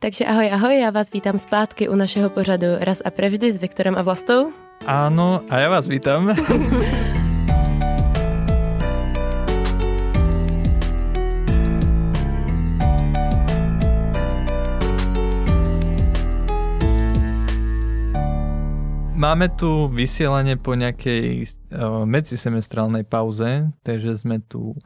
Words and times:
Takže 0.00 0.24
ahoj, 0.24 0.52
ahoj, 0.52 0.80
já 0.80 0.90
vás 0.90 1.12
vítám 1.12 1.38
zpátky 1.38 1.88
u 1.88 1.94
našeho 1.94 2.30
pořadu 2.30 2.66
Raz 2.80 3.02
a 3.04 3.10
prevždy 3.10 3.52
s 3.52 3.60
Viktorem 3.60 3.92
a 3.98 4.02
Vlastou. 4.02 4.48
Áno, 4.88 5.44
a 5.52 5.60
ja 5.60 5.68
vás 5.68 5.84
vítam. 5.84 6.32
Máme 19.20 19.52
tu 19.52 19.92
vysielanie 19.92 20.56
po 20.56 20.72
nejakej 20.80 21.44
uh, 21.44 22.08
medzisemestrálnej 22.08 23.04
pauze, 23.04 23.68
takže 23.84 24.16
sme 24.16 24.40
tu 24.48 24.80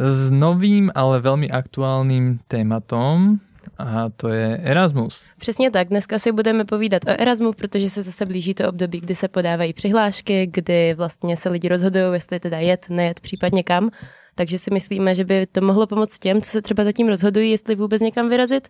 s 0.00 0.32
novým, 0.32 0.88
ale 0.96 1.20
veľmi 1.20 1.52
aktuálnym 1.52 2.40
tématom 2.48 3.44
a 3.78 4.08
to 4.16 4.28
je 4.28 4.56
Erasmus. 4.56 5.28
Přesně 5.38 5.70
tak, 5.70 5.88
dneska 5.88 6.18
si 6.18 6.32
budeme 6.32 6.64
povídat 6.64 7.04
o 7.04 7.20
Erasmu, 7.20 7.52
protože 7.52 7.90
se 7.90 8.02
zase 8.02 8.26
blíží 8.26 8.54
to 8.54 8.68
období, 8.68 9.00
kdy 9.00 9.14
se 9.14 9.28
podávají 9.28 9.72
přihlášky, 9.72 10.46
kdy 10.46 10.94
vlastně 10.94 11.36
se 11.36 11.48
lidi 11.48 11.68
rozhodují, 11.68 12.12
jestli 12.12 12.40
teda 12.40 12.58
jet, 12.58 12.86
nejet, 12.88 13.20
případně 13.20 13.62
kam. 13.62 13.90
Takže 14.34 14.58
si 14.58 14.70
myslíme, 14.70 15.14
že 15.14 15.24
by 15.24 15.46
to 15.46 15.60
mohlo 15.60 15.86
pomoct 15.86 16.18
těm, 16.18 16.42
co 16.42 16.50
se 16.50 16.62
třeba 16.62 16.84
zatím 16.84 17.08
rozhodují, 17.08 17.50
jestli 17.50 17.74
vůbec 17.74 18.02
někam 18.02 18.28
vyrazit 18.28 18.68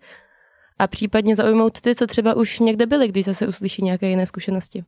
a 0.79 0.87
případně 0.87 1.37
zaujmout 1.37 1.81
ty, 1.81 1.95
co 1.95 2.07
třeba 2.07 2.37
už 2.37 2.59
někde 2.61 2.87
byli, 2.87 3.09
když 3.09 3.25
zase 3.25 3.47
uslyší 3.47 3.83
nějaké 3.85 4.09
jiné 4.09 4.27
zkušenosti. 4.27 4.85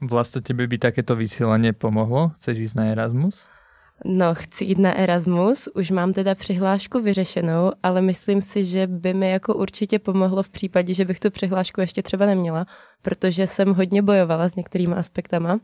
Vlastně 0.00 0.40
tebe 0.40 0.66
by 0.66 0.78
takéto 0.78 1.16
vysílání 1.16 1.72
pomohlo? 1.72 2.28
Chceš 2.28 2.58
jít 2.58 2.74
na 2.74 2.84
Erasmus? 2.84 3.46
No, 4.04 4.34
chci 4.34 4.64
jít 4.64 4.78
na 4.78 4.92
Erasmus, 4.92 5.68
už 5.74 5.90
mám 5.90 6.12
teda 6.12 6.34
přihlášku 6.34 7.00
vyřešenou, 7.00 7.72
ale 7.82 8.00
myslím 8.02 8.42
si, 8.42 8.64
že 8.64 8.86
by 8.86 9.14
mi 9.14 9.30
jako 9.30 9.54
určitě 9.54 9.98
pomohlo 9.98 10.42
v 10.42 10.48
případě, 10.48 10.94
že 10.94 11.04
bych 11.04 11.20
tu 11.20 11.30
přihlášku 11.30 11.80
ještě 11.80 12.02
třeba 12.02 12.26
neměla, 12.26 12.66
protože 13.02 13.46
jsem 13.46 13.74
hodně 13.74 14.02
bojovala 14.02 14.48
s 14.48 14.56
některými 14.56 14.94
aspektama. 14.94 15.60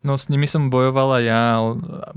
No 0.00 0.16
s 0.16 0.32
nimi 0.32 0.48
som 0.48 0.72
bojovala 0.72 1.20
ja 1.20 1.60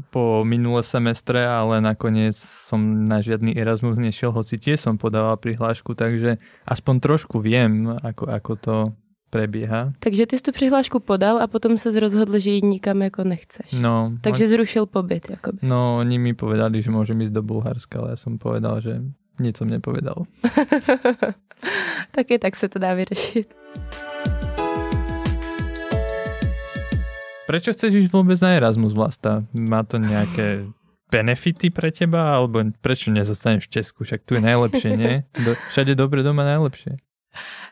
po 0.07 0.47
minulé 0.47 0.87
semestre, 0.87 1.43
ale 1.43 1.83
nakoniec 1.83 2.39
som 2.39 2.79
na 3.11 3.19
žiadny 3.19 3.51
Erasmus 3.59 3.99
nešiel, 3.99 4.31
hoci 4.31 4.55
tiež 4.55 4.79
som 4.79 4.95
podával 4.95 5.35
prihlášku, 5.35 5.91
takže 5.91 6.39
aspoň 6.63 6.95
trošku 7.03 7.43
viem, 7.43 7.91
ako, 7.91 8.23
ako 8.31 8.53
to 8.55 8.75
prebíhá. 9.33 9.93
Takže 9.99 10.25
ty 10.25 10.37
jsi 10.37 10.43
tu 10.43 10.51
přihlášku 10.51 10.99
podal 10.99 11.41
a 11.41 11.47
potom 11.47 11.77
se 11.77 11.99
rozhodl, 11.99 12.39
že 12.39 12.49
jít 12.49 12.63
nikam 12.63 13.01
jako 13.01 13.23
nechceš. 13.23 13.71
No. 13.81 14.13
Takže 14.21 14.43
on... 14.43 14.49
zrušil 14.49 14.85
pobyt, 14.85 15.29
jakoby. 15.29 15.57
No, 15.61 15.97
oni 15.97 16.21
mi 16.21 16.37
povedali, 16.37 16.85
že 16.85 16.93
môžem 16.93 17.17
ísť 17.25 17.33
do 17.33 17.41
Bulharska, 17.41 17.97
ale 17.97 18.13
ja 18.13 18.17
som 18.21 18.37
povedal, 18.37 18.77
že 18.85 19.01
nic 19.41 19.57
som 19.57 19.65
nepovedal. 19.65 20.29
Taky 22.13 22.37
tak 22.37 22.53
se 22.55 22.69
to 22.69 22.77
dá 22.77 22.93
vyřešit. 22.93 23.49
Prečo 27.49 27.73
chceš 27.73 28.05
ísť 28.05 28.11
vôbec 28.13 28.37
na 28.39 28.55
Erasmus 28.55 28.93
Vlasta? 28.93 29.43
Má 29.51 29.83
to 29.83 29.99
nejaké 29.99 30.63
benefity 31.11 31.73
pre 31.73 31.91
teba, 31.91 32.37
alebo 32.37 32.63
prečo 32.79 33.11
nezostaneš 33.11 33.67
v 33.67 33.73
Česku? 33.81 34.07
Však 34.07 34.23
tu 34.23 34.37
je 34.37 34.41
najlepšie, 34.45 34.91
nie? 34.95 35.27
Do, 35.35 35.57
všade 35.73 35.97
dobre, 35.97 36.23
doma 36.23 36.47
najlepšie. 36.47 37.01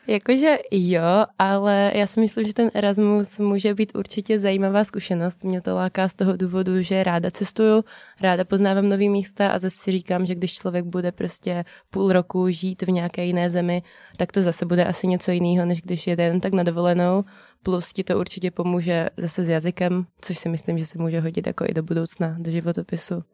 Jakože 0.06 0.58
jo, 0.70 1.24
ale 1.38 1.92
já 1.94 2.06
si 2.06 2.20
myslím, 2.20 2.46
že 2.46 2.54
ten 2.54 2.70
Erasmus 2.74 3.38
může 3.38 3.74
být 3.74 3.92
určitě 3.94 4.38
zajímavá 4.38 4.84
zkušenost. 4.84 5.44
Mě 5.44 5.60
to 5.60 5.74
láká 5.74 6.08
z 6.08 6.14
toho 6.14 6.36
důvodu, 6.36 6.82
že 6.82 7.04
ráda 7.04 7.30
cestuju, 7.30 7.84
ráda 8.20 8.44
poznávám 8.44 8.88
nový 8.88 9.08
místa 9.08 9.48
a 9.48 9.58
zase 9.58 9.76
si 9.78 9.92
říkám, 9.92 10.26
že 10.26 10.34
když 10.34 10.54
člověk 10.54 10.84
bude 10.84 11.12
prostě 11.12 11.64
půl 11.90 12.12
roku 12.12 12.48
žít 12.48 12.82
v 12.82 12.90
nějaké 12.90 13.24
jiné 13.24 13.50
zemi, 13.50 13.82
tak 14.16 14.32
to 14.32 14.42
zase 14.42 14.66
bude 14.66 14.84
asi 14.84 15.06
něco 15.06 15.30
jiného, 15.30 15.66
než 15.66 15.82
když 15.82 16.06
jede 16.06 16.24
jen 16.24 16.40
tak 16.40 16.52
na 16.52 16.62
dovolenou. 16.62 17.24
Plus 17.62 17.92
ti 17.92 18.04
to 18.04 18.18
určitě 18.18 18.50
pomůže 18.50 19.08
zase 19.16 19.44
s 19.44 19.48
jazykem, 19.48 20.06
což 20.20 20.38
si 20.38 20.48
myslím, 20.48 20.78
že 20.78 20.86
se 20.86 20.98
může 20.98 21.20
hodit 21.20 21.46
jako 21.46 21.64
i 21.68 21.74
do 21.74 21.82
budoucna, 21.82 22.36
do 22.38 22.50
životopisu. 22.50 23.24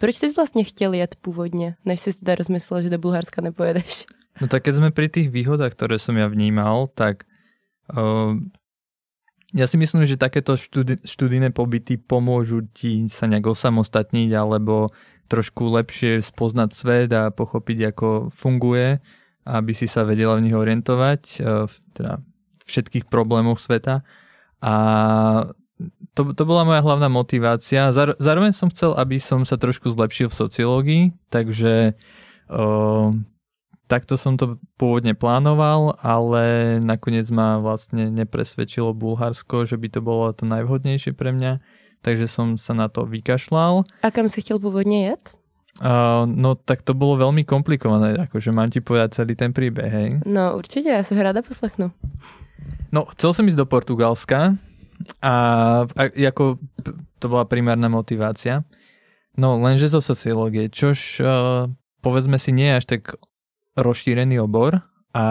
Proč 0.00 0.18
ty 0.18 0.28
jsi 0.28 0.34
vlastně 0.34 0.64
chtěl 0.64 0.94
jet 0.94 1.16
původně, 1.20 1.74
než 1.84 2.00
jsi 2.00 2.12
teda 2.12 2.34
rozmyslel, 2.34 2.82
že 2.82 2.90
do 2.90 2.98
Bulharska 2.98 3.42
nepojedeš? 3.42 4.06
No 4.42 4.50
tak 4.50 4.66
keď 4.66 4.74
sme 4.82 4.90
pri 4.90 5.06
tých 5.06 5.30
výhodách, 5.30 5.78
ktoré 5.78 6.02
som 6.02 6.18
ja 6.18 6.26
vnímal, 6.26 6.90
tak 6.90 7.22
uh, 7.94 8.34
ja 9.54 9.66
si 9.70 9.78
myslím, 9.78 10.02
že 10.10 10.18
takéto 10.18 10.58
študi- 10.58 11.02
študijné 11.06 11.54
pobyty 11.54 11.94
pomôžu 11.94 12.66
ti 12.74 13.06
sa 13.06 13.30
nejak 13.30 13.54
osamostatniť 13.54 14.30
alebo 14.34 14.90
trošku 15.30 15.70
lepšie 15.70 16.18
spoznať 16.18 16.70
svet 16.74 17.10
a 17.14 17.30
pochopiť, 17.30 17.94
ako 17.94 18.08
funguje, 18.34 18.98
aby 19.46 19.72
si 19.72 19.86
sa 19.86 20.02
vedela 20.02 20.34
v 20.34 20.50
nich 20.50 20.56
orientovať, 20.58 21.20
uh, 21.38 21.70
teda 21.94 22.18
všetkých 22.66 23.06
problémoch 23.06 23.62
sveta. 23.62 24.02
A 24.64 24.74
to, 26.14 26.32
to 26.34 26.42
bola 26.42 26.66
moja 26.66 26.80
hlavná 26.82 27.06
motivácia. 27.10 27.92
Zároveň 27.94 28.54
som 28.54 28.72
chcel, 28.72 28.96
aby 28.96 29.20
som 29.20 29.46
sa 29.46 29.60
trošku 29.60 29.92
zlepšil 29.92 30.32
v 30.32 30.38
sociológii, 30.42 31.04
takže 31.28 31.94
uh, 32.48 33.12
takto 33.86 34.16
som 34.16 34.36
to 34.40 34.56
pôvodne 34.80 35.12
plánoval, 35.12 35.96
ale 36.00 36.76
nakoniec 36.80 37.28
ma 37.28 37.60
vlastne 37.60 38.08
nepresvedčilo 38.10 38.96
Bulharsko, 38.96 39.68
že 39.68 39.76
by 39.76 39.88
to 39.92 40.00
bolo 40.00 40.32
to 40.32 40.48
najvhodnejšie 40.48 41.12
pre 41.12 41.32
mňa, 41.32 41.60
takže 42.00 42.26
som 42.28 42.56
sa 42.56 42.72
na 42.72 42.88
to 42.88 43.04
vykašľal. 43.04 43.84
A 44.04 44.08
kam 44.10 44.28
si 44.28 44.40
chtěl 44.40 44.58
pôvodne 44.58 45.12
jet? 45.12 45.36
Uh, 45.82 46.22
no 46.30 46.54
tak 46.54 46.86
to 46.86 46.94
bolo 46.94 47.18
veľmi 47.18 47.42
komplikované, 47.42 48.14
akože 48.30 48.54
mám 48.54 48.70
ti 48.70 48.78
povedať 48.78 49.18
celý 49.18 49.34
ten 49.34 49.50
príbeh, 49.50 49.90
hej? 49.90 50.08
No 50.22 50.54
určite, 50.54 50.86
ja 50.86 51.02
sa 51.02 51.18
ho 51.18 51.22
rada 51.22 51.42
poslechnu. 51.42 51.90
No, 52.94 53.10
chcel 53.10 53.34
som 53.34 53.42
ísť 53.50 53.58
do 53.58 53.66
Portugalska 53.66 54.54
a, 55.18 55.34
a 55.82 56.02
ako 56.30 56.62
to 57.18 57.26
bola 57.26 57.42
primárna 57.42 57.90
motivácia. 57.90 58.62
No, 59.34 59.58
lenže 59.58 59.90
zo 59.90 59.98
sociológie, 59.98 60.70
čož 60.70 61.18
uh, 61.18 61.66
povedzme 62.06 62.38
si 62.38 62.54
nie 62.54 62.70
až 62.70 62.86
tak 62.86 63.18
rozšírený 63.74 64.40
obor 64.40 64.82
a 65.14 65.26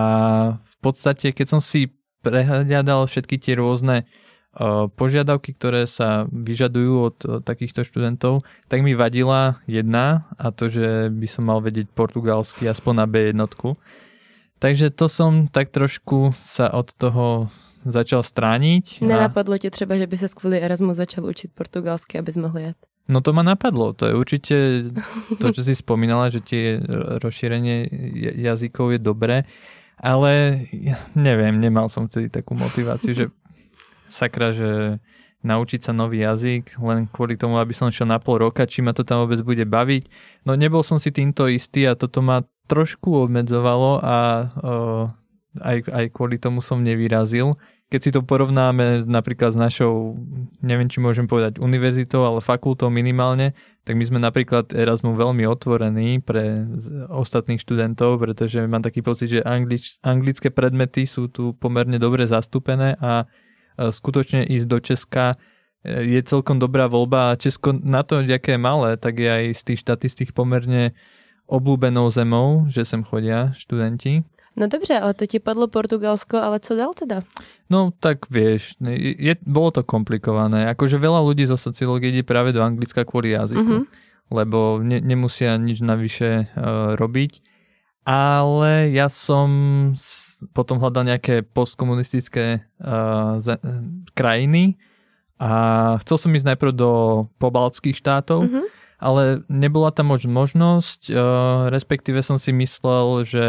v 0.63 0.75
podstate, 0.79 1.35
keď 1.35 1.57
som 1.57 1.61
si 1.63 1.91
prehľadal 2.23 3.03
všetky 3.07 3.35
tie 3.35 3.59
rôzne 3.59 4.07
uh, 4.07 4.87
požiadavky, 4.87 5.51
ktoré 5.55 5.83
sa 5.87 6.23
vyžadujú 6.31 6.93
od 7.03 7.17
uh, 7.23 7.29
takýchto 7.43 7.83
študentov, 7.83 8.47
tak 8.71 8.79
mi 8.79 8.95
vadila 8.95 9.59
jedna 9.67 10.31
a 10.39 10.55
to, 10.55 10.71
že 10.71 11.11
by 11.11 11.27
som 11.27 11.51
mal 11.51 11.59
vedieť 11.59 11.91
portugalsky 11.91 12.63
aspoň 12.67 12.93
na 12.95 13.05
B1. 13.07 13.39
Takže 14.63 14.95
to 14.95 15.11
som 15.11 15.51
tak 15.51 15.75
trošku 15.75 16.31
sa 16.31 16.71
od 16.71 16.95
toho 16.95 17.51
začal 17.83 18.23
strániť. 18.23 19.03
Nenapadlo 19.03 19.55
a... 19.55 19.57
ti 19.57 19.69
třeba, 19.69 19.97
že 19.97 20.07
by 20.07 20.17
se 20.17 20.27
kvůli 20.27 20.61
Erasmu 20.61 20.93
začal 20.93 21.25
učit 21.25 21.51
portugalsky, 21.51 22.19
abys 22.19 22.37
mohl 22.37 22.59
jet? 22.59 22.77
No 23.11 23.19
to 23.19 23.35
ma 23.35 23.43
napadlo. 23.43 23.91
To 23.99 24.07
je 24.07 24.13
určite 24.15 24.55
to, 25.41 25.51
čo 25.51 25.61
si 25.61 25.75
spomínala, 25.75 26.31
že 26.31 26.39
tie 26.39 26.79
rozšírenie 27.19 27.91
jazykov 28.39 28.95
je 28.95 28.99
dobré, 29.03 29.37
ale 29.99 30.65
neviem, 31.15 31.59
nemal 31.59 31.91
som 31.91 32.07
vtedy 32.07 32.31
takú 32.31 32.55
motiváciu, 32.55 33.11
že 33.11 33.25
sakra, 34.07 34.55
že 34.55 35.03
naučiť 35.43 35.83
sa 35.83 35.91
nový 35.91 36.23
jazyk 36.23 36.79
len 36.79 37.11
kvôli 37.11 37.35
tomu, 37.35 37.59
aby 37.59 37.75
som 37.75 37.91
šiel 37.91 38.07
na 38.07 38.23
pol 38.23 38.39
roka, 38.39 38.63
či 38.63 38.79
ma 38.79 38.95
to 38.95 39.03
tam 39.03 39.27
vôbec 39.27 39.43
bude 39.43 39.67
baviť. 39.67 40.07
No 40.47 40.55
nebol 40.55 40.81
som 40.87 40.95
si 40.95 41.11
týmto 41.11 41.51
istý 41.51 41.83
a 41.83 41.99
toto 41.99 42.23
ma 42.23 42.47
trošku 42.71 43.27
obmedzovalo 43.27 43.99
a 43.99 44.17
uh, 44.47 45.03
aj, 45.59 45.77
aj 45.91 46.05
kvôli 46.15 46.39
tomu 46.39 46.63
som 46.63 46.79
nevyrazil 46.79 47.59
keď 47.91 47.99
si 48.01 48.09
to 48.09 48.25
porovnáme 48.25 49.05
napríklad 49.05 49.53
s 49.53 49.59
našou, 49.59 50.17
neviem 50.66 50.89
či 50.89 50.97
môžem 50.97 51.29
povedať 51.29 51.61
univerzitou, 51.61 52.25
ale 52.25 52.41
fakultou 52.41 52.89
minimálne, 52.89 53.53
tak 53.85 53.99
my 53.99 54.03
sme 54.07 54.19
napríklad 54.23 54.73
Erasmu 54.73 55.13
veľmi 55.13 55.45
otvorení 55.45 56.23
pre 56.23 56.66
ostatných 57.13 57.61
študentov, 57.61 58.17
pretože 58.17 58.66
mám 58.66 58.81
taký 58.81 59.05
pocit, 59.05 59.29
že 59.29 59.39
anglič, 59.45 60.01
anglické 60.01 60.50
predmety 60.50 61.06
sú 61.06 61.30
tu 61.30 61.53
pomerne 61.53 62.01
dobre 62.01 62.25
zastúpené 62.25 62.97
a 62.97 63.30
skutočne 63.77 64.45
ísť 64.45 64.68
do 64.69 64.77
Česka 64.81 65.25
e, 65.33 66.15
je 66.18 66.21
celkom 66.25 66.62
dobrá 66.62 66.85
voľba 66.85 67.33
a 67.33 67.39
Česko 67.39 67.74
na 67.74 68.06
to, 68.06 68.21
aké 68.21 68.57
je 68.57 68.62
malé, 68.62 68.97
tak 68.97 69.18
je 69.18 69.30
aj 69.30 69.44
z 69.53 69.62
tých 69.74 69.80
štatistik 69.81 70.30
pomerne 70.31 70.94
obľúbenou 71.50 72.07
zemou, 72.09 72.65
že 72.71 72.88
sem 72.88 73.03
chodia 73.03 73.51
študenti. 73.57 74.24
No 74.55 74.67
dobře, 74.67 75.00
ale 75.00 75.13
to 75.13 75.25
ti 75.25 75.39
padlo 75.39 75.67
Portugalsko, 75.67 76.38
ale 76.38 76.59
co 76.59 76.75
dal 76.75 76.94
teda? 76.94 77.21
No 77.69 77.89
tak 78.00 78.29
vieš, 78.29 78.77
je, 79.17 79.35
bolo 79.41 79.71
to 79.73 79.81
komplikované. 79.81 80.69
Akože 80.69 81.01
veľa 81.01 81.25
ľudí 81.25 81.50
zo 81.50 81.57
sociológie 81.57 82.13
ide 82.13 82.21
práve 82.21 82.53
do 82.53 82.61
Anglicka 82.61 83.01
kvôli 83.01 83.33
jazyku, 83.33 83.65
mm-hmm. 83.65 83.83
lebo 84.29 84.77
ne, 84.77 85.01
nemusia 85.01 85.57
nič 85.57 85.81
navyše 85.81 86.53
uh, 86.53 86.94
robiť. 86.94 87.41
Ale 88.05 88.94
ja 88.94 89.09
som 89.09 89.50
potom 90.53 90.77
hľadal 90.77 91.09
nejaké 91.09 91.41
postkomunistické 91.41 92.61
uh, 92.77 93.41
z, 93.41 93.57
uh, 93.57 93.61
krajiny 94.13 94.77
a 95.41 95.97
chcel 96.06 96.29
som 96.29 96.35
ísť 96.35 96.53
najprv 96.53 96.71
do 96.77 96.91
pobaltských 97.41 97.97
štátov, 97.97 98.45
mm-hmm 98.45 98.82
ale 99.00 99.45
nebola 99.50 99.90
tam 99.90 100.13
moc 100.13 100.22
možnosť, 100.25 101.10
uh, 101.10 101.18
respektíve 101.74 102.19
som 102.22 102.38
si 102.42 102.54
myslel, 102.54 103.25
že 103.25 103.45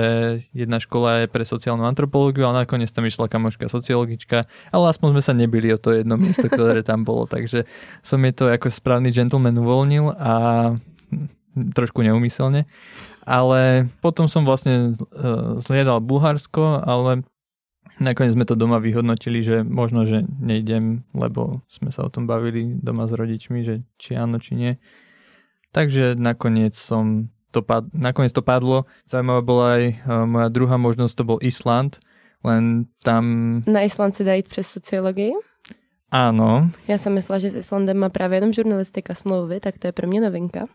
jedna 0.52 0.78
škola 0.80 1.24
je 1.24 1.32
pre 1.32 1.44
sociálnu 1.44 1.84
antropológiu 1.84 2.48
a 2.48 2.56
nakoniec 2.56 2.92
tam 2.92 3.08
išla 3.08 3.32
kamoška 3.32 3.68
sociologička, 3.68 4.48
ale 4.72 4.84
aspoň 4.90 5.18
sme 5.18 5.22
sa 5.22 5.32
nebili 5.36 5.72
o 5.74 5.78
to 5.78 5.94
jedno 5.94 6.16
miesto, 6.16 6.46
ktoré 6.46 6.80
tam 6.86 7.02
bolo, 7.02 7.28
takže 7.34 7.68
som 8.00 8.20
je 8.24 8.32
to 8.32 8.48
ako 8.50 8.70
správny 8.70 9.12
gentleman 9.12 9.56
uvoľnil 9.60 10.14
a 10.16 10.34
trošku 11.54 12.02
neumyselne. 12.02 12.66
Ale 13.24 13.88
potom 14.04 14.28
som 14.28 14.44
vlastne 14.44 14.92
zliedal 15.64 16.04
Bulharsko, 16.04 16.84
ale 16.84 17.24
nakoniec 18.02 18.34
sme 18.34 18.48
to 18.48 18.58
doma 18.58 18.82
vyhodnotili, 18.82 19.40
že 19.40 19.56
možno, 19.62 20.04
že 20.04 20.26
nejdem, 20.40 21.06
lebo 21.14 21.62
sme 21.70 21.94
sa 21.94 22.06
o 22.06 22.12
tom 22.12 22.26
bavili 22.26 22.74
doma 22.78 23.06
s 23.06 23.12
rodičmi, 23.14 23.58
že 23.62 23.74
či 24.00 24.18
áno, 24.18 24.42
či 24.42 24.58
nie. 24.58 24.72
Takže 25.74 26.14
nakoniec 26.14 26.78
som 26.78 27.34
to, 27.50 27.62
pad, 27.62 27.90
nakoniec 27.90 28.30
to 28.30 28.46
padlo. 28.46 28.86
Zaujímavá 29.10 29.42
bola 29.42 29.66
aj 29.74 29.84
uh, 29.90 30.22
moja 30.22 30.48
druhá 30.54 30.78
možnosť, 30.78 31.14
to 31.18 31.24
bol 31.26 31.38
Island, 31.42 31.98
len 32.46 32.86
tam... 33.02 33.24
Na 33.66 33.82
Island 33.82 34.14
si 34.14 34.22
dá 34.22 34.34
jít 34.38 34.48
přes 34.48 34.70
sociologii? 34.70 35.34
Áno. 36.14 36.70
Já 36.88 36.98
jsem 36.98 37.14
myslela, 37.14 37.38
že 37.38 37.50
s 37.50 37.54
Islandem 37.54 37.98
má 37.98 38.08
právě 38.08 38.36
jenom 38.36 38.52
žurnalistika 38.52 39.14
smlouvy, 39.14 39.60
tak 39.60 39.78
to 39.78 39.86
je 39.86 39.92
pro 39.92 40.06
mě 40.06 40.20
novinka. 40.20 40.66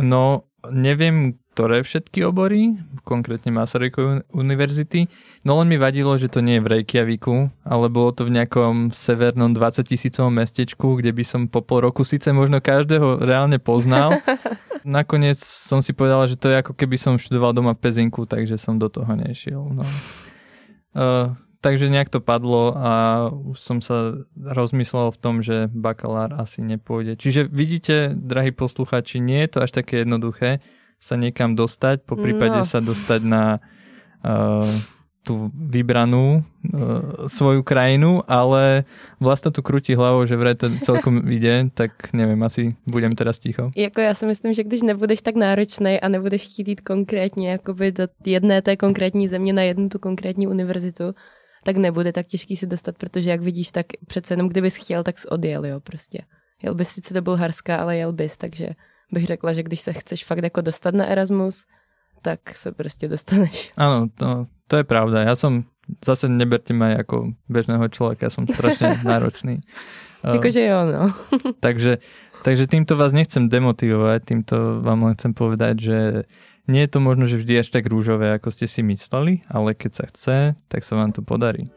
No, 0.00 0.42
neviem, 0.70 1.32
ktoré 1.58 1.82
všetky 1.82 2.22
obory, 2.22 2.78
konkrétne 3.02 3.50
Masarykovej 3.50 4.22
univerzity, 4.30 5.10
no 5.42 5.58
len 5.58 5.66
mi 5.66 5.74
vadilo, 5.74 6.14
že 6.14 6.30
to 6.30 6.38
nie 6.38 6.54
je 6.54 6.62
v 6.62 6.70
Reykjaviku, 6.70 7.50
ale 7.66 7.90
bolo 7.90 8.14
to 8.14 8.30
v 8.30 8.38
nejakom 8.38 8.94
severnom 8.94 9.50
20 9.50 9.82
tisícovom 9.90 10.38
mestečku, 10.38 11.02
kde 11.02 11.10
by 11.10 11.26
som 11.26 11.50
po 11.50 11.58
pol 11.58 11.82
roku 11.82 12.06
síce 12.06 12.30
možno 12.30 12.62
každého 12.62 13.26
reálne 13.26 13.58
poznal. 13.58 14.22
Nakoniec 14.86 15.42
som 15.42 15.82
si 15.82 15.90
povedal, 15.90 16.30
že 16.30 16.38
to 16.38 16.46
je 16.46 16.62
ako 16.62 16.78
keby 16.78 16.94
som 16.94 17.18
študoval 17.18 17.50
doma 17.50 17.74
v 17.74 17.90
Pezinku, 17.90 18.22
takže 18.22 18.54
som 18.54 18.78
do 18.78 18.86
toho 18.86 19.10
nešiel. 19.18 19.58
No. 19.58 19.82
Uh, 20.94 21.34
takže 21.58 21.90
nejak 21.90 22.06
to 22.06 22.22
padlo 22.22 22.70
a 22.78 23.26
už 23.34 23.58
som 23.58 23.82
sa 23.82 24.14
rozmyslel 24.38 25.10
v 25.10 25.18
tom, 25.18 25.42
že 25.42 25.66
bakalár 25.74 26.38
asi 26.38 26.62
nepôjde. 26.62 27.18
Čiže 27.18 27.50
vidíte, 27.50 28.14
drahí 28.14 28.54
posluchači, 28.54 29.18
nie 29.18 29.42
je 29.42 29.58
to 29.58 29.66
až 29.66 29.74
také 29.74 30.06
jednoduché 30.06 30.62
sa 30.98 31.14
niekam 31.14 31.54
dostať, 31.54 32.02
po 32.02 32.18
prípade 32.18 32.62
no. 32.62 32.66
sa 32.66 32.82
dostať 32.82 33.20
na 33.22 33.62
uh, 34.26 34.66
tú 35.22 35.52
vybranú 35.54 36.40
uh, 36.40 37.28
svoju 37.28 37.60
krajinu, 37.60 38.24
ale 38.24 38.88
vlastne 39.20 39.52
tu 39.52 39.60
krutí 39.62 39.92
hlavou, 39.92 40.24
že 40.24 40.40
vraj 40.40 40.56
to 40.56 40.72
celkom 40.82 41.22
ide, 41.36 41.70
tak 41.74 42.10
nevím, 42.16 42.42
asi 42.42 42.74
budem 42.86 43.12
teraz 43.12 43.38
ticho. 43.38 43.70
Jako 43.76 44.00
já 44.00 44.14
si 44.14 44.26
myslím, 44.26 44.54
že 44.54 44.64
když 44.64 44.82
nebudeš 44.82 45.22
tak 45.22 45.36
náročný 45.36 46.00
a 46.00 46.08
nebudeš 46.08 46.42
chtít 46.42 46.68
jít 46.68 46.80
konkrétně 46.80 47.50
jakoby 47.50 47.92
do 47.92 48.08
jedné 48.24 48.62
té 48.62 48.76
konkrétní 48.76 49.28
země 49.28 49.52
na 49.52 49.62
jednu 49.62 49.88
tu 49.88 49.98
konkrétní 49.98 50.46
univerzitu, 50.46 51.14
tak 51.64 51.76
nebude 51.76 52.12
tak 52.12 52.26
těžký 52.26 52.56
si 52.56 52.66
dostat, 52.66 52.98
protože 52.98 53.30
jak 53.30 53.40
vidíš, 53.40 53.72
tak 53.72 53.86
přece 54.06 54.32
jenom 54.34 54.48
kdybys 54.48 54.74
chtěl, 54.74 55.04
tak 55.04 55.18
jsi 55.18 55.28
odjel, 55.28 55.66
jo, 55.66 55.80
prostě. 55.80 56.22
Jel 56.62 56.74
bys 56.74 56.88
sice 56.88 57.14
do 57.14 57.22
Bulharska, 57.22 57.76
ale 57.76 57.96
jel 57.96 58.12
bys, 58.12 58.36
takže 58.36 58.68
bych 59.12 59.26
řekla, 59.26 59.52
že 59.52 59.62
když 59.62 59.80
se 59.80 59.92
chceš 59.92 60.24
fakt 60.24 60.42
jako 60.42 60.60
dostat 60.60 60.94
na 60.94 61.06
Erasmus, 61.06 61.64
tak 62.22 62.40
se 62.54 62.72
prostě 62.72 63.08
dostaneš. 63.08 63.72
Ano, 63.76 64.06
to, 64.14 64.46
to 64.66 64.76
je 64.76 64.84
pravda. 64.84 65.20
Já 65.20 65.36
jsem 65.36 65.64
zase 66.04 66.28
neberte 66.28 66.74
ma 66.74 66.88
jako 66.88 67.32
bežného 67.48 67.88
člověka, 67.88 68.26
já 68.26 68.30
jsem 68.30 68.46
strašně 68.48 69.00
náročný. 69.04 69.60
Jakože 70.32 70.66
jo, 70.66 70.78
no. 70.92 71.14
takže, 71.60 71.98
takže 72.42 72.66
týmto 72.66 72.96
vás 72.96 73.12
nechcem 73.12 73.48
demotivovať, 73.48 74.24
týmto 74.24 74.82
vám 74.82 75.02
len 75.02 75.14
chcem 75.14 75.34
povedať, 75.34 75.74
že 75.80 75.98
nie 76.68 76.84
je 76.84 76.90
to 76.90 77.00
možno, 77.00 77.24
že 77.24 77.40
vždy 77.40 77.64
až 77.64 77.68
tak 77.70 77.86
rúžové, 77.86 78.34
ako 78.34 78.50
ste 78.50 78.66
si 78.68 78.82
mysleli, 78.82 79.40
ale 79.48 79.72
keď 79.72 79.90
sa 79.94 80.04
chce, 80.10 80.36
tak 80.68 80.84
sa 80.84 81.00
vám 81.00 81.14
to 81.14 81.22
podarí. 81.22 81.70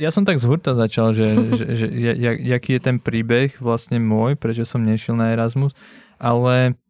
Ja 0.00 0.08
som 0.08 0.24
tak 0.24 0.40
z 0.40 0.48
hurta 0.48 0.72
začal, 0.72 1.12
že, 1.12 1.28
že, 1.60 1.64
že 1.76 1.86
jak, 2.00 2.36
jaký 2.40 2.70
je 2.76 2.82
ten 2.82 2.96
príbeh 2.96 3.52
vlastne 3.60 4.00
môj, 4.00 4.40
prečo 4.40 4.64
som 4.64 4.80
nešiel 4.80 5.14
na 5.14 5.36
Erasmus, 5.36 5.76
ale 6.16 6.80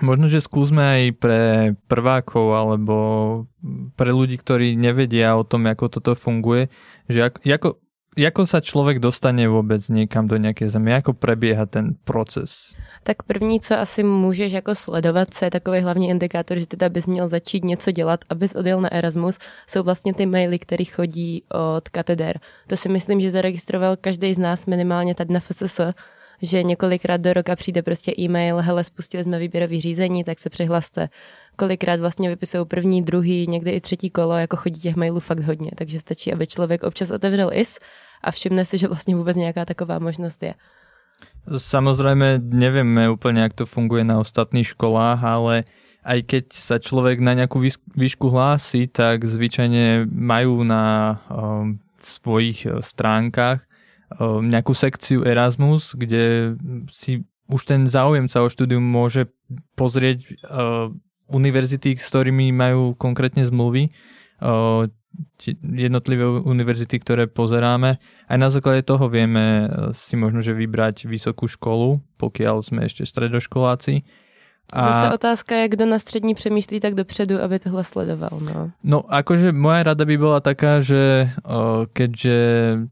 možno, 0.00 0.28
že 0.32 0.40
skúsme 0.40 0.80
aj 0.80 1.02
pre 1.20 1.42
prvákov 1.88 2.56
alebo 2.56 2.96
pre 3.96 4.10
ľudí, 4.12 4.40
ktorí 4.40 4.76
nevedia 4.76 5.36
o 5.36 5.44
tom, 5.44 5.68
ako 5.68 6.00
toto 6.00 6.12
funguje, 6.16 6.72
že 7.08 7.28
ako, 7.28 7.38
ako, 7.44 7.68
Jako 8.20 8.44
sa 8.46 8.60
člověk 8.60 8.98
dostane 8.98 9.48
vůbec 9.48 9.88
někam 9.88 10.28
do 10.28 10.36
nějaké 10.36 10.68
země? 10.68 10.92
Jako 10.92 11.12
prebieha 11.12 11.66
ten 11.66 11.96
proces? 12.04 12.76
Tak 13.02 13.22
první, 13.22 13.60
co 13.60 13.78
asi 13.78 14.02
můžeš 14.02 14.52
jako 14.52 14.74
sledovat, 14.74 15.34
co 15.34 15.44
je 15.44 15.50
takový 15.50 15.80
hlavní 15.80 16.08
indikátor, 16.08 16.58
že 16.58 16.66
teda 16.66 16.88
bys 16.88 17.06
měl 17.06 17.28
začít 17.28 17.64
něco 17.64 17.90
dělat, 17.90 18.20
abys 18.28 18.54
odjel 18.54 18.80
na 18.80 18.92
Erasmus, 18.92 19.38
jsou 19.66 19.82
vlastně 19.82 20.14
ty 20.14 20.26
maily, 20.26 20.58
které 20.58 20.84
chodí 20.84 21.44
od 21.76 21.88
kateder. 21.88 22.40
To 22.66 22.76
si 22.76 22.88
myslím, 22.88 23.20
že 23.20 23.30
zaregistroval 23.30 23.96
každý 23.96 24.34
z 24.34 24.38
nás 24.38 24.66
minimálně 24.66 25.14
tady 25.14 25.32
na 25.34 25.40
FSS, 25.40 25.80
že 26.42 26.62
několikrát 26.62 27.20
do 27.20 27.32
roka 27.32 27.56
přijde 27.56 27.82
prostě 27.82 28.12
e-mail, 28.18 28.56
hele, 28.56 28.84
spustili 28.84 29.24
jsme 29.24 29.38
výběrový 29.38 29.80
řízení, 29.80 30.24
tak 30.24 30.38
se 30.38 30.50
přihlaste. 30.50 31.08
Kolikrát 31.56 32.00
vlastně 32.00 32.28
vypisují 32.28 32.66
první, 32.66 33.02
druhý, 33.02 33.46
někdy 33.46 33.70
i 33.70 33.80
třetí 33.80 34.10
kolo, 34.10 34.36
jako 34.36 34.56
chodí 34.56 34.80
těch 34.80 34.96
mailů 34.96 35.20
fakt 35.20 35.40
hodně, 35.40 35.70
takže 35.74 36.00
stačí, 36.00 36.32
aby 36.32 36.46
člověk 36.46 36.82
občas 36.82 37.10
otevřel 37.10 37.50
IS 37.52 37.78
a 38.20 38.30
všimne 38.30 38.64
si, 38.64 38.78
že 38.78 38.88
vlastně 38.88 39.16
vůbec 39.16 39.36
nějaká 39.36 39.64
taková 39.64 39.98
možnost 39.98 40.42
je. 40.42 40.54
Samozrejme, 41.50 42.40
nevieme 42.40 43.10
úplne, 43.10 43.42
jak 43.42 43.56
to 43.56 43.64
funguje 43.66 44.04
na 44.04 44.20
ostatných 44.20 44.76
školách, 44.76 45.20
ale 45.24 45.64
aj 46.04 46.18
keď 46.24 46.44
sa 46.52 46.76
človek 46.80 47.20
na 47.20 47.36
nejakú 47.36 47.60
výšku 47.96 48.26
hlási, 48.32 48.88
tak 48.88 49.24
zvyčajne 49.24 50.08
majú 50.08 50.64
na 50.64 51.16
um, 51.28 51.80
svojich 52.00 52.64
e, 52.64 52.80
stránkach 52.80 53.60
um, 54.16 54.40
nejakú 54.48 54.72
sekciu 54.72 55.24
Erasmus, 55.28 55.92
kde 55.92 56.56
si 56.88 57.24
už 57.50 57.68
ten 57.68 57.84
záujemca 57.84 58.40
o 58.40 58.48
štúdium 58.48 58.84
môže 58.84 59.26
pozrieť 59.74 60.22
uh, 60.46 60.88
univerzity, 61.26 61.98
s 61.98 62.06
ktorými 62.06 62.54
majú 62.54 62.94
konkrétne 62.94 63.42
zmluvy, 63.42 63.90
jednotlivé 65.62 66.24
univerzity, 66.44 67.00
ktoré 67.00 67.24
pozeráme. 67.26 67.98
Aj 68.28 68.38
na 68.38 68.48
základe 68.52 68.86
toho 68.86 69.08
vieme 69.10 69.66
eh, 69.66 69.68
si 69.96 70.14
možno, 70.14 70.40
že 70.44 70.56
vybrať 70.56 71.08
vysokú 71.08 71.50
školu, 71.50 72.00
pokiaľ 72.20 72.56
sme 72.62 72.86
ešte 72.86 73.06
stredoškoláci. 73.06 74.04
A... 74.70 74.80
Zase 74.86 75.06
otázka 75.14 75.54
je, 75.56 75.68
kdo 75.68 75.86
na 75.86 75.98
střední 75.98 76.34
přemýšlí 76.34 76.80
tak 76.80 76.94
dopředu, 76.94 77.42
aby 77.42 77.58
tohle 77.58 77.84
sledoval. 77.84 78.38
No, 78.40 78.70
no 78.84 78.98
akože 79.10 79.50
moja 79.50 79.82
rada 79.82 80.04
by 80.06 80.14
bola 80.14 80.38
taká, 80.38 80.78
že 80.78 81.26
o, 81.42 81.82
eh, 81.82 81.86
keďže 81.90 82.36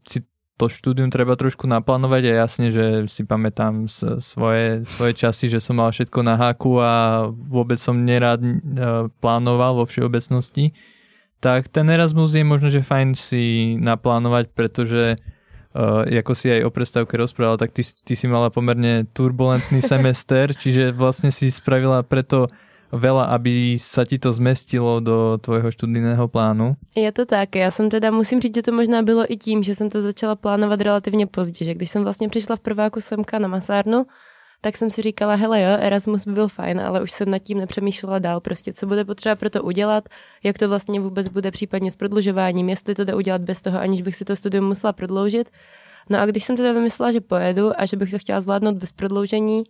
si 0.03 0.19
to 0.59 0.67
štúdium 0.67 1.07
treba 1.07 1.39
trošku 1.39 1.71
naplánovať 1.71 2.35
a 2.35 2.43
jasne, 2.43 2.75
že 2.75 3.07
si 3.07 3.23
pamätám 3.23 3.87
svoje, 4.19 4.83
svoje 4.91 5.15
časy, 5.15 5.47
že 5.47 5.63
som 5.63 5.79
mal 5.79 5.95
všetko 5.95 6.19
na 6.27 6.35
háku 6.35 6.83
a 6.83 7.31
vôbec 7.31 7.79
som 7.79 7.95
nerád 7.95 8.43
eh, 8.43 8.59
plánoval 9.23 9.79
vo 9.79 9.85
všeobecnosti 9.87 10.75
tak 11.41 11.69
ten 11.69 11.87
Erasmus 11.91 12.35
je 12.35 12.45
možno, 12.45 12.71
že 12.71 12.83
fajn 12.83 13.15
si 13.15 13.75
naplánovať, 13.79 14.51
pretože 14.51 15.17
uh, 15.75 16.03
ako 16.07 16.33
si 16.35 16.51
aj 16.51 16.67
o 16.67 16.75
prestávke 16.75 17.15
rozprával, 17.15 17.57
tak 17.59 17.71
ty, 17.71 17.83
ty 17.83 18.15
si 18.19 18.27
mala 18.27 18.51
pomerne 18.51 19.07
turbulentný 19.15 19.79
semester, 19.93 20.51
čiže 20.51 20.91
vlastne 20.91 21.31
si 21.31 21.51
spravila 21.51 22.03
preto 22.03 22.51
veľa, 22.89 23.37
aby 23.37 23.77
sa 23.77 24.09
ti 24.09 24.17
to 24.17 24.33
zmestilo 24.33 25.01
do 25.05 25.37
tvojho 25.41 25.69
študijného 25.71 26.29
plánu. 26.29 26.77
Je 26.97 27.13
to 27.13 27.27
tak, 27.27 27.57
já 27.57 27.71
jsem 27.71 27.91
teda, 27.91 28.11
musím 28.11 28.41
říct, 28.41 28.55
že 28.55 28.63
to 28.63 28.73
možná 28.73 29.03
bylo 29.03 29.33
i 29.33 29.37
tím, 29.37 29.63
že 29.63 29.75
jsem 29.75 29.91
to 29.91 30.03
začala 30.03 30.37
plánovat 30.37 30.81
relativně 30.81 31.27
pozdě, 31.27 31.65
že 31.65 31.75
když 31.75 31.91
jsem 31.91 32.05
vlastně 32.05 32.29
přišla 32.29 32.57
v 32.57 32.61
prváku 32.61 33.01
semka 33.01 33.39
na 33.39 33.49
masárnu, 33.49 34.07
tak 34.61 34.77
jsem 34.77 34.91
si 34.91 35.03
říkala, 35.03 35.35
hele 35.35 35.63
jo, 35.63 35.69
Erasmus 35.81 36.25
by 36.25 36.33
byl 36.33 36.49
fajn, 36.49 36.81
ale 36.81 37.03
už 37.03 37.13
jsem 37.13 37.31
nad 37.31 37.39
tím 37.39 37.59
nepřemýšlela 37.59 38.19
dál, 38.19 38.41
prostě 38.41 38.73
co 38.73 38.87
bude 38.87 39.05
potřeba 39.05 39.37
pro 39.37 39.51
to 39.51 39.63
udělat, 39.63 40.09
jak 40.43 40.59
to 40.59 40.69
vlastně 40.69 41.01
vůbec 41.01 41.29
bude 41.29 41.51
případně 41.51 41.91
s 41.91 41.97
prodlužováním, 41.97 42.69
jestli 42.69 42.95
to 42.95 43.05
jde 43.05 43.15
udělat 43.15 43.43
bez 43.43 43.63
toho, 43.63 43.79
aniž 43.79 44.03
bych 44.03 44.17
si 44.17 44.25
to 44.25 44.37
studium 44.37 44.69
musela 44.69 44.93
prodloužit. 44.93 45.51
No 46.11 46.21
a 46.21 46.27
když 46.27 46.45
jsem 46.45 46.57
teda 46.57 46.73
vymyslela, 46.73 47.13
že 47.13 47.21
pojedu 47.21 47.81
a 47.81 47.87
že 47.87 47.97
bych 47.97 48.11
to 48.11 48.19
chtěla 48.19 48.41
zvládnout 48.41 48.77
bez 48.77 48.93
prodloužení, 48.93 49.65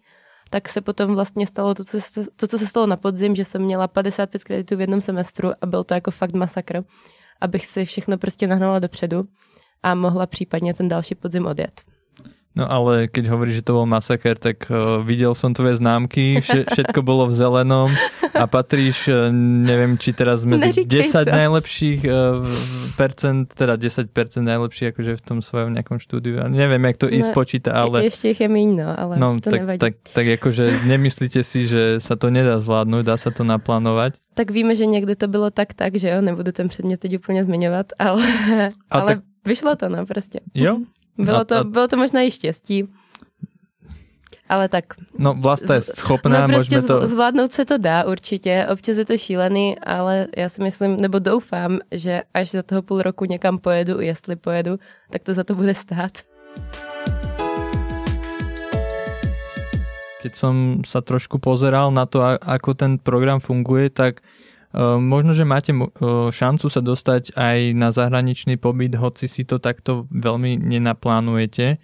tak 0.51 0.69
se 0.69 0.81
potom 0.81 1.15
vlastně 1.15 1.47
stalo 1.47 1.75
to, 1.75 1.85
co 1.85 2.01
se, 2.01 2.25
to, 2.37 2.47
co 2.47 2.59
se 2.59 2.67
stalo 2.67 2.87
na 2.87 2.97
podzim, 2.97 3.37
že 3.37 3.45
jsem 3.45 3.63
měla 3.63 3.89
55 3.89 4.45
kreditů 4.45 4.77
v 4.77 4.81
jednom 4.81 5.01
semestru 5.01 5.51
a 5.61 5.67
byl 5.67 5.85
to 5.85 5.95
jako 5.95 6.11
fakt 6.11 6.33
masakr, 6.33 6.85
abych 7.41 7.67
si 7.67 7.85
všechno 7.85 8.19
prostě 8.19 8.47
nahnala 8.47 8.79
dopředu 8.79 9.25
a 9.83 9.95
mohla 9.95 10.27
případně 10.27 10.75
ten 10.75 10.89
další 10.89 11.15
podzim 11.15 11.47
odjet. 11.47 11.98
No 12.57 12.67
ale 12.67 13.07
keď 13.07 13.31
hovoríš, 13.31 13.63
že 13.63 13.67
to 13.71 13.77
bol 13.77 13.87
masaker, 13.87 14.35
tak 14.35 14.67
uh, 14.67 14.99
videl 15.05 15.37
som 15.37 15.55
tvoje 15.55 15.79
známky, 15.79 16.43
vše, 16.43 16.67
všetko 16.67 17.07
bolo 17.07 17.29
v 17.29 17.35
zelenom, 17.37 17.89
a 18.35 18.47
patríš, 18.47 19.11
eh, 19.11 19.31
neviem, 19.65 19.99
či 19.99 20.15
teraz 20.15 20.47
medzi 20.47 20.87
Neříkej 20.87 21.11
10 21.11 21.25
to. 21.27 21.33
najlepších 21.35 22.01
uh, 22.07 22.43
percent, 22.95 23.47
teda 23.55 23.75
10 23.77 24.11
percent 24.11 24.45
najlepších 24.47 24.95
akože 24.95 25.13
v 25.19 25.23
tom 25.23 25.39
svojom 25.43 25.75
nejakom 25.75 25.99
štúdiu. 25.99 26.43
Neviem, 26.47 26.83
jak 26.83 26.97
to 26.97 27.07
no, 27.11 27.15
i 27.15 27.19
spočíta, 27.23 27.75
ale... 27.75 28.07
Ešte 28.07 28.31
ich 28.31 28.41
je 28.41 28.49
míň, 28.49 28.71
no, 28.75 28.91
ale 28.91 29.13
no, 29.19 29.39
to 29.43 29.51
tak, 29.51 29.61
nevadí. 29.63 29.79
Tak, 29.79 29.95
tak 30.15 30.27
akože 30.39 30.87
nemyslíte 30.87 31.41
si, 31.43 31.67
že 31.67 31.99
sa 31.99 32.15
to 32.15 32.31
nedá 32.31 32.59
zvládnuť, 32.63 33.03
dá 33.03 33.17
sa 33.19 33.31
to 33.35 33.43
naplánovať? 33.43 34.19
Tak 34.35 34.51
víme, 34.55 34.77
že 34.79 34.87
někdy 34.87 35.17
to 35.17 35.27
bylo 35.29 35.51
tak 35.51 35.75
tak, 35.75 35.99
že 35.99 36.09
jo, 36.09 36.21
nebudu 36.23 36.53
ten 36.53 36.69
předmět 36.69 37.01
teď 37.01 37.19
úplně 37.19 37.45
zmiňovat, 37.45 37.87
ale, 37.99 38.23
ale 38.91 39.07
tak... 39.07 39.19
vyšlo 39.47 39.77
to, 39.77 39.89
no 39.89 40.07
prostě. 40.07 40.41
Jo? 40.55 40.79
Bylo 41.19 41.45
to, 41.45 41.65
bylo 41.65 41.89
to 41.89 41.97
možná 41.97 42.23
i 42.23 42.31
štěstí. 42.31 42.89
Ale 44.49 44.69
tak. 44.69 44.85
No 45.19 45.35
Vlasta 45.35 45.75
je 45.75 45.83
schopná, 45.83 46.47
no, 46.47 46.55
prostě 46.55 46.81
to... 46.83 47.07
zvládnout 47.07 47.53
se 47.53 47.65
to 47.65 47.79
dá 47.79 48.05
určitě, 48.05 48.67
občas 48.73 48.97
je 48.97 49.05
to 49.05 49.19
šílený, 49.19 49.79
ale 49.79 50.27
já 50.37 50.49
si 50.49 50.63
myslím, 50.63 51.01
nebo 51.01 51.19
doufám, 51.19 51.79
že 51.93 52.23
až 52.35 52.51
za 52.51 52.63
toho 52.63 52.83
půl 52.83 53.03
roku 53.03 53.25
někam 53.25 53.59
pojedu, 53.59 54.01
jestli 54.01 54.37
pojedu, 54.37 54.79
tak 55.11 55.23
to 55.23 55.35
za 55.35 55.45
to 55.45 55.55
bude 55.55 55.75
stát. 55.75 56.25
Keď 60.19 60.35
som 60.35 60.83
sa 60.83 60.99
trošku 60.99 61.39
pozeral 61.39 61.95
na 61.95 62.03
to, 62.03 62.27
ako 62.27 62.75
ten 62.75 62.99
program 62.99 63.39
funguje, 63.39 63.87
tak 63.87 64.19
možno, 64.77 65.33
že 65.33 65.49
máte 65.49 65.73
uh, 65.73 65.89
šancu 66.29 66.67
sa 66.69 66.85
dostať 66.85 67.33
aj 67.33 67.59
na 67.73 67.89
zahraničný 67.89 68.61
pobyt, 68.61 68.97
hoci 68.97 69.25
si 69.25 69.49
to 69.49 69.57
takto 69.57 70.05
veľmi 70.13 70.61
nenaplánujete. 70.61 71.81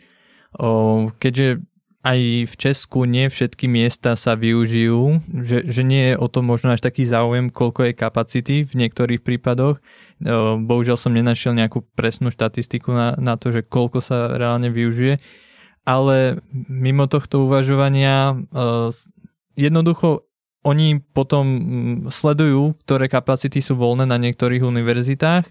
Uh, 0.54 1.08
keďže 1.16 1.64
aj 2.04 2.20
v 2.52 2.54
Česku 2.60 3.08
nie 3.08 3.32
všetky 3.32 3.64
miesta 3.64 4.12
sa 4.12 4.36
využijú, 4.36 5.24
že, 5.40 5.64
že 5.64 5.80
nie 5.80 6.12
je 6.12 6.20
o 6.20 6.28
to 6.28 6.44
možno 6.44 6.76
až 6.76 6.84
taký 6.84 7.08
záujem, 7.08 7.48
koľko 7.48 7.88
je 7.88 7.92
kapacity 7.96 8.56
v 8.68 8.72
niektorých 8.76 9.24
prípadoch. 9.24 9.80
Bohužiaľ 10.60 11.00
som 11.00 11.16
nenašiel 11.16 11.56
nejakú 11.56 11.80
presnú 11.96 12.28
štatistiku 12.28 12.92
na, 12.92 13.16
na 13.16 13.40
to, 13.40 13.56
že 13.56 13.64
koľko 13.64 14.04
sa 14.04 14.36
reálne 14.36 14.68
využije, 14.68 15.16
ale 15.88 16.44
mimo 16.52 17.08
tohto 17.08 17.48
uvažovania 17.48 18.36
jednoducho 19.56 20.28
oni 20.64 21.04
potom 21.12 21.44
sledujú, 22.08 22.74
ktoré 22.88 23.12
kapacity 23.12 23.60
sú 23.60 23.76
voľné 23.76 24.08
na 24.08 24.16
niektorých 24.16 24.64
univerzitách 24.64 25.44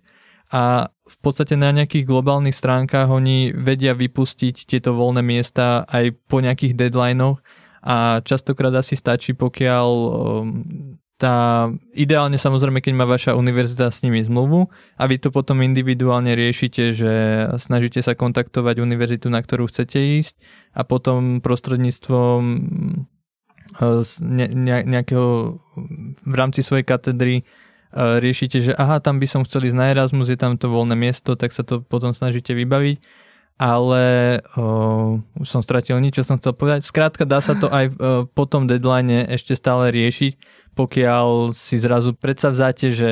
a 0.49 0.89
v 0.89 1.17
podstate 1.21 1.53
na 1.53 1.69
nejakých 1.69 2.09
globálnych 2.09 2.57
stránkach 2.57 3.09
oni 3.09 3.53
vedia 3.53 3.93
vypustiť 3.93 4.65
tieto 4.65 4.97
voľné 4.97 5.21
miesta 5.21 5.85
aj 5.85 6.17
po 6.25 6.41
nejakých 6.41 6.73
deadlinoch 6.73 7.41
a 7.83 8.25
častokrát 8.25 8.73
asi 8.73 8.95
stačí, 8.97 9.35
pokiaľ 9.35 9.87
um, 9.89 10.97
tá, 11.19 11.69
ideálne 11.93 12.39
samozrejme, 12.41 12.81
keď 12.81 12.93
má 12.97 13.05
vaša 13.05 13.37
univerzita 13.37 13.91
s 13.93 14.01
nimi 14.01 14.23
zmluvu 14.25 14.67
a 14.97 15.03
vy 15.05 15.21
to 15.21 15.29
potom 15.29 15.61
individuálne 15.61 16.33
riešite, 16.33 16.95
že 16.95 17.13
snažíte 17.61 18.01
sa 18.01 18.17
kontaktovať 18.17 18.81
univerzitu, 18.81 19.29
na 19.29 19.43
ktorú 19.43 19.69
chcete 19.69 19.99
ísť 20.19 20.41
a 20.73 20.81
potom 20.87 21.43
prostredníctvom 21.43 22.41
uh, 23.81 24.03
nejakého 24.85 25.57
v 26.25 26.35
rámci 26.35 26.61
svojej 26.61 26.85
katedry 26.85 27.47
riešite, 27.93 28.57
že 28.57 28.71
aha, 28.73 28.97
tam 28.97 29.21
by 29.21 29.29
som 29.29 29.45
chcel 29.45 29.69
ísť 29.69 29.77
na 29.77 29.93
Erasmus, 29.93 30.25
je 30.25 30.33
tam 30.33 30.57
to 30.57 30.65
voľné 30.65 30.97
miesto, 30.97 31.37
tak 31.37 31.53
sa 31.53 31.61
to 31.61 31.77
potom 31.85 32.09
snažíte 32.09 32.49
vybaviť 32.57 32.97
ale 33.59 34.03
o, 34.57 35.21
už 35.37 35.47
som 35.47 35.61
stratil 35.61 36.01
nič, 36.01 36.17
čo 36.17 36.25
som 36.25 36.41
chcel 36.41 36.57
povedať. 36.57 36.89
Skrátka 36.89 37.23
dá 37.23 37.37
sa 37.37 37.53
to 37.53 37.69
aj 37.69 37.85
o, 37.93 37.93
po 38.25 38.49
tom 38.49 38.65
deadline 38.65 39.29
ešte 39.29 39.53
stále 39.53 39.93
riešiť, 39.93 40.33
pokiaľ 40.73 41.53
si 41.53 41.77
zrazu 41.77 42.17
predsavzáte, 42.17 42.89
že 42.89 43.11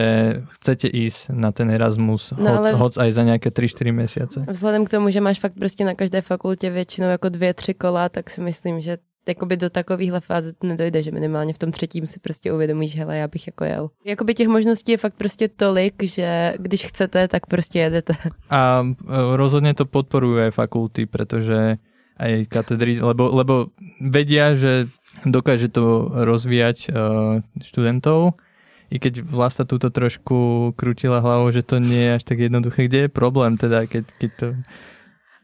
chcete 0.57 0.89
ísť 0.89 1.29
na 1.29 1.53
ten 1.53 1.69
Erasmus, 1.69 2.33
no, 2.33 2.57
hoc, 2.57 2.73
hoc 2.73 2.93
aj 2.97 3.09
za 3.13 3.23
nejaké 3.23 3.53
3-4 3.53 3.93
mesiace. 3.93 4.37
Vzhledem 4.49 4.85
k 4.89 4.89
tomu, 4.97 5.13
že 5.13 5.21
máš 5.21 5.39
fakt 5.39 5.53
prostě 5.53 5.85
na 5.85 5.93
každé 5.93 6.21
fakultě 6.21 6.69
většinou 6.69 7.07
jako 7.07 7.29
dvě, 7.29 7.53
tři 7.53 7.73
kola, 7.73 8.09
tak 8.09 8.29
si 8.29 8.41
myslím, 8.41 8.81
že 8.81 8.97
jakoby 9.27 9.57
do 9.57 9.69
takovéhle 9.69 10.19
fáze 10.19 10.53
to 10.53 10.67
nedojde, 10.67 11.03
že 11.03 11.11
minimálně 11.11 11.53
v 11.53 11.57
tom 11.57 11.71
třetím 11.71 12.07
si 12.07 12.19
prostě 12.19 12.53
uvědomíš, 12.53 12.95
hele, 12.95 13.17
já 13.17 13.27
bych 13.27 13.47
jako 13.47 13.63
jel. 13.63 13.89
Jakoby 14.05 14.33
těch 14.33 14.47
možností 14.47 14.91
je 14.91 14.97
fakt 14.97 15.15
prostě 15.17 15.47
tolik, 15.47 16.03
že 16.03 16.53
když 16.59 16.85
chcete, 16.85 17.27
tak 17.27 17.45
prostě 17.45 17.79
jedete. 17.79 18.13
A 18.49 18.83
e, 18.83 19.37
rozhodně 19.37 19.73
to 19.73 19.85
podporuje 19.85 20.51
fakulty, 20.51 21.05
protože 21.05 21.77
aj 22.21 22.45
katedry, 22.45 23.01
lebo, 23.01 23.33
lebo 23.33 23.53
vedia, 23.97 24.53
že 24.53 24.85
dokáže 25.25 25.73
to 25.73 26.05
rozvíjať 26.13 26.93
uh, 26.93 27.41
študentov, 27.57 28.37
i 28.91 28.99
keď 28.99 29.23
Vlasta 29.23 29.63
túto 29.63 29.87
trošku 29.87 30.71
krutila 30.75 31.23
hlavou, 31.23 31.47
že 31.49 31.63
to 31.63 31.79
nie 31.79 32.11
je 32.11 32.15
až 32.19 32.23
tak 32.27 32.43
jednoduché. 32.43 32.91
Kde 32.91 33.07
je 33.07 33.09
problém 33.09 33.55
teda, 33.55 33.87
keď, 33.87 34.03
keď 34.19 34.31
to 34.35 34.47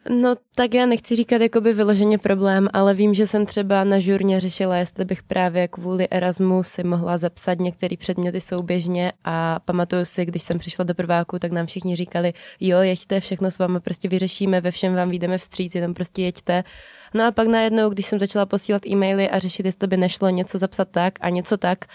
No 0.09 0.35
tak 0.55 0.73
já 0.73 0.85
nechci 0.85 1.15
říkat 1.15 1.41
jakoby 1.41 1.73
vyloženě 1.73 2.17
problém, 2.17 2.67
ale 2.73 2.93
vím, 2.93 3.13
že 3.13 3.27
jsem 3.27 3.45
třeba 3.45 3.83
na 3.83 3.99
žurně 3.99 4.39
řešila, 4.39 4.77
jestli 4.77 5.05
bych 5.05 5.23
právě 5.23 5.67
kvůli 5.67 6.07
Erasmu 6.11 6.63
si 6.63 6.83
mohla 6.83 7.17
zapsat 7.17 7.59
některé 7.59 7.97
předměty 7.97 8.41
souběžně 8.41 9.11
a 9.23 9.59
pamatuju 9.65 10.05
si, 10.05 10.25
když 10.25 10.43
jsem 10.43 10.59
přišla 10.59 10.85
do 10.85 10.95
prváku, 10.95 11.39
tak 11.39 11.51
nám 11.51 11.65
všichni 11.65 11.95
říkali, 11.95 12.33
jo, 12.59 12.79
jeďte, 12.79 13.19
všechno 13.19 13.51
s 13.51 13.59
vámi 13.59 13.79
prostě 13.79 14.07
vyřešíme, 14.07 14.61
ve 14.61 14.71
všem 14.71 14.95
vám 14.95 15.09
vyjdeme 15.09 15.37
vstříc, 15.37 15.75
jenom 15.75 15.93
prostě 15.93 16.21
jeďte. 16.21 16.63
No 17.13 17.25
a 17.25 17.31
pak 17.31 17.47
najednou, 17.47 17.89
když 17.89 18.05
jsem 18.05 18.19
začala 18.19 18.45
posílat 18.45 18.85
e-maily 18.85 19.29
a 19.29 19.39
řešit, 19.39 19.65
jestli 19.65 19.87
by 19.87 19.97
nešlo 19.97 20.29
něco 20.29 20.57
zapsat 20.57 20.87
tak 20.91 21.13
a 21.21 21.29
něco 21.29 21.57
tak, 21.57 21.85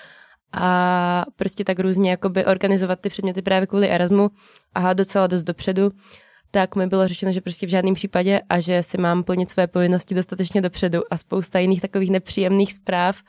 a 0.52 1.24
prostě 1.36 1.64
tak 1.64 1.78
různě 1.78 2.10
jakoby 2.10 2.44
organizovat 2.44 3.00
ty 3.00 3.08
předměty 3.08 3.42
právě 3.42 3.66
kvůli 3.66 3.88
Erasmu 3.88 4.30
a 4.74 4.92
docela 4.92 5.26
dost 5.26 5.42
dopředu, 5.42 5.90
tak 6.54 6.76
mi 6.76 6.86
bylo 6.86 7.08
řečeno, 7.08 7.32
že 7.32 7.40
prostě 7.40 7.66
v 7.66 7.68
žádném 7.68 7.94
případě 7.94 8.40
a 8.48 8.60
že 8.60 8.82
si 8.82 8.98
mám 8.98 9.22
plnit 9.22 9.50
své 9.50 9.66
povinnosti 9.66 10.14
dostatečně 10.14 10.60
dopředu 10.60 11.00
a 11.10 11.16
spousta 11.16 11.58
jiných 11.58 11.80
takových 11.80 12.10
nepříjemných 12.10 12.72
zpráv, 12.72 13.22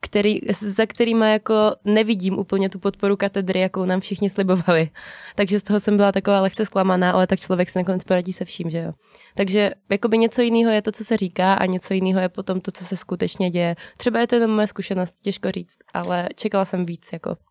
který, 0.00 0.40
za 0.50 0.86
kterými 0.86 1.32
jako 1.32 1.54
nevidím 1.84 2.38
úplně 2.38 2.68
tu 2.68 2.78
podporu 2.78 3.16
katedry, 3.16 3.60
jakou 3.60 3.84
nám 3.84 4.00
všichni 4.00 4.30
slibovali. 4.30 4.90
Takže 5.34 5.60
z 5.60 5.62
toho 5.62 5.80
jsem 5.80 5.96
byla 5.96 6.12
taková 6.12 6.40
lehce 6.40 6.64
zklamaná, 6.64 7.10
ale 7.10 7.26
tak 7.26 7.40
člověk 7.40 7.70
se 7.70 7.78
nakonec 7.78 8.04
poradí 8.04 8.32
se 8.32 8.44
vším, 8.44 8.70
že 8.70 8.78
jo. 8.78 8.92
Takže 9.34 9.70
jakoby 9.90 10.18
něco 10.18 10.42
jiného 10.42 10.70
je 10.70 10.82
to, 10.82 10.92
co 10.92 11.04
se 11.04 11.16
říká 11.16 11.54
a 11.54 11.66
něco 11.66 11.94
jiného 11.94 12.20
je 12.20 12.28
potom 12.28 12.60
to, 12.60 12.70
co 12.70 12.84
se 12.84 12.96
skutečně 12.96 13.50
děje. 13.50 13.76
Třeba 13.96 14.20
je 14.20 14.26
to 14.26 14.34
jenom 14.34 14.50
moje 14.50 14.66
zkušenost, 14.66 15.14
těžko 15.20 15.50
říct, 15.50 15.76
ale 15.94 16.28
čekala 16.34 16.64
jsem 16.64 16.86
víc 16.86 17.08
jako. 17.12 17.49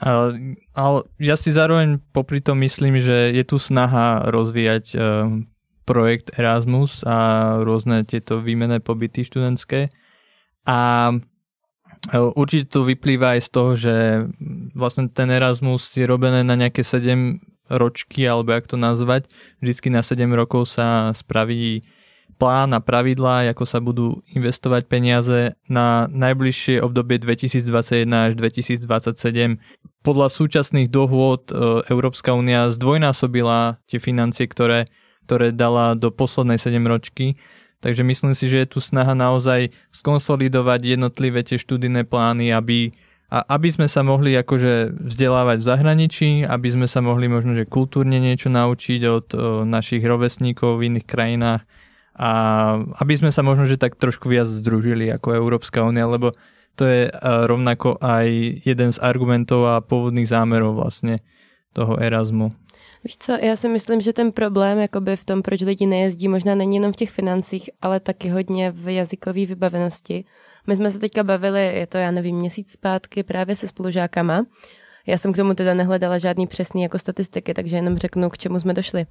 Ale 0.00 0.96
ja 1.20 1.36
si 1.36 1.52
zároveň 1.52 2.00
popri 2.12 2.40
tom 2.40 2.60
myslím, 2.64 3.00
že 3.00 3.32
je 3.36 3.44
tu 3.44 3.60
snaha 3.60 4.28
rozvíjať 4.32 4.84
e, 4.92 4.98
projekt 5.84 6.32
Erasmus 6.36 7.04
a 7.04 7.16
rôzne 7.60 8.08
tieto 8.08 8.40
výmené 8.40 8.80
pobyty 8.80 9.24
študentské. 9.24 9.92
A 10.64 11.10
e, 11.12 12.16
určite 12.16 12.72
to 12.72 12.88
vyplýva 12.88 13.36
aj 13.36 13.40
z 13.44 13.48
toho, 13.52 13.70
že 13.76 13.94
vlastne 14.72 15.12
ten 15.12 15.28
Erasmus 15.28 15.84
je 15.96 16.08
robené 16.08 16.40
na 16.46 16.56
nejaké 16.56 16.80
7 16.80 17.40
ročky, 17.70 18.26
alebo 18.26 18.56
jak 18.56 18.66
to 18.66 18.80
nazvať. 18.80 19.28
Vždycky 19.62 19.92
na 19.92 20.02
7 20.02 20.26
rokov 20.32 20.74
sa 20.74 21.12
spraví 21.12 21.84
plán 22.40 22.72
a 22.72 22.80
pravidlá, 22.80 23.52
ako 23.52 23.64
sa 23.68 23.84
budú 23.84 24.24
investovať 24.32 24.88
peniaze 24.88 25.52
na 25.68 26.08
najbližšie 26.08 26.80
obdobie 26.80 27.20
2021 27.20 28.08
až 28.08 28.32
2027. 28.40 29.60
Podľa 30.00 30.26
súčasných 30.32 30.88
dohôd 30.88 31.52
e, 31.52 31.84
Európska 31.92 32.32
únia 32.32 32.72
zdvojnásobila 32.72 33.84
tie 33.84 34.00
financie, 34.00 34.48
ktoré, 34.48 34.88
ktoré 35.28 35.52
dala 35.52 35.92
do 35.92 36.08
poslednej 36.08 36.56
7 36.56 36.80
ročky. 36.88 37.36
Takže 37.84 38.00
myslím 38.08 38.32
si, 38.32 38.48
že 38.48 38.64
je 38.64 38.72
tu 38.72 38.80
snaha 38.80 39.12
naozaj 39.12 39.76
skonsolidovať 39.92 40.96
jednotlivé 40.96 41.44
tie 41.44 41.60
študijné 41.60 42.08
plány, 42.08 42.56
aby, 42.56 42.96
a 43.28 43.44
aby 43.52 43.68
sme 43.68 43.88
sa 43.88 44.00
mohli 44.00 44.32
akože 44.40 44.96
vzdelávať 44.96 45.60
v 45.60 45.68
zahraničí, 45.68 46.30
aby 46.48 46.68
sme 46.72 46.88
sa 46.88 47.04
mohli 47.04 47.28
možno 47.28 47.52
že 47.52 47.68
kultúrne 47.68 48.16
niečo 48.16 48.48
naučiť 48.48 49.00
od 49.04 49.26
o, 49.36 49.36
e, 49.36 49.40
našich 49.68 50.00
rovesníkov 50.00 50.80
v 50.80 50.96
iných 50.96 51.04
krajinách 51.04 51.68
a 52.16 52.30
aby 53.00 53.14
sme 53.16 53.30
sa 53.32 53.42
možno, 53.42 53.66
že 53.66 53.80
tak 53.80 53.96
trošku 53.96 54.28
viac 54.28 54.46
združili 54.50 55.10
ako 55.10 55.34
Európska 55.34 55.86
únia, 55.86 56.06
lebo 56.10 56.34
to 56.74 56.86
je 56.86 57.08
e, 57.08 57.12
rovnako 57.22 57.98
aj 58.00 58.26
jeden 58.64 58.90
z 58.92 58.98
argumentov 58.98 59.66
a 59.68 59.80
pôvodných 59.80 60.28
zámerov 60.28 60.74
vlastně 60.74 61.18
toho 61.72 62.02
Erasmu. 62.02 62.52
Víš 63.04 63.16
co, 63.18 63.32
já 63.32 63.56
si 63.56 63.68
myslím, 63.68 64.00
že 64.00 64.12
ten 64.12 64.32
problém 64.32 64.78
jakoby 64.78 65.16
v 65.16 65.24
tom, 65.24 65.42
proč 65.42 65.60
lidi 65.60 65.86
nejezdí, 65.86 66.28
možná 66.28 66.54
není 66.54 66.76
jenom 66.76 66.92
v 66.92 66.96
těch 66.96 67.10
financích, 67.10 67.70
ale 67.82 68.00
taky 68.00 68.28
hodně 68.28 68.70
v 68.70 68.94
jazykové 68.94 69.46
vybavenosti. 69.46 70.24
My 70.66 70.76
jsme 70.76 70.90
se 70.90 70.98
teďka 70.98 71.24
bavili, 71.24 71.74
je 71.74 71.86
to, 71.86 71.98
já 71.98 72.10
nevím, 72.10 72.36
měsíc 72.36 72.72
zpátky 72.72 73.22
právě 73.22 73.56
se 73.56 73.68
spolužákama, 73.68 74.44
Já 75.06 75.18
jsem 75.18 75.32
k 75.32 75.36
tomu 75.36 75.54
teda 75.54 75.74
nehledala 75.74 76.18
žádný 76.18 76.46
přesný 76.46 76.82
jako 76.82 76.98
statistiky, 76.98 77.54
takže 77.54 77.76
jenom 77.76 77.96
řeknu, 77.98 78.30
k 78.30 78.38
čemu 78.38 78.60
jsme 78.60 78.74
došli. 78.74 79.06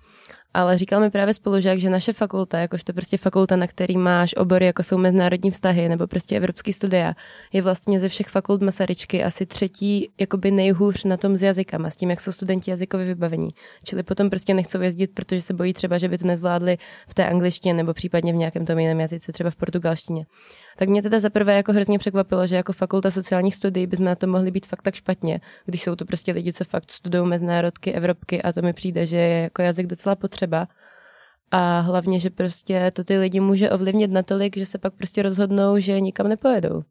Ale 0.54 0.78
říkal 0.78 1.00
mi 1.00 1.10
právě 1.10 1.34
spolužák, 1.34 1.80
že 1.80 1.90
naše 1.90 2.14
fakulta, 2.14 2.60
jakožto 2.60 2.94
prostě 2.94 3.18
fakulta, 3.18 3.56
na 3.56 3.68
který 3.68 3.98
máš 3.98 4.36
obory, 4.36 4.66
jako 4.66 4.84
jsou 4.84 4.98
mezinárodní 4.98 5.52
vztahy 5.52 5.90
nebo 5.90 6.08
prostě 6.08 6.38
evropský 6.38 6.74
studia, 6.74 7.14
je 7.54 7.62
vlastně 7.62 8.00
ze 8.00 8.10
všech 8.10 8.28
fakult 8.28 8.62
Masaryčky 8.62 9.24
asi 9.24 9.46
třetí 9.46 10.10
jakoby 10.20 10.52
nejhůř 10.52 11.04
na 11.04 11.18
tom 11.18 11.36
s 11.36 11.44
jazykama, 11.44 11.90
s 11.90 11.96
tím, 11.96 12.10
jak 12.10 12.22
jsou 12.22 12.32
studenti 12.32 12.72
jazykově 12.72 13.06
vybavení. 13.06 13.50
Čili 13.84 14.04
potom 14.04 14.30
prostě 14.30 14.54
nechcou 14.54 14.82
jezdit, 14.82 15.12
protože 15.14 15.42
se 15.42 15.54
bojí 15.54 15.74
třeba, 15.74 15.98
že 15.98 16.08
by 16.08 16.18
to 16.18 16.28
nezvládli 16.28 16.78
v 17.08 17.14
té 17.14 17.30
angličtině 17.30 17.74
nebo 17.74 17.94
případně 17.94 18.34
v 18.34 18.36
nějakém 18.36 18.66
tom 18.66 18.80
jiném 18.80 19.00
jazyce, 19.00 19.32
třeba 19.32 19.50
v 19.50 19.56
portugalštině. 19.56 20.26
Tak 20.78 20.90
mě 20.90 21.02
teda 21.02 21.20
zaprvé 21.20 21.56
jako 21.56 21.74
hrozně 21.74 22.00
překvapilo, 22.00 22.48
že 22.48 22.56
jako 22.56 22.74
fakulta 22.74 23.12
sociálních 23.12 23.56
studií 23.56 23.88
bychom 23.88 24.06
na 24.06 24.16
to 24.16 24.28
mohli 24.28 24.52
být 24.52 24.66
fakt 24.66 24.82
tak 24.82 24.96
špatně, 24.96 25.40
když 25.66 25.84
jsou 25.84 25.96
to 25.96 26.06
prostě 26.06 26.32
lidi, 26.32 26.54
co 26.54 26.64
fakt 26.64 26.92
studují 26.92 27.30
mezinárodky, 27.30 27.94
Evropky 27.94 28.42
a 28.42 28.54
to 28.54 28.62
mi 28.62 28.74
přijde, 28.74 29.06
že 29.06 29.18
je 29.18 29.42
jako 29.42 29.62
jazyk 29.62 29.88
docela 29.88 30.16
potřeba. 30.16 30.39
A 31.52 31.80
hlavně, 31.80 32.20
že 32.20 32.30
prostě 32.30 32.92
to 32.94 33.04
ty 33.04 33.18
lidi 33.18 33.40
může 33.40 33.70
ovlivnit 33.70 34.12
natolik, 34.12 34.58
že 34.58 34.66
se 34.66 34.78
pak 34.78 34.94
prostě 34.94 35.22
rozhodnou, 35.22 35.80
že 35.80 36.00
nikam 36.00 36.28
nepojedou. 36.28 36.84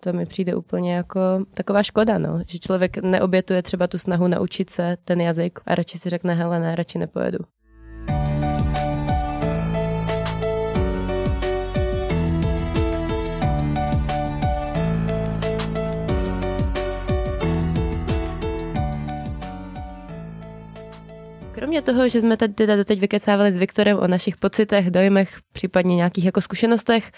To 0.00 0.12
mi 0.12 0.26
přijde 0.26 0.54
úplně 0.54 0.94
jako 0.94 1.20
taková 1.54 1.82
škoda, 1.82 2.18
no. 2.18 2.40
že 2.46 2.58
člověk 2.58 2.98
neobětuje 2.98 3.62
třeba 3.62 3.86
tu 3.86 3.98
snahu 3.98 4.26
naučit 4.28 4.70
se 4.70 4.96
ten 5.04 5.20
jazyk 5.20 5.60
a 5.66 5.74
radši 5.74 5.98
si 5.98 6.10
řekne, 6.10 6.34
hele, 6.34 6.60
ne, 6.60 6.76
radši 6.76 6.98
nepojedu. 6.98 7.38
Kromě 21.58 21.82
toho, 21.82 22.08
že 22.08 22.20
jsme 22.20 22.36
tady 22.36 22.54
teda 22.54 22.76
doteď 22.76 23.00
vykecávali 23.00 23.52
s 23.52 23.56
Viktorem 23.56 23.98
o 23.98 24.06
našich 24.06 24.36
pocitech, 24.36 24.90
dojmech, 24.90 25.38
případně 25.52 25.96
nějakých 25.96 26.24
jako 26.24 26.40
zkušenostech, 26.40 27.10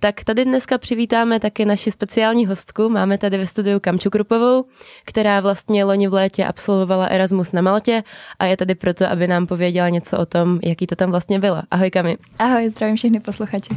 tak 0.00 0.24
tady 0.24 0.44
dneska 0.44 0.78
přivítáme 0.78 1.40
taky 1.40 1.64
naši 1.64 1.90
speciální 1.90 2.46
hostku. 2.46 2.88
Máme 2.88 3.18
tady 3.18 3.38
ve 3.38 3.46
studiu 3.46 3.80
Kamču 3.80 4.10
Krupovou, 4.10 4.64
která 5.04 5.40
vlastně 5.40 5.84
loni 5.84 6.08
v 6.08 6.14
létě 6.14 6.44
absolvovala 6.44 7.06
Erasmus 7.06 7.52
na 7.52 7.62
Maltě 7.62 8.02
a 8.38 8.44
je 8.46 8.56
tady 8.56 8.74
proto, 8.74 9.08
aby 9.10 9.28
nám 9.28 9.46
pověděla 9.46 9.88
něco 9.88 10.18
o 10.18 10.26
tom, 10.26 10.58
jaký 10.62 10.86
to 10.86 10.96
tam 10.96 11.10
vlastně 11.10 11.38
bylo. 11.38 11.62
Ahoj 11.70 11.90
Kami. 11.90 12.16
Ahoj, 12.38 12.68
zdravím 12.70 12.96
všechny 12.96 13.20
posluchači. 13.20 13.74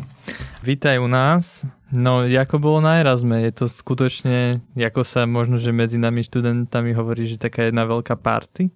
Vítaj 0.63 0.99
u 0.99 1.07
nás. 1.07 1.65
No, 1.91 2.23
jako 2.27 2.59
bolo 2.59 2.81
na 2.81 2.95
Erasme? 2.95 3.41
Je 3.41 3.51
to 3.51 3.65
skutočne, 3.69 4.61
jako 4.75 5.01
sa 5.01 5.25
možno, 5.25 5.57
že 5.57 5.73
medzi 5.73 5.97
nami 5.97 6.21
študentami 6.21 6.93
hovorí, 6.93 7.25
že 7.25 7.41
taká 7.41 7.65
jedna 7.65 7.81
veľká 7.81 8.13
party? 8.13 8.69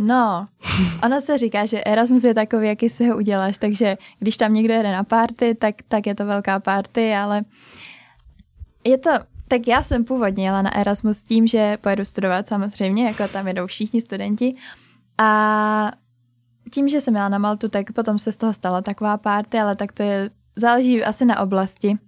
No, 0.00 0.48
ono 1.04 1.20
se 1.20 1.38
říká, 1.38 1.66
že 1.66 1.84
Erasmus 1.84 2.24
je 2.24 2.34
takový, 2.34 2.68
jaký 2.68 2.88
si 2.88 3.08
ho 3.08 3.16
uděláš, 3.16 3.58
takže 3.58 3.96
když 4.18 4.36
tam 4.36 4.52
někdo 4.52 4.74
jede 4.74 4.92
na 4.92 5.04
party, 5.04 5.54
tak, 5.54 5.74
tak 5.88 6.06
je 6.06 6.14
to 6.14 6.26
velká 6.26 6.60
party, 6.60 7.14
ale 7.14 7.44
je 8.84 8.98
to, 8.98 9.10
tak 9.48 9.66
já 9.66 9.82
jsem 9.82 10.04
původně 10.04 10.44
jela 10.44 10.62
na 10.62 10.76
Erasmus 10.76 11.22
tím, 11.22 11.46
že 11.46 11.76
pojedu 11.76 12.04
studovat 12.04 12.48
samozřejmě, 12.48 13.06
jako 13.06 13.28
tam 13.28 13.48
jedou 13.48 13.66
všichni 13.66 14.00
studenti 14.00 14.54
a 15.18 15.92
tím, 16.72 16.88
že 16.88 17.00
jsem 17.00 17.14
jela 17.14 17.28
na 17.28 17.38
Maltu, 17.38 17.68
tak 17.68 17.92
potom 17.92 18.18
se 18.18 18.32
z 18.32 18.36
toho 18.36 18.54
stala 18.54 18.82
taková 18.82 19.16
party, 19.16 19.58
ale 19.58 19.76
tak 19.76 19.92
to 19.92 20.02
je, 20.02 20.30
záleží 20.56 21.04
asi 21.04 21.24
na 21.24 21.40
oblasti. 21.40 21.98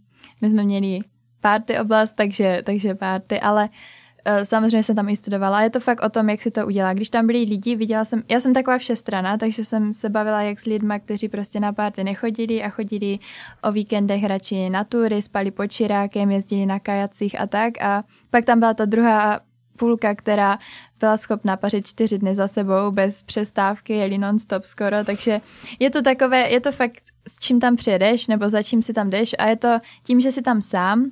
My 0.40 0.50
jsme 0.50 0.64
měli 0.64 1.00
party 1.40 1.78
oblast, 1.78 2.12
takže, 2.12 2.62
takže 2.64 2.94
party, 2.94 3.40
ale 3.40 3.64
uh, 3.64 4.00
samozřejmě 4.43 4.83
jsem 4.83 4.97
tam 4.97 5.09
i 5.09 5.17
studovala. 5.17 5.62
Je 5.62 5.71
to 5.71 5.81
fakt 5.81 6.03
o 6.03 6.09
tom, 6.09 6.29
jak 6.29 6.43
si 6.43 6.50
to 6.50 6.67
udělá. 6.67 6.93
Když 6.93 7.11
tam 7.11 7.27
byli 7.27 7.39
lidi, 7.39 7.77
viděla 7.77 8.05
jsem, 8.05 8.23
já 8.29 8.41
jsem 8.41 8.55
taková 8.55 8.79
všestrana, 8.79 9.37
takže 9.37 9.65
jsem 9.65 9.93
se 9.93 10.09
bavila 10.09 10.43
jak 10.43 10.61
s 10.61 10.65
lidmi, 10.65 10.95
kteří 11.05 11.29
prostě 11.29 11.61
na 11.61 11.73
párty 11.73 12.05
nechodili 12.05 12.62
a 12.62 12.69
chodili 12.69 13.19
o 13.62 13.73
víkendech 13.73 14.25
radši 14.25 14.71
na 14.71 14.85
tury, 14.85 15.23
spali 15.23 15.50
pod 15.50 15.67
čirákem, 15.67 16.31
jezdili 16.31 16.67
na 16.67 16.79
kajacích 16.79 17.41
a 17.41 17.47
tak. 17.47 17.83
A 17.83 18.03
pak 18.31 18.45
tam 18.45 18.59
byla 18.59 18.75
ta 18.75 18.85
druhá 18.85 19.41
půlka, 19.77 20.15
která 20.15 20.59
byla 21.00 21.17
schopná 21.17 21.57
pařit 21.57 21.87
čtyři 21.87 22.19
dny 22.19 22.35
za 22.35 22.49
sebou 22.49 22.91
bez 22.91 23.23
přestávky, 23.23 23.93
jeli 23.93 24.19
non-stop 24.19 24.65
skoro, 24.65 25.05
takže 25.05 25.41
je 25.79 25.91
to 25.91 26.03
takové, 26.03 26.50
je 26.50 26.61
to 26.61 26.73
fakt 26.73 27.00
s 27.29 27.39
čím 27.39 27.61
tam 27.61 27.77
přijedeš 27.77 28.27
nebo 28.27 28.49
za 28.50 28.62
čím 28.62 28.83
si 28.83 28.93
tam 28.93 29.11
jdeš 29.11 29.35
a 29.39 29.47
je 29.47 29.57
to 29.57 29.79
tím, 30.05 30.21
že 30.21 30.33
si 30.33 30.43
tam 30.43 30.62
sám, 30.62 31.11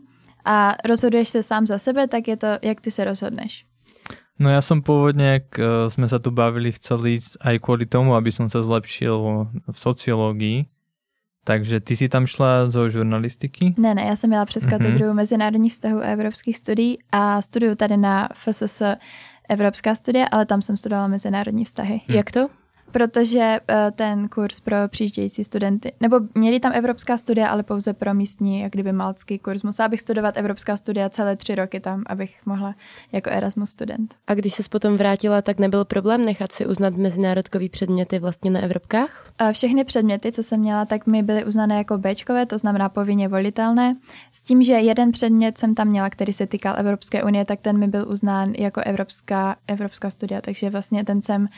a 0.48 0.76
rozhoduješ 0.84 1.28
se 1.28 1.42
sám 1.42 1.66
za 1.66 1.78
sebe, 1.78 2.08
tak 2.08 2.28
je 2.28 2.36
to, 2.36 2.46
jak 2.62 2.80
ty 2.80 2.90
se 2.90 3.04
rozhodneš. 3.04 3.68
No 4.38 4.54
ja 4.54 4.62
som 4.62 4.86
pôvodne, 4.86 5.42
ak 5.42 5.58
uh, 5.58 5.90
sme 5.90 6.06
sa 6.06 6.22
tu 6.22 6.30
bavili, 6.30 6.70
chcel 6.70 7.02
ísť 7.02 7.42
aj 7.42 7.58
kvôli 7.58 7.90
tomu, 7.90 8.14
aby 8.14 8.30
som 8.30 8.46
sa 8.46 8.62
zlepšil 8.62 9.50
v 9.66 9.76
sociológii. 9.76 10.70
Takže 11.42 11.82
ty 11.82 11.98
si 11.98 12.06
tam 12.06 12.30
šla 12.30 12.70
zo 12.70 12.86
žurnalistiky? 12.86 13.74
Ne, 13.76 13.94
ne, 13.94 14.02
já 14.02 14.16
jsem 14.16 14.30
měla 14.30 14.44
přes 14.44 14.66
katedru 14.66 15.06
mm-hmm. 15.06 15.14
mezinárodních 15.14 15.72
vztahů 15.72 15.98
a 15.98 16.12
evropských 16.14 16.56
studií 16.56 16.98
a 17.12 17.42
studuju 17.42 17.74
tady 17.74 17.96
na 17.96 18.28
FSS 18.34 18.82
Evropská 19.48 19.94
studia, 19.94 20.26
ale 20.30 20.46
tam 20.46 20.62
jsem 20.62 20.76
studovala 20.76 21.08
mezinárodní 21.08 21.64
vztahy. 21.64 22.00
Hmm. 22.06 22.16
Jak 22.16 22.30
to? 22.30 22.48
Protože 22.92 23.60
uh, 23.70 23.76
ten 23.90 24.28
kurz 24.28 24.60
pro 24.60 24.76
přijíždějící 24.88 25.44
studenty, 25.44 25.92
nebo 26.00 26.20
měli 26.34 26.60
tam 26.60 26.72
evropská 26.74 27.18
studia, 27.18 27.48
ale 27.48 27.62
pouze 27.62 27.92
pro 27.92 28.14
místní, 28.14 28.60
jak 28.60 28.72
kdyby 28.72 28.92
malcký 28.92 29.38
kurz. 29.38 29.62
Musela 29.62 29.88
bych 29.88 30.00
studovat 30.00 30.36
evropská 30.36 30.76
studia 30.76 31.08
celé 31.08 31.36
tři 31.36 31.54
roky 31.54 31.80
tam, 31.80 32.02
abych 32.06 32.46
mohla 32.46 32.74
jako 33.12 33.30
Erasmus 33.30 33.70
student. 33.70 34.14
A 34.26 34.34
když 34.34 34.54
se 34.54 34.62
potom 34.70 34.96
vrátila, 34.96 35.42
tak 35.42 35.58
nebyl 35.58 35.84
problém 35.84 36.24
nechat 36.24 36.52
si 36.52 36.66
uznat 36.66 36.96
mezinárodkový 36.96 37.68
předměty 37.68 38.18
vlastně 38.18 38.50
na 38.50 38.60
Evropkách? 38.60 39.32
Všechny 39.52 39.84
předměty, 39.84 40.32
co 40.32 40.42
jsem 40.42 40.60
měla, 40.60 40.84
tak 40.84 41.06
mi 41.06 41.22
byly 41.22 41.44
uznané 41.44 41.76
jako 41.76 41.98
Bčkové, 41.98 42.46
to 42.46 42.58
znamená 42.58 42.88
povinně 42.88 43.28
volitelné. 43.28 43.94
S 44.32 44.42
tím, 44.42 44.62
že 44.62 44.72
jeden 44.72 45.12
předmět 45.12 45.58
jsem 45.58 45.74
tam 45.74 45.88
měla, 45.88 46.10
který 46.10 46.32
se 46.32 46.46
týkal 46.46 46.74
Evropské 46.78 47.22
unie, 47.22 47.44
tak 47.44 47.60
ten 47.60 47.78
mi 47.78 47.88
byl 47.88 48.08
uznán 48.08 48.52
jako 48.52 48.80
evropská, 48.80 49.56
evropská 49.66 50.10
studia, 50.10 50.40
takže 50.40 50.70
vlastně 50.70 51.04
ten 51.04 51.22
jsem 51.22 51.48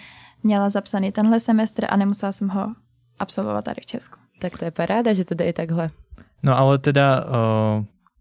měla 0.43 0.71
zapsaný 0.71 1.13
tenhle 1.13 1.41
semestr 1.41 1.87
a 1.89 1.97
nemusela 1.97 2.33
jsem 2.33 2.49
ho 2.49 2.75
absolvovat 3.19 3.65
tady 3.65 3.81
v 3.81 3.87
Česku. 3.87 4.19
Tak 4.39 4.59
to 4.59 4.65
je 4.65 4.71
paráda, 4.71 5.13
že 5.13 5.25
to 5.25 5.35
jde 5.35 5.45
i 5.45 5.53
takhle. 5.53 5.91
No 6.43 6.59
ale 6.59 6.79
teda, 6.79 7.25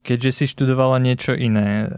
keďže 0.01 0.32
si 0.32 0.47
študovala 0.47 0.99
něco 0.99 1.32
jiné, 1.32 1.89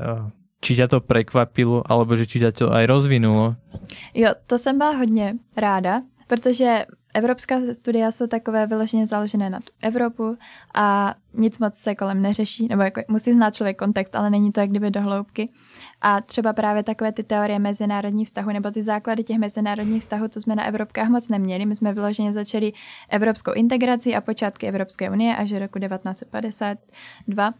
či 0.62 0.77
ťa 0.77 0.88
to 0.88 1.01
prekvapilo, 1.01 1.81
alebo 1.81 2.13
že 2.13 2.29
či 2.29 2.38
ťa 2.38 2.51
to 2.53 2.65
aj 2.69 2.86
rozvinulo? 2.86 3.57
Jo, 4.13 4.38
to 4.45 4.57
jsem 4.57 4.77
byla 4.77 4.91
hodně 4.91 5.34
ráda, 5.57 6.01
protože 6.27 6.86
Evropská 7.13 7.56
studia 7.74 8.12
jsou 8.12 8.28
takové 8.28 8.67
vyloženě 8.67 9.08
založené 9.08 9.50
na 9.50 9.60
Evropu 9.82 10.38
a 10.76 11.15
nic 11.34 11.60
moc 11.60 11.76
se 11.76 11.95
kolem 11.95 12.21
neřeší, 12.21 12.67
nebo 12.67 12.82
jako 12.82 13.02
musí 13.08 13.34
znát 13.34 13.56
člověk 13.56 13.78
kontext, 13.78 14.15
ale 14.15 14.30
není 14.30 14.52
to 14.52 14.60
jak 14.60 14.69
kdyby 14.69 14.91
do 14.91 15.02
hloubky. 15.02 15.50
A 16.02 16.21
třeba 16.21 16.54
právě 16.54 16.84
takové 16.84 17.12
ty 17.12 17.24
teorie 17.24 17.60
mezinárodních 17.60 18.28
vztahů 18.28 18.52
nebo 18.52 18.71
ty 18.71 18.82
základy 18.82 19.24
těch 19.24 19.38
mezinárodních 19.38 20.02
vztahů, 20.02 20.28
to 20.28 20.39
jsme 20.39 20.56
na 20.56 20.65
Evropkách 20.65 21.10
moc 21.10 21.30
neměli. 21.30 21.65
My 21.65 21.76
jsme 21.76 21.93
vyloženě 21.93 22.34
začali 22.34 22.74
evropskou 23.10 23.54
integraci 23.54 24.15
a 24.15 24.21
počátky 24.21 24.67
Evropské 24.67 25.10
unie 25.10 25.36
až 25.36 25.50
do 25.50 25.60
roku 25.60 25.80
1952. 25.80 27.54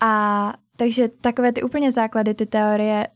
A 0.00 0.52
takže 0.76 1.08
takové 1.08 1.52
ty 1.52 1.62
úplně 1.62 1.92
základy, 1.92 2.34
ty 2.34 2.46
teorie 2.46 3.06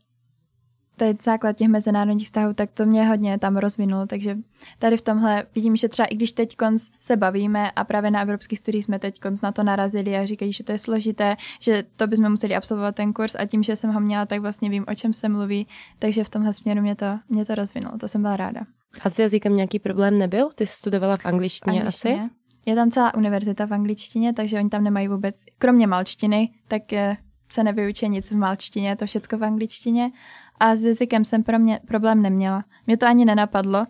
je 1.03 1.15
základ 1.21 1.57
těch 1.57 1.67
mezinárodních 1.67 2.27
vztahů, 2.27 2.53
tak 2.53 2.69
to 2.73 2.85
mě 2.85 3.07
hodně 3.07 3.39
tam 3.39 3.57
rozvinulo, 3.57 4.05
takže 4.05 4.37
tady 4.79 4.97
v 4.97 5.01
tomhle 5.01 5.45
vidím, 5.55 5.75
že 5.75 5.89
třeba 5.89 6.05
i 6.05 6.15
když 6.15 6.31
teď 6.31 6.55
konc 6.55 6.89
se 7.01 7.17
bavíme 7.17 7.71
a 7.71 7.83
právě 7.83 8.11
na 8.11 8.21
evropských 8.21 8.59
studiích 8.59 8.85
jsme 8.85 8.99
teď 8.99 9.19
konc 9.19 9.41
na 9.41 9.51
to 9.51 9.63
narazili 9.63 10.17
a 10.17 10.25
říkají, 10.25 10.53
že 10.53 10.63
to 10.63 10.71
je 10.71 10.79
složité, 10.79 11.35
že 11.59 11.83
to 11.95 12.07
bychom 12.07 12.29
museli 12.29 12.55
absolvovat 12.55 12.95
ten 12.95 13.13
kurz 13.13 13.35
a 13.35 13.45
tím, 13.45 13.63
že 13.63 13.75
jsem 13.75 13.93
ho 13.93 13.99
měla, 13.99 14.25
tak 14.25 14.39
vlastně 14.41 14.69
vím, 14.69 14.85
o 14.87 14.95
čem 14.95 15.13
se 15.13 15.29
mluví, 15.29 15.67
takže 15.99 16.23
v 16.23 16.29
tomhle 16.29 16.53
směru 16.53 16.81
mě 16.81 16.95
to, 16.95 17.19
mě 17.29 17.45
to 17.45 17.55
rozvinulo, 17.55 17.97
to 17.97 18.07
jsem 18.07 18.21
byla 18.21 18.37
ráda. 18.37 18.61
A 19.01 19.09
s 19.09 19.19
jazykem 19.19 19.53
nějaký 19.53 19.79
problém 19.79 20.17
nebyl? 20.17 20.49
Ty 20.55 20.65
studovala 20.65 21.17
v 21.17 21.25
angličtině, 21.25 21.79
angličtině. 21.79 22.21
asi? 22.21 22.29
Je 22.65 22.75
tam 22.75 22.91
celá 22.91 23.15
univerzita 23.15 23.65
v 23.65 23.73
angličtině, 23.73 24.33
takže 24.33 24.57
oni 24.57 24.69
tam 24.69 24.83
nemají 24.83 25.07
vůbec, 25.07 25.35
kromě 25.57 25.87
malčtiny, 25.87 26.49
tak 26.67 26.91
je, 26.91 27.17
se 27.51 27.63
nevyučí 27.63 28.09
nic 28.09 28.31
v 28.31 28.35
malčtině, 28.35 28.95
to 28.95 29.05
všechno 29.05 29.37
v 29.37 29.43
angličtině 29.43 30.11
a 30.63 30.75
s 30.75 30.83
jazykem 30.83 31.25
jsem 31.25 31.43
pro 31.43 31.59
mě 31.59 31.79
problém 31.87 32.21
neměla. 32.21 32.63
Mě 32.87 32.97
to 32.97 33.05
ani 33.05 33.25
nenapadlo 33.25 33.85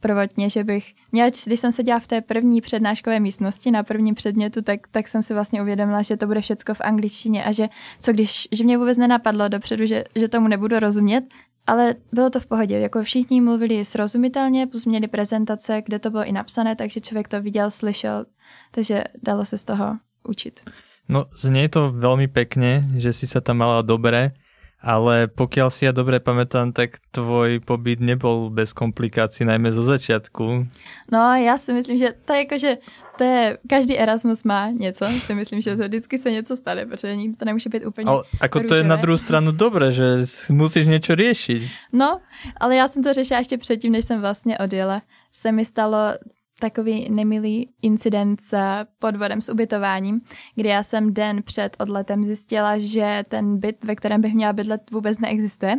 prvotně, 0.00 0.50
že 0.50 0.64
bych 0.64 0.94
měla, 1.12 1.30
když 1.46 1.60
jsem 1.60 1.72
seděla 1.72 1.98
v 1.98 2.06
té 2.06 2.20
první 2.20 2.60
přednáškové 2.60 3.20
místnosti 3.20 3.70
na 3.70 3.82
prvním 3.82 4.14
předmětu, 4.14 4.62
tak, 4.62 4.88
tak 4.88 5.08
jsem 5.08 5.22
si 5.22 5.34
vlastně 5.34 5.62
uvědomila, 5.62 6.02
že 6.02 6.16
to 6.16 6.26
bude 6.26 6.40
všecko 6.40 6.74
v 6.74 6.80
angličtině 6.80 7.44
a 7.44 7.52
že 7.52 7.68
co 8.00 8.12
když, 8.12 8.48
že 8.52 8.64
mě 8.64 8.78
vůbec 8.78 8.98
nenapadlo 8.98 9.48
dopředu, 9.48 9.86
že, 9.86 10.04
že 10.16 10.28
tomu 10.28 10.48
nebudu 10.48 10.78
rozumět, 10.78 11.24
ale 11.66 11.94
bylo 12.12 12.30
to 12.30 12.40
v 12.40 12.46
pohodě, 12.46 12.78
jako 12.78 13.02
všichni 13.02 13.40
mluvili 13.40 13.84
srozumitelně, 13.84 14.66
plus 14.66 14.86
měli 14.86 15.08
prezentace, 15.08 15.82
kde 15.86 15.98
to 15.98 16.10
bylo 16.10 16.24
i 16.24 16.32
napsané, 16.32 16.76
takže 16.76 17.00
člověk 17.00 17.28
to 17.28 17.42
viděl, 17.42 17.70
slyšel, 17.70 18.26
takže 18.70 19.04
dalo 19.22 19.44
se 19.44 19.58
z 19.58 19.64
toho 19.64 19.96
učit. 20.28 20.60
No, 21.08 21.24
znie 21.32 21.72
to 21.72 21.88
veľmi 21.88 22.28
pekne, 22.28 22.84
že 23.00 23.16
si 23.16 23.24
sa 23.24 23.40
tam 23.40 23.64
mala 23.64 23.80
dobre, 23.80 24.36
ale 24.78 25.26
pokiaľ 25.26 25.68
si 25.74 25.90
ja 25.90 25.92
dobre 25.92 26.22
pamätám, 26.22 26.70
tak 26.70 27.02
tvoj 27.10 27.58
pobyt 27.66 27.98
nebol 27.98 28.46
bez 28.50 28.70
komplikací, 28.70 29.42
najmä 29.42 29.74
zo 29.74 29.82
začiatku. 29.82 30.66
No, 31.12 31.34
já 31.34 31.58
si 31.58 31.72
myslím, 31.72 31.98
že 31.98 32.14
to 32.24 32.32
je 32.32 32.38
jako, 32.38 32.58
že 32.58 32.78
to 33.18 33.24
je, 33.24 33.58
každý 33.70 33.98
Erasmus 33.98 34.44
má 34.44 34.70
něco, 34.70 35.06
si 35.18 35.34
myslím, 35.34 35.60
že 35.60 35.74
vždycky 35.74 36.18
se 36.18 36.30
něco 36.30 36.56
stane, 36.56 36.86
protože 36.86 37.16
nikdy 37.16 37.36
to 37.36 37.44
nemůže 37.44 37.68
být 37.68 37.86
úplně 37.86 38.06
Ale 38.06 38.22
ako 38.40 38.60
to 38.60 38.74
je 38.74 38.84
na 38.84 38.96
druhou 38.96 39.18
stranu 39.18 39.50
dobré, 39.50 39.92
že 39.92 40.22
musíš 40.50 40.86
něco 40.86 41.16
řešit. 41.16 41.62
No, 41.92 42.20
ale 42.60 42.76
já 42.76 42.88
jsem 42.88 43.02
to 43.02 43.12
řešila 43.12 43.38
ještě 43.38 43.58
předtím, 43.58 43.92
než 43.92 44.04
jsem 44.04 44.20
vlastně 44.20 44.58
odjela. 44.58 45.02
Se 45.32 45.52
mi 45.52 45.64
stalo 45.64 46.14
takový 46.60 47.10
nemilý 47.10 47.70
incident 47.82 48.40
s 48.40 48.56
podvodem 48.98 49.40
s 49.40 49.48
ubytováním, 49.48 50.20
kdy 50.54 50.68
já 50.68 50.82
jsem 50.82 51.14
den 51.14 51.42
před 51.42 51.76
odletem 51.80 52.24
zjistila, 52.24 52.78
že 52.78 53.24
ten 53.28 53.58
byt, 53.58 53.84
ve 53.84 53.96
kterém 53.96 54.20
bych 54.20 54.34
měla 54.34 54.52
bydlet, 54.52 54.90
vůbec 54.90 55.18
neexistuje. 55.18 55.76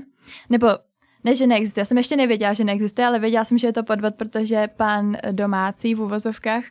Nebo 0.50 0.68
ne, 1.24 1.36
že 1.36 1.48
neexistuje. 1.48 1.82
Já 1.82 1.86
jsem 1.86 1.98
ještě 1.98 2.16
nevěděla, 2.16 2.54
že 2.54 2.64
neexistuje, 2.64 3.08
ale 3.08 3.20
věděla 3.20 3.46
jsem, 3.46 3.58
že 3.58 3.68
je 3.68 3.74
to 3.74 3.84
podvod, 3.84 4.16
protože 4.16 4.68
pan 4.68 5.18
domácí 5.32 5.96
v 5.96 6.02
úvozovkách 6.02 6.64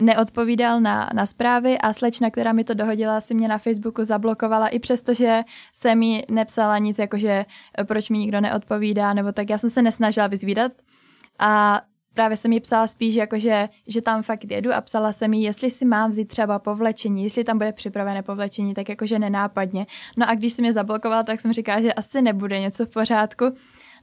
neodpovídal 0.00 0.80
na, 0.80 1.10
na 1.14 1.26
zprávy 1.26 1.78
a 1.78 1.92
slečna, 1.92 2.30
která 2.30 2.52
mi 2.52 2.64
to 2.64 2.74
dohodila, 2.74 3.20
si 3.20 3.34
mě 3.34 3.48
na 3.48 3.58
Facebooku 3.58 4.04
zablokovala, 4.04 4.68
i 4.68 4.78
přesto, 4.78 5.14
že 5.14 5.42
jsem 5.72 5.98
mi 5.98 6.24
nepsala 6.30 6.78
nic, 6.78 6.98
jakože 6.98 7.44
proč 7.84 8.10
mi 8.10 8.18
nikdo 8.18 8.40
neodpovídá, 8.40 9.14
nebo 9.14 9.32
tak 9.32 9.50
já 9.50 9.58
jsem 9.58 9.70
se 9.70 9.82
nesnažila 9.82 10.26
vyzvídat. 10.26 10.72
A 11.38 11.82
právě 12.14 12.36
jsem 12.36 12.52
jí 12.52 12.60
psala 12.60 12.86
spíš 12.86 13.14
jako, 13.14 13.38
že, 13.38 13.68
že 13.86 14.02
tam 14.02 14.22
fakt 14.22 14.50
jedu 14.50 14.72
a 14.72 14.80
psala 14.80 15.12
jsem 15.12 15.32
jí, 15.34 15.42
jestli 15.42 15.70
si 15.70 15.84
mám 15.84 16.10
vzít 16.10 16.28
třeba 16.28 16.58
povlečení, 16.58 17.24
jestli 17.24 17.44
tam 17.44 17.58
bude 17.58 17.72
připravené 17.72 18.22
povlečení, 18.22 18.74
tak 18.74 18.88
jakože 18.88 19.18
nenápadně. 19.18 19.86
No 20.16 20.28
a 20.28 20.34
když 20.34 20.52
se 20.52 20.62
mě 20.62 20.72
zablokovala, 20.72 21.22
tak 21.22 21.40
jsem 21.40 21.52
říkala, 21.52 21.80
že 21.80 21.92
asi 21.92 22.22
nebude 22.22 22.60
něco 22.60 22.86
v 22.86 22.88
pořádku. 22.88 23.44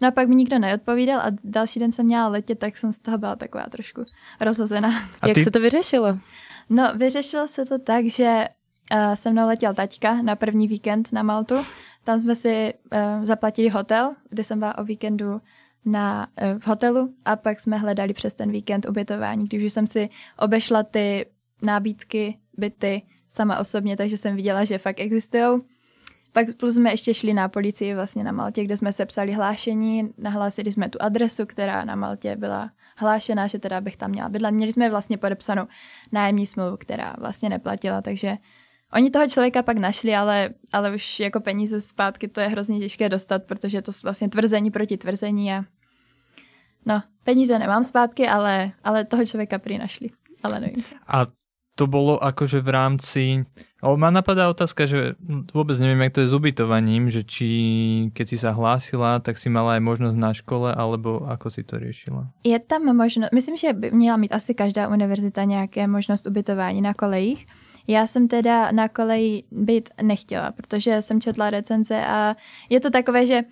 No 0.01 0.07
a 0.07 0.11
pak 0.11 0.27
mi 0.27 0.35
nikdo 0.35 0.59
neodpovídal 0.59 1.19
a 1.19 1.25
další 1.43 1.79
den 1.79 1.91
jsem 1.91 2.05
měla 2.05 2.27
letět, 2.27 2.59
tak 2.59 2.77
jsem 2.77 2.91
z 2.91 2.99
toho 2.99 3.17
byla 3.17 3.35
taková 3.35 3.65
trošku 3.71 4.03
rozhozená. 4.41 4.89
A 5.21 5.27
ty... 5.27 5.29
Jak 5.29 5.43
se 5.43 5.51
to 5.51 5.59
vyřešilo? 5.59 6.17
No, 6.69 6.93
vyřešilo 6.95 7.47
se 7.47 7.65
to 7.65 7.79
tak, 7.79 8.05
že 8.05 8.47
uh, 8.93 9.13
se 9.13 9.31
mnou 9.31 9.47
letěl 9.47 9.73
taťka 9.73 10.21
na 10.21 10.35
první 10.35 10.67
víkend 10.67 11.11
na 11.11 11.23
Maltu. 11.23 11.55
Tam 12.03 12.19
jsme 12.19 12.35
si 12.35 12.73
uh, 12.73 13.25
zaplatili 13.25 13.69
hotel, 13.69 14.15
kde 14.29 14.43
jsem 14.43 14.59
byla 14.59 14.77
o 14.77 14.83
víkendu 14.83 15.41
na, 15.85 16.27
uh, 16.41 16.59
v 16.59 16.67
hotelu 16.67 17.13
a 17.25 17.35
pak 17.35 17.59
jsme 17.59 17.77
hledali 17.77 18.13
přes 18.13 18.33
ten 18.33 18.51
víkend 18.51 18.89
ubytování, 18.89 19.47
když 19.47 19.73
jsem 19.73 19.87
si 19.87 20.09
obešla 20.39 20.83
ty 20.83 21.25
nábídky, 21.61 22.37
byty 22.57 23.01
sama 23.29 23.59
osobně, 23.59 23.97
takže 23.97 24.17
jsem 24.17 24.35
viděla, 24.35 24.63
že 24.63 24.77
fakt 24.77 24.99
existují 24.99 25.61
pak 26.31 26.47
plus 26.57 26.75
jsme 26.75 26.91
ještě 26.91 27.13
šli 27.13 27.33
na 27.33 27.49
policii 27.49 27.95
vlastně 27.95 28.23
na 28.23 28.31
Maltě, 28.31 28.63
kde 28.63 28.77
jsme 28.77 28.93
sepsali 28.93 29.33
hlášení, 29.33 30.09
nahlásili 30.17 30.71
jsme 30.71 30.89
tu 30.89 31.01
adresu, 31.01 31.45
která 31.45 31.85
na 31.85 31.95
Maltě 31.95 32.35
byla 32.35 32.69
hlášená, 32.97 33.47
že 33.47 33.59
teda 33.59 33.81
bych 33.81 33.97
tam 33.97 34.11
měla 34.11 34.29
bydlet. 34.29 34.53
Měli 34.53 34.71
jsme 34.71 34.89
vlastně 34.89 35.17
podepsanou 35.17 35.67
nájemní 36.11 36.47
smlouvu, 36.47 36.77
která 36.77 37.15
vlastně 37.19 37.49
neplatila, 37.49 38.01
takže 38.01 38.37
Oni 38.93 39.09
toho 39.09 39.27
člověka 39.27 39.63
pak 39.63 39.77
našli, 39.77 40.15
ale, 40.15 40.49
ale 40.73 40.95
už 40.95 41.19
jako 41.19 41.39
peníze 41.39 41.81
zpátky 41.81 42.27
to 42.27 42.41
je 42.41 42.47
hrozně 42.47 42.79
těžké 42.79 43.09
dostat, 43.09 43.43
protože 43.43 43.77
je 43.77 43.81
to 43.81 43.91
vlastně 44.03 44.29
tvrzení 44.29 44.71
proti 44.71 44.97
tvrzení 44.97 45.53
a 45.53 45.65
no, 46.85 47.03
peníze 47.23 47.59
nemám 47.59 47.83
zpátky, 47.83 48.27
ale, 48.27 48.71
ale 48.83 49.05
toho 49.05 49.25
člověka 49.25 49.59
prý 49.59 49.77
našli, 49.77 50.09
ale 50.43 50.59
nevím 50.59 50.83
co. 50.83 50.95
A 51.07 51.27
to 51.79 51.87
bolo 51.87 52.19
akože 52.19 52.59
v 52.59 52.69
rámci... 52.69 53.23
O, 53.79 53.95
ma 53.95 54.11
napadá 54.11 54.51
otázka, 54.51 54.83
že 54.83 55.15
vôbec 55.55 55.79
neviem, 55.79 56.03
jak 56.03 56.19
to 56.19 56.21
je 56.27 56.27
s 56.27 56.35
ubytovaním, 56.35 57.07
že 57.07 57.23
či 57.23 57.47
keď 58.11 58.25
si 58.27 58.35
sa 58.35 58.51
hlásila, 58.51 59.23
tak 59.23 59.39
si 59.39 59.47
mala 59.47 59.79
aj 59.79 59.87
možnosť 59.87 60.17
na 60.19 60.35
škole, 60.35 60.75
alebo 60.75 61.23
ako 61.23 61.47
si 61.47 61.63
to 61.63 61.79
riešila? 61.79 62.27
Je 62.43 62.59
tam 62.59 62.91
možnost, 62.91 63.31
myslím, 63.31 63.55
že 63.55 63.71
by 63.71 63.95
měla 63.95 64.17
mít 64.19 64.35
asi 64.35 64.51
každá 64.51 64.91
univerzita 64.91 65.43
nějaké 65.43 65.87
možnost 65.87 66.27
ubytování 66.27 66.81
na 66.83 66.93
kolejích. 66.93 67.47
Já 67.89 68.07
jsem 68.07 68.27
teda 68.27 68.71
na 68.71 68.89
koleji 68.89 69.43
být 69.51 69.89
nechtěla, 70.01 70.51
protože 70.51 71.01
jsem 71.01 71.21
četla 71.21 71.49
recenze 71.49 72.05
a 72.05 72.35
je 72.69 72.79
to 72.79 72.89
takové, 72.89 73.25
že 73.25 73.43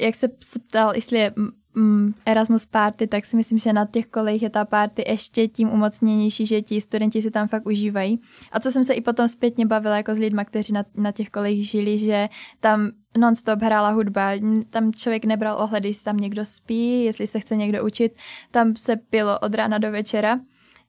jak 0.00 0.14
se 0.14 0.28
ptal, 0.68 0.92
jestli 0.94 1.18
je 1.18 1.34
mm, 1.74 2.14
Erasmus 2.26 2.66
party, 2.66 3.06
tak 3.06 3.26
si 3.26 3.36
myslím, 3.36 3.58
že 3.58 3.72
na 3.72 3.86
těch 3.86 4.06
kolejích 4.06 4.42
je 4.42 4.50
ta 4.50 4.64
party 4.64 5.04
ještě 5.08 5.48
tím 5.48 5.72
umocněnější, 5.72 6.46
že 6.46 6.62
ti 6.62 6.80
studenti 6.80 7.22
si 7.22 7.30
tam 7.30 7.48
fakt 7.48 7.66
užívají. 7.66 8.18
A 8.52 8.60
co 8.60 8.70
jsem 8.70 8.84
se 8.84 8.94
i 8.94 9.00
potom 9.00 9.28
zpětně 9.28 9.66
bavila 9.66 9.96
jako 9.96 10.14
s 10.14 10.18
lidmi, 10.18 10.42
kteří 10.44 10.72
na, 10.72 10.84
na 10.94 11.12
těch 11.12 11.30
kolejích 11.30 11.68
žili, 11.68 11.98
že 11.98 12.28
tam 12.60 12.90
non-stop 13.18 13.62
hrála 13.62 13.90
hudba, 13.90 14.30
tam 14.70 14.92
člověk 14.92 15.24
nebral 15.24 15.62
ohledy, 15.62 15.88
jestli 15.88 16.04
tam 16.04 16.16
někdo 16.16 16.44
spí, 16.44 17.04
jestli 17.04 17.26
se 17.26 17.40
chce 17.40 17.56
někdo 17.56 17.84
učit, 17.84 18.12
tam 18.50 18.76
se 18.76 18.96
pilo 18.96 19.38
od 19.38 19.54
rána 19.54 19.78
do 19.78 19.92
večera, 19.92 20.40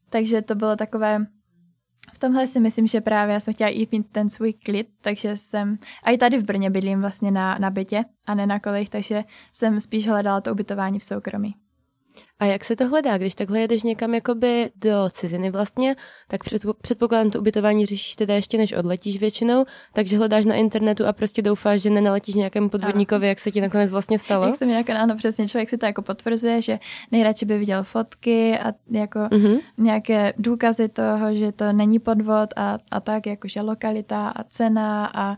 takže 0.09 0.41
to 0.41 0.55
bylo 0.55 0.75
takové 0.75 1.25
tomhle 2.23 2.47
si 2.47 2.59
myslím, 2.59 2.87
že 2.87 3.01
právě 3.01 3.33
já 3.33 3.39
jsem 3.39 3.53
chtěla 3.53 3.69
i 3.69 3.87
mít 3.91 4.07
ten 4.11 4.29
svůj 4.29 4.53
klid, 4.53 4.87
takže 5.01 5.37
jsem, 5.37 5.77
a 6.03 6.11
i 6.11 6.17
tady 6.17 6.37
v 6.37 6.43
Brně 6.43 6.69
bydlím 6.69 7.01
vlastně 7.01 7.31
na, 7.31 7.57
na 7.57 7.69
bytě 7.69 8.05
a 8.25 8.35
ne 8.35 8.47
na 8.47 8.59
kolejích, 8.59 8.89
takže 8.89 9.23
jsem 9.53 9.79
spíš 9.79 10.07
hledala 10.07 10.41
to 10.41 10.51
ubytování 10.51 10.99
v 10.99 11.03
soukromí. 11.03 11.55
A 12.39 12.45
jak 12.45 12.65
se 12.65 12.75
to 12.75 12.87
hledá, 12.87 13.17
když 13.17 13.35
takhle 13.35 13.59
jedeš 13.59 13.83
někam 13.83 14.13
jakoby 14.13 14.71
do 14.75 15.09
ciziny 15.11 15.51
vlastně, 15.51 15.95
tak 16.27 16.41
předpokládám 16.81 17.31
to 17.31 17.39
ubytování 17.39 17.85
řešíš 17.85 18.15
teda 18.15 18.35
ještě 18.35 18.57
než 18.57 18.73
odletíš 18.73 19.19
většinou, 19.19 19.65
takže 19.93 20.17
hledáš 20.17 20.45
na 20.45 20.55
internetu 20.55 21.07
a 21.07 21.13
prostě 21.13 21.41
doufáš, 21.41 21.81
že 21.81 21.89
nenaletíš 21.89 22.35
nějakému 22.35 22.69
podvodníkovi, 22.69 23.27
jak 23.27 23.39
se 23.39 23.51
ti 23.51 23.61
nakonec 23.61 23.91
vlastně 23.91 24.19
stalo? 24.19 24.45
Jak 24.45 24.55
se 24.55 24.65
mi 24.65 24.73
nakonec, 24.73 25.01
ano 25.01 25.15
přesně, 25.15 25.47
člověk 25.47 25.69
si 25.69 25.77
to 25.77 25.85
jako 25.85 26.01
potvrzuje, 26.01 26.61
že 26.61 26.79
nejradši 27.11 27.45
by 27.45 27.57
viděl 27.57 27.83
fotky 27.83 28.59
a 28.59 28.73
jako 28.91 29.19
mm-hmm. 29.19 29.59
nějaké 29.77 30.33
důkazy 30.37 30.89
toho, 30.89 31.33
že 31.33 31.51
to 31.51 31.73
není 31.73 31.99
podvod 31.99 32.53
a, 32.55 32.77
a 32.91 32.99
tak, 32.99 33.25
jakože 33.25 33.61
lokalita 33.61 34.27
a 34.29 34.43
cena 34.43 35.11
a 35.13 35.37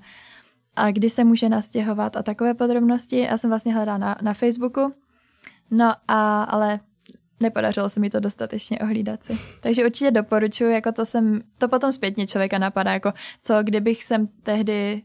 a 0.75 0.91
kdy 0.91 1.09
se 1.09 1.23
může 1.23 1.49
nastěhovat 1.49 2.17
a 2.17 2.23
takové 2.23 2.53
podrobnosti. 2.53 3.19
Já 3.19 3.38
jsem 3.38 3.49
vlastně 3.49 3.73
hledala 3.73 3.97
na, 3.97 4.15
na 4.21 4.33
Facebooku, 4.33 4.93
no 5.71 5.93
a, 6.08 6.43
ale 6.43 6.80
nepodařilo 7.39 7.89
se 7.89 7.99
mi 7.99 8.10
to 8.10 8.19
dostatečně 8.19 8.80
ohlídat 8.80 9.23
si. 9.23 9.39
Takže 9.62 9.86
určitě 9.86 10.12
doporučuji, 10.12 10.73
jako 10.73 10.91
to 10.91 11.06
jsem, 11.06 11.39
to 11.58 11.67
potom 11.67 11.91
zpětně 11.91 12.28
člověka 12.28 12.58
napadá, 12.58 12.93
jako 12.93 13.13
co 13.41 13.63
kdybych 13.63 14.04
jsem 14.04 14.28
tehdy 14.43 15.01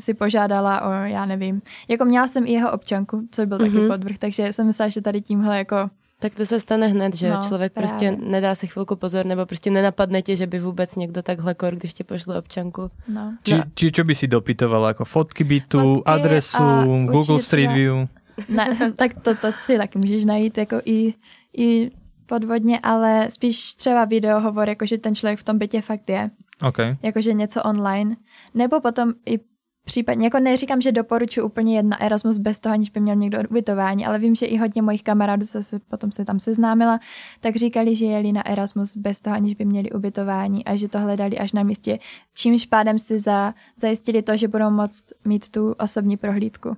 si 0.00 0.14
požádala 0.14 0.80
o, 0.80 0.92
já 0.92 1.26
nevím, 1.26 1.62
jako 1.88 2.04
měla 2.04 2.28
jsem 2.28 2.46
i 2.46 2.52
jeho 2.52 2.72
občanku, 2.72 3.28
což 3.30 3.46
byl 3.46 3.58
mm-hmm. 3.58 3.66
taky 3.66 3.78
mhm. 3.78 3.88
podvrh, 3.88 4.18
takže 4.18 4.52
jsem 4.52 4.66
myslela, 4.66 4.88
že 4.88 5.00
tady 5.00 5.20
tímhle 5.20 5.58
jako 5.58 5.90
tak 6.20 6.34
to 6.34 6.46
se 6.46 6.60
stane 6.60 6.86
hned, 6.86 7.14
že 7.14 7.30
no, 7.30 7.42
člověk 7.48 7.72
právě. 7.72 7.88
prostě 7.88 8.16
nedá 8.24 8.54
si 8.54 8.66
chvilku 8.66 8.96
pozor, 8.96 9.26
nebo 9.26 9.46
prostě 9.46 9.70
nenapadne 9.70 10.22
tě, 10.22 10.36
že 10.36 10.46
by 10.46 10.58
vůbec 10.58 10.96
někdo 10.96 11.22
takhle 11.22 11.54
kor, 11.54 11.74
když 11.74 11.94
ti 11.94 12.04
pošle 12.04 12.38
občanku. 12.38 12.90
No. 13.08 13.34
Či, 13.42 13.54
no. 13.54 13.62
či 13.74 13.92
čo 13.92 14.04
by 14.04 14.14
si 14.14 14.26
dopytovala, 14.26 14.88
jako 14.88 15.04
fotky 15.04 15.44
bytu, 15.44 15.78
fotky 15.78 16.02
adresu, 16.04 16.62
Google 17.06 17.40
Street 17.40 17.72
View? 17.72 18.08
Ne, 18.48 18.92
tak 18.96 19.14
to, 19.22 19.34
to 19.34 19.52
si 19.52 19.76
taky 19.76 19.98
můžeš 19.98 20.24
najít 20.24 20.58
jako 20.58 20.76
i 20.84 21.14
i 21.58 21.90
podvodně, 22.26 22.78
ale 22.82 23.30
spíš 23.30 23.74
třeba 23.74 24.04
videohovor, 24.04 24.68
jakože 24.68 24.98
ten 24.98 25.14
člověk 25.14 25.38
v 25.38 25.44
tom 25.44 25.58
bytě 25.58 25.80
fakt 25.80 26.10
je. 26.10 26.30
Okay. 26.68 26.96
Jakože 27.02 27.32
něco 27.32 27.62
online. 27.62 28.16
Nebo 28.54 28.80
potom 28.80 29.12
i 29.26 29.38
případně, 29.84 30.26
jako 30.26 30.38
neříkám, 30.38 30.80
že 30.80 30.92
doporučuji 30.92 31.42
úplně 31.42 31.76
jedna 31.76 32.00
Erasmus 32.00 32.38
bez 32.38 32.58
toho, 32.58 32.72
aniž 32.72 32.90
by 32.90 33.00
měl 33.00 33.16
někdo 33.16 33.38
ubytování, 33.50 34.06
ale 34.06 34.18
vím, 34.18 34.34
že 34.34 34.46
i 34.46 34.56
hodně 34.56 34.82
mojich 34.82 35.02
kamarádů 35.02 35.46
se, 35.46 35.62
se 35.62 35.78
potom 35.78 36.12
se 36.12 36.24
tam 36.24 36.38
seznámila, 36.38 37.00
tak 37.40 37.56
říkali, 37.56 37.96
že 37.96 38.06
jeli 38.06 38.32
na 38.32 38.46
Erasmus 38.46 38.96
bez 38.96 39.20
toho, 39.20 39.36
aniž 39.36 39.54
by 39.54 39.64
měli 39.64 39.90
ubytování 39.90 40.64
a 40.64 40.76
že 40.76 40.88
to 40.88 40.98
hledali 40.98 41.38
až 41.38 41.52
na 41.52 41.62
místě, 41.62 41.98
čímž 42.34 42.66
pádem 42.66 42.98
si 42.98 43.18
za, 43.18 43.54
zajistili 43.76 44.22
to, 44.22 44.36
že 44.36 44.48
budou 44.48 44.70
moct 44.70 45.04
mít 45.24 45.48
tu 45.48 45.72
osobní 45.72 46.16
prohlídku. 46.16 46.76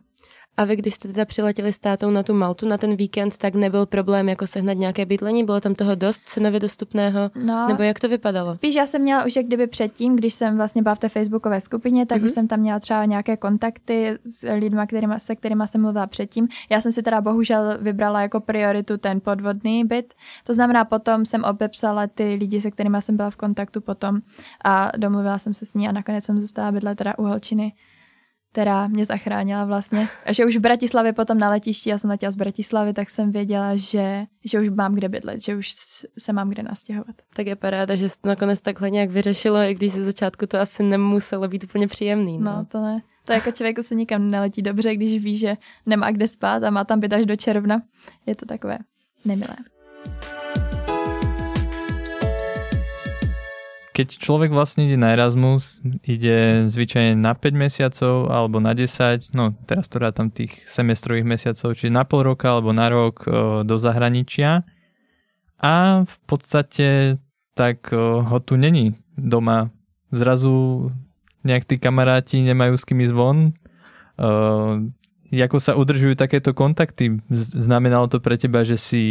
A 0.61 0.65
vy, 0.65 0.77
když 0.77 0.95
jste 0.95 1.09
teda 1.09 1.25
přiletěli 1.25 1.73
s 1.73 1.79
tátou 1.79 2.11
na 2.11 2.23
tu 2.23 2.35
Maltu 2.35 2.69
na 2.69 2.79
ten 2.79 2.97
víkend, 2.97 3.37
tak 3.37 3.55
nebyl 3.55 3.87
problém 3.87 4.29
jako 4.29 4.47
sehnat 4.47 4.77
nějaké 4.77 5.07
bydlení? 5.07 5.45
Bylo 5.45 5.61
tam 5.61 5.75
toho 5.75 5.95
dost 5.95 6.23
cenově 6.25 6.61
dostupného? 6.61 7.31
No, 7.35 7.69
Nebo 7.69 7.83
jak 7.83 8.01
to 8.01 8.09
vypadalo? 8.09 8.55
Spíš 8.55 8.75
já 8.75 8.87
jsem 8.87 9.03
měla 9.03 9.25
už 9.25 9.37
jak 9.37 9.47
kdyby 9.47 9.67
předtím, 9.67 10.17
když 10.17 10.35
jsem 10.35 10.57
vlastně 10.57 10.83
byla 10.83 10.95
v 10.95 10.99
té 10.99 11.09
facebookové 11.09 11.61
skupině, 11.61 12.07
tak 12.07 12.23
mm-hmm. 12.23 12.27
už 12.27 12.33
jsem 12.33 12.49
tam 12.49 12.61
měla 12.61 12.81
třeba 12.81 13.05
nějaké 13.05 13.37
kontakty 13.37 14.19
s 14.25 14.49
lidmi, 14.55 14.81
kterýma, 14.87 15.19
se 15.19 15.37
kterými 15.37 15.65
jsem 15.67 15.81
mluvila 15.81 16.07
předtím. 16.07 16.49
Já 16.71 16.81
jsem 16.81 16.93
si 16.93 17.03
teda 17.03 17.21
bohužel 17.21 17.79
vybrala 17.81 18.21
jako 18.21 18.41
prioritu 18.41 18.97
ten 18.97 19.21
podvodný 19.21 19.85
byt. 19.85 20.15
To 20.45 20.55
znamená, 20.55 20.85
potom 20.85 21.25
jsem 21.25 21.45
obepsala 21.45 22.07
ty 22.07 22.35
lidi, 22.35 22.61
se 22.61 22.71
kterými 22.71 22.99
jsem 23.01 23.17
byla 23.17 23.31
v 23.31 23.37
kontaktu 23.37 23.81
potom 23.81 24.21
a 24.65 24.93
domluvila 24.97 25.39
jsem 25.39 25.55
se 25.55 25.67
s 25.67 25.75
ní 25.75 25.89
a 25.89 25.93
nakonec 25.93 26.25
jsem 26.25 26.41
zůstala 26.41 26.73
bydlet 26.73 26.99
teda 26.99 27.19
u 27.19 27.23
holčiny 27.23 27.73
která 28.53 28.87
mě 28.87 29.05
zachránila 29.05 29.65
vlastně. 29.65 30.09
A 30.27 30.33
že 30.33 30.45
už 30.45 30.57
v 30.57 30.61
Bratislavě 30.61 31.13
potom 31.13 31.39
na 31.39 31.49
letišti, 31.49 31.91
já 31.91 31.99
jsem 31.99 32.11
letěla 32.11 32.33
z 32.33 32.37
Bratislavy, 32.37 32.93
tak 32.93 33.11
jsem 33.11 33.33
věděla, 33.33 33.77
že, 33.77 34.25
že 34.45 34.61
už 34.61 34.69
mám 34.69 34.95
kde 34.95 35.09
bydlet, 35.09 35.43
že 35.43 35.57
už 35.57 35.73
se 36.19 36.33
mám 36.33 36.49
kde 36.49 36.63
nastěhovat. 36.63 37.17
Tak 37.35 37.47
je 37.47 37.57
paráda, 37.57 37.97
že 37.97 38.09
to 38.21 38.29
nakonec 38.29 38.61
takhle 38.61 38.91
nějak 38.91 39.11
vyřešilo, 39.11 39.59
i 39.59 39.75
když 39.75 39.93
ze 39.93 40.05
začátku 40.05 40.47
to 40.47 40.61
asi 40.61 40.83
nemuselo 40.83 41.49
být 41.49 41.65
úplně 41.65 41.89
příjemný. 41.89 42.39
No, 42.39 42.45
no 42.57 42.65
to 42.65 42.83
ne. 42.83 43.03
To 43.25 43.33
jako 43.33 43.51
člověku 43.51 43.83
se 43.83 43.95
nikam 43.95 44.31
neletí 44.31 44.63
dobře, 44.63 44.95
když 44.97 45.25
ví, 45.25 45.37
že 45.37 45.57
nemá 45.87 46.11
kde 46.11 46.29
spát 46.29 46.63
a 46.63 46.71
má 46.71 46.85
tam 46.85 47.01
být 47.01 47.13
až 47.13 47.27
do 47.27 47.37
června. 47.37 47.83
Je 48.27 48.35
to 48.35 48.47
takové 48.47 48.79
nemilé. 49.25 49.57
Keď 53.91 54.23
človek 54.23 54.55
vlastne 54.55 54.87
ide 54.87 54.95
na 54.95 55.11
Erasmus, 55.11 55.83
ide 56.07 56.63
zvyčajne 56.71 57.19
na 57.19 57.35
5 57.35 57.51
mesiacov 57.59 58.31
alebo 58.31 58.63
na 58.63 58.71
10, 58.71 59.35
no 59.35 59.51
teraz 59.67 59.91
to 59.91 59.99
tam 60.15 60.31
tých 60.31 60.63
semestrových 60.71 61.27
mesiacov, 61.27 61.75
čiže 61.75 61.91
na 61.91 62.07
pol 62.07 62.23
roka 62.23 62.55
alebo 62.55 62.71
na 62.71 62.87
rok 62.87 63.27
do 63.67 63.77
zahraničia 63.77 64.63
a 65.59 66.07
v 66.07 66.17
podstate 66.31 67.19
tak 67.59 67.91
ho 67.93 68.39
tu 68.41 68.55
není 68.55 68.95
doma. 69.19 69.75
Zrazu 70.15 70.89
nejak 71.43 71.67
tí 71.67 71.77
kamaráti 71.77 72.47
nemajú 72.47 72.79
s 72.79 72.87
kým 72.87 73.03
ísť 73.05 73.15
von. 73.15 73.53
Jako 75.31 75.57
sa 75.59 75.75
udržujú 75.75 76.15
takéto 76.15 76.55
kontakty? 76.55 77.19
Znamenalo 77.35 78.07
to 78.07 78.23
pre 78.23 78.39
teba, 78.39 78.63
že 78.63 78.79
si 78.79 79.05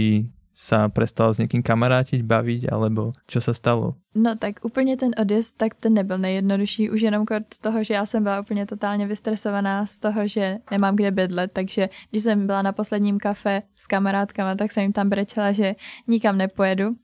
sa 0.60 0.92
prestal 0.92 1.32
s 1.32 1.40
někým 1.40 1.64
kamarátiť, 1.64 2.20
baviť, 2.20 2.68
alebo 2.68 3.16
čo 3.32 3.40
sa 3.40 3.56
stalo? 3.56 3.96
No 4.16 4.36
tak 4.36 4.66
úplně 4.66 4.98
ten 4.98 5.12
odjezd, 5.22 5.58
tak 5.58 5.76
ten 5.76 5.94
nebyl 5.94 6.18
nejjednodušší, 6.18 6.90
už 6.90 7.02
jenom 7.02 7.26
z 7.54 7.60
toho, 7.60 7.84
že 7.84 7.94
já 7.94 8.06
jsem 8.06 8.24
byla 8.24 8.42
úplně 8.42 8.66
totálně 8.66 9.08
vystresovaná 9.08 9.86
z 9.86 10.00
toho, 10.00 10.28
že 10.28 10.58
nemám 10.72 10.96
kde 10.96 11.12
bydlet, 11.12 11.52
takže 11.52 11.90
když 12.12 12.24
jsem 12.24 12.48
byla 12.48 12.62
na 12.62 12.72
posledním 12.72 13.20
kafe 13.20 13.62
s 13.76 13.88
kamarádkama, 13.88 14.56
tak 14.56 14.72
jsem 14.72 14.84
jim 14.84 14.94
tam 14.94 15.10
brečela, 15.10 15.52
že 15.52 15.76
nikam 16.08 16.38
nepojedu 16.38 16.96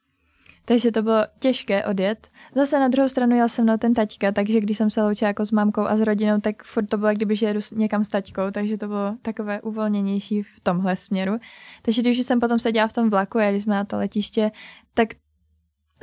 takže 0.66 0.92
to 0.92 1.02
bylo 1.02 1.24
těžké 1.40 1.86
odjet. 1.86 2.28
Zase 2.56 2.80
na 2.80 2.88
druhou 2.88 3.10
stranu 3.10 3.36
jel 3.36 3.50
se 3.50 3.62
mnou 3.62 3.78
ten 3.78 3.94
taťka, 3.94 4.32
takže 4.32 4.60
když 4.60 4.78
jsem 4.78 4.90
se 4.90 5.04
loučila 5.04 5.28
jako 5.28 5.46
s 5.46 5.52
mámkou 5.52 5.82
a 5.82 5.98
s 5.98 6.02
rodinou, 6.02 6.42
tak 6.42 6.64
furt 6.64 6.86
to 6.86 6.98
bylo, 6.98 7.12
kdyby 7.12 7.36
že 7.36 7.46
jedu 7.46 7.60
někam 7.76 8.06
s 8.06 8.10
taťkou, 8.10 8.52
takže 8.52 8.78
to 8.78 8.88
bylo 8.88 9.16
takové 9.22 9.62
uvolněnější 9.62 10.44
v 10.44 10.60
tomhle 10.64 10.96
směru. 10.96 11.38
Takže 11.82 12.02
když 12.02 12.20
jsem 12.20 12.40
potom 12.40 12.60
seděla 12.60 12.88
v 12.88 12.94
tom 12.94 13.10
vlaku 13.10 13.38
jeli 13.38 13.62
jsme 13.62 13.76
na 13.76 13.84
to 13.84 13.98
letiště, 13.98 14.52
tak 14.94 15.10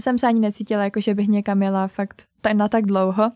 jsem 0.01 0.19
se 0.19 0.27
ani 0.27 0.41
necítila, 0.41 0.85
jako 0.85 1.01
že 1.01 1.15
bych 1.15 1.29
někam 1.29 1.63
jela 1.63 1.89
fakt 1.89 2.23
na 2.53 2.69
tak 2.69 2.87
dlouho. 2.87 3.33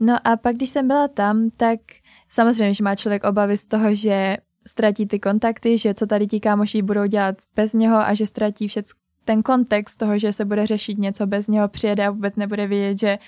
No 0.00 0.16
a 0.24 0.36
pak, 0.36 0.56
když 0.56 0.70
jsem 0.70 0.88
byla 0.88 1.08
tam, 1.08 1.50
tak 1.56 1.80
samozřejmě, 2.28 2.74
že 2.74 2.84
má 2.84 2.94
člověk 2.94 3.24
obavy 3.24 3.56
z 3.56 3.66
toho, 3.66 3.94
že 3.94 4.36
ztratí 4.66 5.06
ty 5.06 5.18
kontakty, 5.18 5.78
že 5.78 5.94
co 5.94 6.06
tady 6.06 6.26
ti 6.26 6.40
kámoši 6.40 6.82
budou 6.82 7.06
dělat 7.06 7.36
bez 7.56 7.72
něho 7.72 7.96
a 7.96 8.14
že 8.14 8.26
ztratí 8.26 8.68
všechno 8.68 9.07
ten 9.28 9.42
kontext 9.42 9.98
toho, 9.98 10.18
že 10.18 10.32
se 10.32 10.44
bude 10.44 10.66
řešit 10.66 10.98
něco 10.98 11.26
bez 11.26 11.48
něho, 11.48 11.68
přijede 11.68 12.06
a 12.06 12.10
vůbec 12.10 12.36
nebude 12.36 12.66
vědět, 12.66 12.98
že 12.98 13.18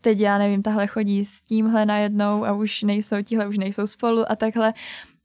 teď 0.00 0.20
já 0.20 0.38
nevím, 0.38 0.62
tahle 0.62 0.86
chodí 0.86 1.24
s 1.24 1.42
tímhle 1.42 1.86
najednou 1.86 2.44
a 2.44 2.52
už 2.52 2.82
nejsou, 2.82 3.16
tihle 3.22 3.48
už 3.48 3.58
nejsou 3.58 3.86
spolu 3.86 4.30
a 4.32 4.36
takhle. 4.36 4.74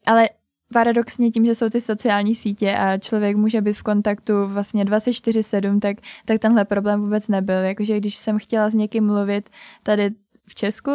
Ale 0.06 0.30
paradoxně 0.74 1.32
tím, 1.32 1.46
že 1.46 1.56
jsou 1.56 1.70
ty 1.70 1.82
sociální 1.82 2.36
sítě 2.36 2.76
a 2.76 2.98
člověk 2.98 3.38
může 3.38 3.62
být 3.62 3.74
v 3.74 3.84
kontaktu 3.84 4.34
vlastně 4.48 4.86
24-7, 4.86 5.80
tak, 5.80 5.98
tak 6.26 6.40
tenhle 6.40 6.66
problém 6.66 7.02
vůbec 7.02 7.28
nebyl. 7.28 7.58
Jakože 7.58 7.98
když 7.98 8.18
jsem 8.18 8.40
chtěla 8.40 8.70
s 8.70 8.74
někým 8.74 9.06
mluvit 9.06 9.50
tady 9.84 10.10
v 10.48 10.56
Česku, 10.56 10.92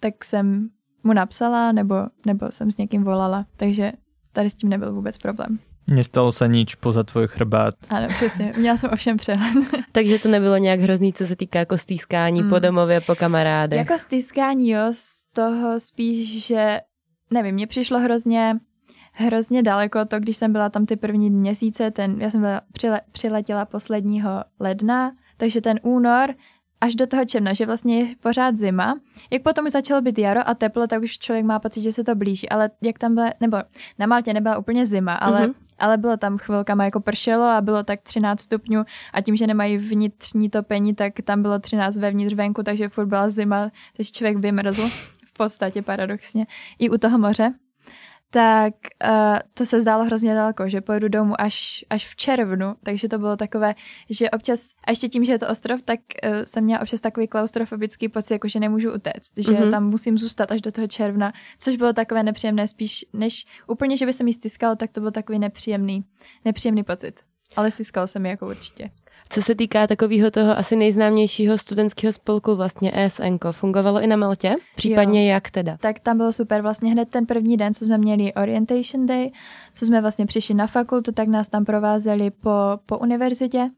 tak 0.00 0.24
jsem 0.24 0.68
mu 1.04 1.12
napsala 1.12 1.72
nebo, 1.72 1.94
nebo 2.26 2.50
jsem 2.50 2.70
s 2.70 2.76
někým 2.76 3.04
volala, 3.04 3.46
takže 3.56 3.92
tady 4.32 4.50
s 4.50 4.54
tím 4.54 4.68
nebyl 4.68 4.92
vůbec 4.92 5.18
problém. 5.18 5.58
Nestalo 5.90 6.32
se 6.32 6.48
nič 6.48 6.74
poza 6.74 7.02
tvoj 7.02 7.28
chrbát. 7.28 7.74
Ano, 7.88 8.08
přesně. 8.08 8.52
Měla 8.56 8.76
jsem 8.76 8.90
ovšem 8.92 9.16
přehled. 9.16 9.64
Takže 9.92 10.18
to 10.18 10.28
nebylo 10.28 10.56
nějak 10.56 10.80
hrozný, 10.80 11.12
co 11.12 11.26
se 11.26 11.36
týká 11.36 11.58
jako 11.58 11.78
stýskání 11.78 12.42
mm. 12.42 12.50
po 12.50 12.58
domově, 12.58 13.00
po 13.00 13.14
kamarádech. 13.14 13.78
Jako 13.78 13.98
stýskání, 13.98 14.70
jo, 14.70 14.80
z 14.92 15.24
toho 15.34 15.80
spíš, 15.80 16.46
že 16.46 16.80
nevím, 17.32 17.54
mně 17.54 17.66
přišlo 17.66 17.98
hrozně 17.98 18.56
hrozně 19.12 19.62
daleko 19.62 20.04
to, 20.04 20.20
když 20.20 20.36
jsem 20.36 20.52
byla 20.52 20.68
tam 20.68 20.86
ty 20.86 20.96
první 20.96 21.30
měsíce, 21.30 21.90
ten, 21.90 22.20
já 22.20 22.30
jsem 22.30 22.40
byla, 22.40 22.60
přile, 22.72 23.00
přiletěla 23.12 23.64
posledního 23.64 24.44
ledna, 24.60 25.12
takže 25.36 25.60
ten 25.60 25.80
únor 25.82 26.34
až 26.80 26.94
do 26.94 27.06
toho 27.06 27.24
června, 27.24 27.52
že 27.52 27.66
vlastně 27.66 28.00
je 28.00 28.14
pořád 28.20 28.56
zima. 28.56 29.00
Jak 29.30 29.42
potom 29.42 29.66
už 29.66 29.72
začalo 29.72 30.02
být 30.02 30.18
jaro 30.18 30.48
a 30.48 30.54
teplo, 30.54 30.86
tak 30.86 31.02
už 31.02 31.18
člověk 31.18 31.44
má 31.44 31.58
pocit, 31.58 31.82
že 31.82 31.92
se 31.92 32.04
to 32.04 32.14
blíží. 32.14 32.48
Ale 32.48 32.70
jak 32.82 32.98
tam 32.98 33.14
byla, 33.14 33.30
nebo 33.40 33.56
na 33.98 34.06
Maltě 34.06 34.32
nebyla 34.32 34.58
úplně 34.58 34.86
zima, 34.86 35.14
ale 35.14 35.46
mm-hmm 35.46 35.69
ale 35.80 35.96
bylo 35.96 36.16
tam 36.16 36.38
chvilkama 36.38 36.84
jako 36.84 37.00
pršelo 37.00 37.44
a 37.44 37.60
bylo 37.60 37.82
tak 37.82 38.00
13 38.02 38.40
stupňů 38.40 38.84
a 39.12 39.20
tím, 39.20 39.36
že 39.36 39.46
nemají 39.46 39.78
vnitřní 39.78 40.50
topení, 40.50 40.94
tak 40.94 41.12
tam 41.24 41.42
bylo 41.42 41.58
13 41.58 41.96
vevnitř 41.96 42.34
venku, 42.34 42.62
takže 42.62 42.88
furt 42.88 43.06
byla 43.06 43.30
zima, 43.30 43.70
takže 43.96 44.12
člověk 44.12 44.38
vymrzl 44.38 44.88
v 45.26 45.32
podstatě 45.36 45.82
paradoxně 45.82 46.46
i 46.78 46.90
u 46.90 46.98
toho 46.98 47.18
moře 47.18 47.54
tak 48.30 48.74
uh, 49.04 49.38
to 49.54 49.66
se 49.66 49.80
zdálo 49.80 50.04
hrozně 50.04 50.34
daleko, 50.34 50.68
že 50.68 50.80
pojedu 50.80 51.08
domů 51.08 51.40
až, 51.40 51.84
až 51.90 52.10
v 52.10 52.16
červnu, 52.16 52.74
takže 52.82 53.08
to 53.08 53.18
bylo 53.18 53.36
takové, 53.36 53.74
že 54.10 54.30
občas, 54.30 54.70
a 54.84 54.90
ještě 54.90 55.08
tím, 55.08 55.24
že 55.24 55.32
je 55.32 55.38
to 55.38 55.48
ostrov, 55.48 55.82
tak 55.82 56.00
uh, 56.24 56.30
jsem 56.44 56.64
měla 56.64 56.80
občas 56.80 57.00
takový 57.00 57.28
klaustrofobický 57.28 58.08
pocit, 58.08 58.32
jako 58.34 58.48
že 58.48 58.60
nemůžu 58.60 58.94
utéct, 58.94 59.32
že 59.36 59.52
mm-hmm. 59.52 59.70
tam 59.70 59.84
musím 59.88 60.18
zůstat 60.18 60.52
až 60.52 60.60
do 60.60 60.72
toho 60.72 60.86
června, 60.86 61.32
což 61.58 61.76
bylo 61.76 61.92
takové 61.92 62.22
nepříjemné 62.22 62.68
spíš, 62.68 63.04
než 63.12 63.46
úplně, 63.66 63.96
že 63.96 64.06
by 64.06 64.12
se 64.12 64.24
mi 64.24 64.32
stiskalo, 64.32 64.76
tak 64.76 64.92
to 64.92 65.00
byl 65.00 65.10
takový 65.10 65.38
nepříjemný, 65.38 66.04
nepříjemný 66.44 66.82
pocit. 66.82 67.20
Ale 67.56 67.70
stiskal 67.70 68.06
se 68.06 68.18
mi 68.18 68.28
jako 68.28 68.48
určitě. 68.48 68.90
Co 69.32 69.42
se 69.42 69.54
týká 69.54 69.86
takového 69.86 70.30
toho 70.30 70.58
asi 70.58 70.76
nejznámějšího 70.76 71.58
studentského 71.58 72.12
spolku, 72.12 72.56
vlastně 72.56 72.92
ESN, 72.94 73.36
fungovalo 73.52 74.00
i 74.00 74.06
na 74.06 74.16
Maltě? 74.16 74.54
Případně 74.76 75.26
jo. 75.26 75.34
jak 75.34 75.50
teda? 75.50 75.76
Tak 75.80 75.98
tam 75.98 76.16
bylo 76.16 76.32
super. 76.32 76.62
Vlastně 76.62 76.92
hned 76.92 77.08
ten 77.08 77.26
první 77.26 77.56
den, 77.56 77.74
co 77.74 77.84
jsme 77.84 77.98
měli 77.98 78.34
Orientation 78.34 79.06
Day, 79.06 79.30
co 79.74 79.86
jsme 79.86 80.00
vlastně 80.00 80.26
přišli 80.26 80.54
na 80.54 80.66
fakultu, 80.66 81.12
tak 81.12 81.28
nás 81.28 81.48
tam 81.48 81.64
provázeli 81.64 82.30
po, 82.30 82.50
po 82.86 82.98
univerzitě 82.98 83.70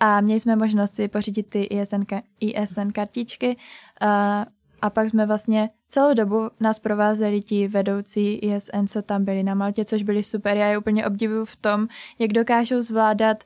a 0.00 0.20
měli 0.20 0.40
jsme 0.40 0.56
možnost 0.56 0.94
si 0.94 1.08
pořídit 1.08 1.46
ty 1.48 1.62
ISN, 1.62 2.02
ISN 2.40 2.90
kartičky 2.94 3.56
a, 4.00 4.46
a 4.82 4.90
pak 4.90 5.08
jsme 5.08 5.26
vlastně 5.26 5.70
celou 5.88 6.14
dobu 6.14 6.50
nás 6.60 6.78
provázeli 6.78 7.42
ti 7.42 7.68
vedoucí 7.68 8.34
ISN, 8.34 8.86
co 8.86 9.02
tam 9.02 9.24
byli 9.24 9.42
na 9.42 9.54
Maltě, 9.54 9.84
což 9.84 10.02
byli 10.02 10.22
super. 10.22 10.56
Já 10.56 10.66
je 10.66 10.78
úplně 10.78 11.06
obdivuju 11.06 11.44
v 11.44 11.56
tom, 11.56 11.88
jak 12.18 12.32
dokážou 12.32 12.82
zvládat 12.82 13.44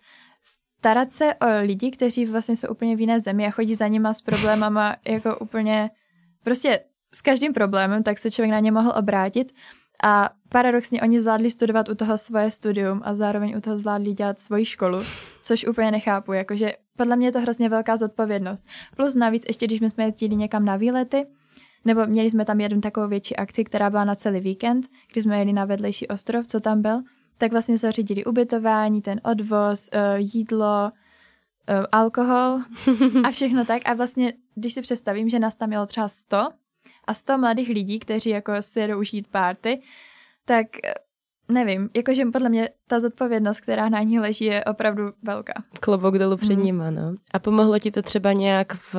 starat 0.85 1.12
se 1.12 1.35
o 1.35 1.47
lidi, 1.62 1.90
kteří 1.90 2.27
vlastně 2.27 2.57
jsou 2.57 2.68
úplně 2.68 2.97
v 2.97 3.01
jiné 3.01 3.20
zemi 3.20 3.47
a 3.47 3.51
chodí 3.51 3.75
za 3.75 3.88
nima 3.88 4.14
s 4.14 4.23
problémama 4.23 4.97
jako 5.09 5.38
úplně 5.38 5.90
prostě 6.42 6.81
s 7.14 7.23
každým 7.23 7.53
problémem, 7.53 8.03
tak 8.03 8.18
se 8.18 8.31
člověk 8.31 8.51
na 8.51 8.61
ně 8.61 8.73
mohl 8.73 8.92
obrátit 8.99 9.53
a 10.03 10.31
paradoxně 10.49 11.03
oni 11.03 11.20
zvládli 11.20 11.51
studovat 11.51 11.88
u 11.88 11.94
toho 11.94 12.18
svoje 12.18 12.51
studium 12.51 13.01
a 13.05 13.14
zároveň 13.14 13.57
u 13.57 13.61
toho 13.61 13.79
zvládli 13.79 14.12
dělat 14.12 14.38
svoji 14.38 14.64
školu, 14.64 14.99
což 15.42 15.66
úplně 15.66 15.90
nechápu, 15.90 16.33
jakože 16.33 16.73
podle 16.97 17.16
mě 17.16 17.29
je 17.29 17.33
to 17.33 17.40
hrozně 17.40 17.68
velká 17.68 17.97
zodpovědnost. 17.97 18.64
Plus 18.97 19.14
navíc 19.14 19.42
ještě, 19.47 19.66
když 19.66 19.81
my 19.81 19.90
jsme 19.90 20.05
jezdili 20.05 20.37
někam 20.37 20.64
na 20.64 20.77
výlety, 20.77 21.27
nebo 21.85 22.07
měli 22.07 22.31
jsme 22.31 22.44
tam 22.44 22.61
jeden 22.61 22.81
takovou 22.81 23.09
větší 23.09 23.37
akci, 23.37 23.64
která 23.64 23.90
byla 23.90 24.05
na 24.05 24.14
celý 24.14 24.40
víkend, 24.40 24.87
kdy 25.12 25.23
jsme 25.23 25.38
jeli 25.38 25.53
na 25.53 25.64
vedlejší 25.64 26.09
ostrov, 26.09 26.47
co 26.47 26.61
tam 26.61 26.83
byl, 26.83 27.03
tak 27.38 27.53
vlastně 27.53 27.79
zařídili 27.79 28.25
ubytování, 28.25 29.03
ten 29.03 29.20
odvoz, 29.25 29.90
uh, 29.94 30.01
jídlo, 30.16 30.92
uh, 30.92 31.87
alkohol 31.92 32.59
a 33.25 33.31
všechno 33.31 33.64
tak. 33.64 33.83
A 33.85 33.94
vlastně, 33.94 34.33
když 34.55 34.75
si 34.75 34.83
představím, 34.83 35.29
že 35.29 35.38
nás 35.38 35.57
tam 35.57 35.68
mělo 35.68 35.87
třeba 35.87 36.09
100 36.09 36.49
a 37.07 37.14
100 37.14 37.38
mladých 37.38 37.68
lidí, 37.68 37.99
kteří 37.99 38.31
jako 38.31 38.53
si 38.61 38.81
jedou 38.81 38.99
užít 38.99 39.29
párty, 39.29 39.83
tak 40.44 40.66
eh, 40.85 40.94
nevím, 41.48 41.90
jakože 41.96 42.24
podle 42.33 42.48
mě 42.48 42.68
ta 42.87 43.00
zodpovědnost, 43.00 43.61
která 43.61 43.88
na 43.88 44.02
ní 44.02 44.20
leží, 44.20 44.44
je 44.44 44.64
opravdu 44.64 45.12
velká. 45.22 45.52
Klobouk 45.80 46.18
dolů 46.18 46.37
před 46.37 46.57
mm. 46.57 46.62
nima, 46.62 46.90
no. 46.90 47.14
A 47.33 47.38
pomohlo 47.38 47.78
ti 47.78 47.90
to 47.90 48.02
třeba 48.02 48.33
nějak, 48.33 48.74
v, 48.74 48.96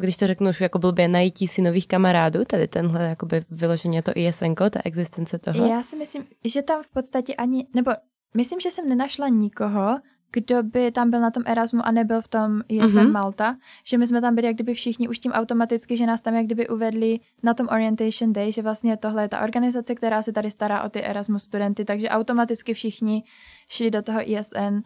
když 0.00 0.16
to 0.16 0.26
řeknu 0.26 0.50
už 0.50 0.60
jako 0.60 0.78
blbě, 0.78 1.08
najítí 1.08 1.48
si 1.48 1.62
nových 1.62 1.88
kamarádů, 1.88 2.44
tady 2.44 2.68
tenhle 2.68 3.04
jakoby 3.04 3.44
vyloženě 3.50 4.02
to 4.02 4.12
ISN, 4.14 4.52
ta 4.70 4.80
existence 4.84 5.38
toho? 5.38 5.66
Já 5.66 5.82
si 5.82 5.96
myslím, 5.96 6.24
že 6.44 6.62
tam 6.62 6.82
v 6.82 6.90
podstatě 6.90 7.34
ani, 7.34 7.66
nebo 7.74 7.90
myslím, 8.34 8.60
že 8.60 8.70
jsem 8.70 8.88
nenašla 8.88 9.28
nikoho, 9.28 9.98
kdo 10.32 10.62
by 10.62 10.92
tam 10.92 11.10
byl 11.10 11.20
na 11.20 11.30
tom 11.30 11.42
Erasmu 11.46 11.86
a 11.86 11.90
nebyl 11.90 12.22
v 12.22 12.28
tom 12.28 12.62
ISN 12.68 12.84
mm-hmm. 12.84 13.12
Malta, 13.12 13.56
že 13.84 13.98
my 13.98 14.06
jsme 14.06 14.20
tam 14.20 14.34
byli 14.34 14.46
jak 14.46 14.56
kdyby 14.56 14.74
všichni 14.74 15.08
už 15.08 15.18
tím 15.18 15.32
automaticky, 15.32 15.96
že 15.96 16.06
nás 16.06 16.20
tam 16.20 16.34
jak 16.34 16.46
kdyby 16.46 16.68
uvedli 16.68 17.20
na 17.42 17.54
tom 17.54 17.68
Orientation 17.68 18.32
Day, 18.32 18.52
že 18.52 18.62
vlastně 18.62 18.96
tohle 18.96 19.22
je 19.22 19.28
ta 19.28 19.40
organizace, 19.40 19.94
která 19.94 20.22
se 20.22 20.32
tady 20.32 20.50
stará 20.50 20.82
o 20.82 20.88
ty 20.88 21.02
Erasmus 21.02 21.42
studenty, 21.42 21.84
takže 21.84 22.08
automaticky 22.08 22.74
všichni 22.74 23.22
šli 23.68 23.90
do 23.90 24.02
toho 24.02 24.30
ISN 24.30 24.80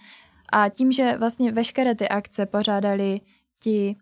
a 0.53 0.69
tím, 0.69 0.93
že 0.93 1.17
vlastně 1.19 1.53
veškeré 1.53 1.95
ty 1.95 2.09
akce 2.09 2.47
pořádali 2.47 3.21
ti 3.63 3.97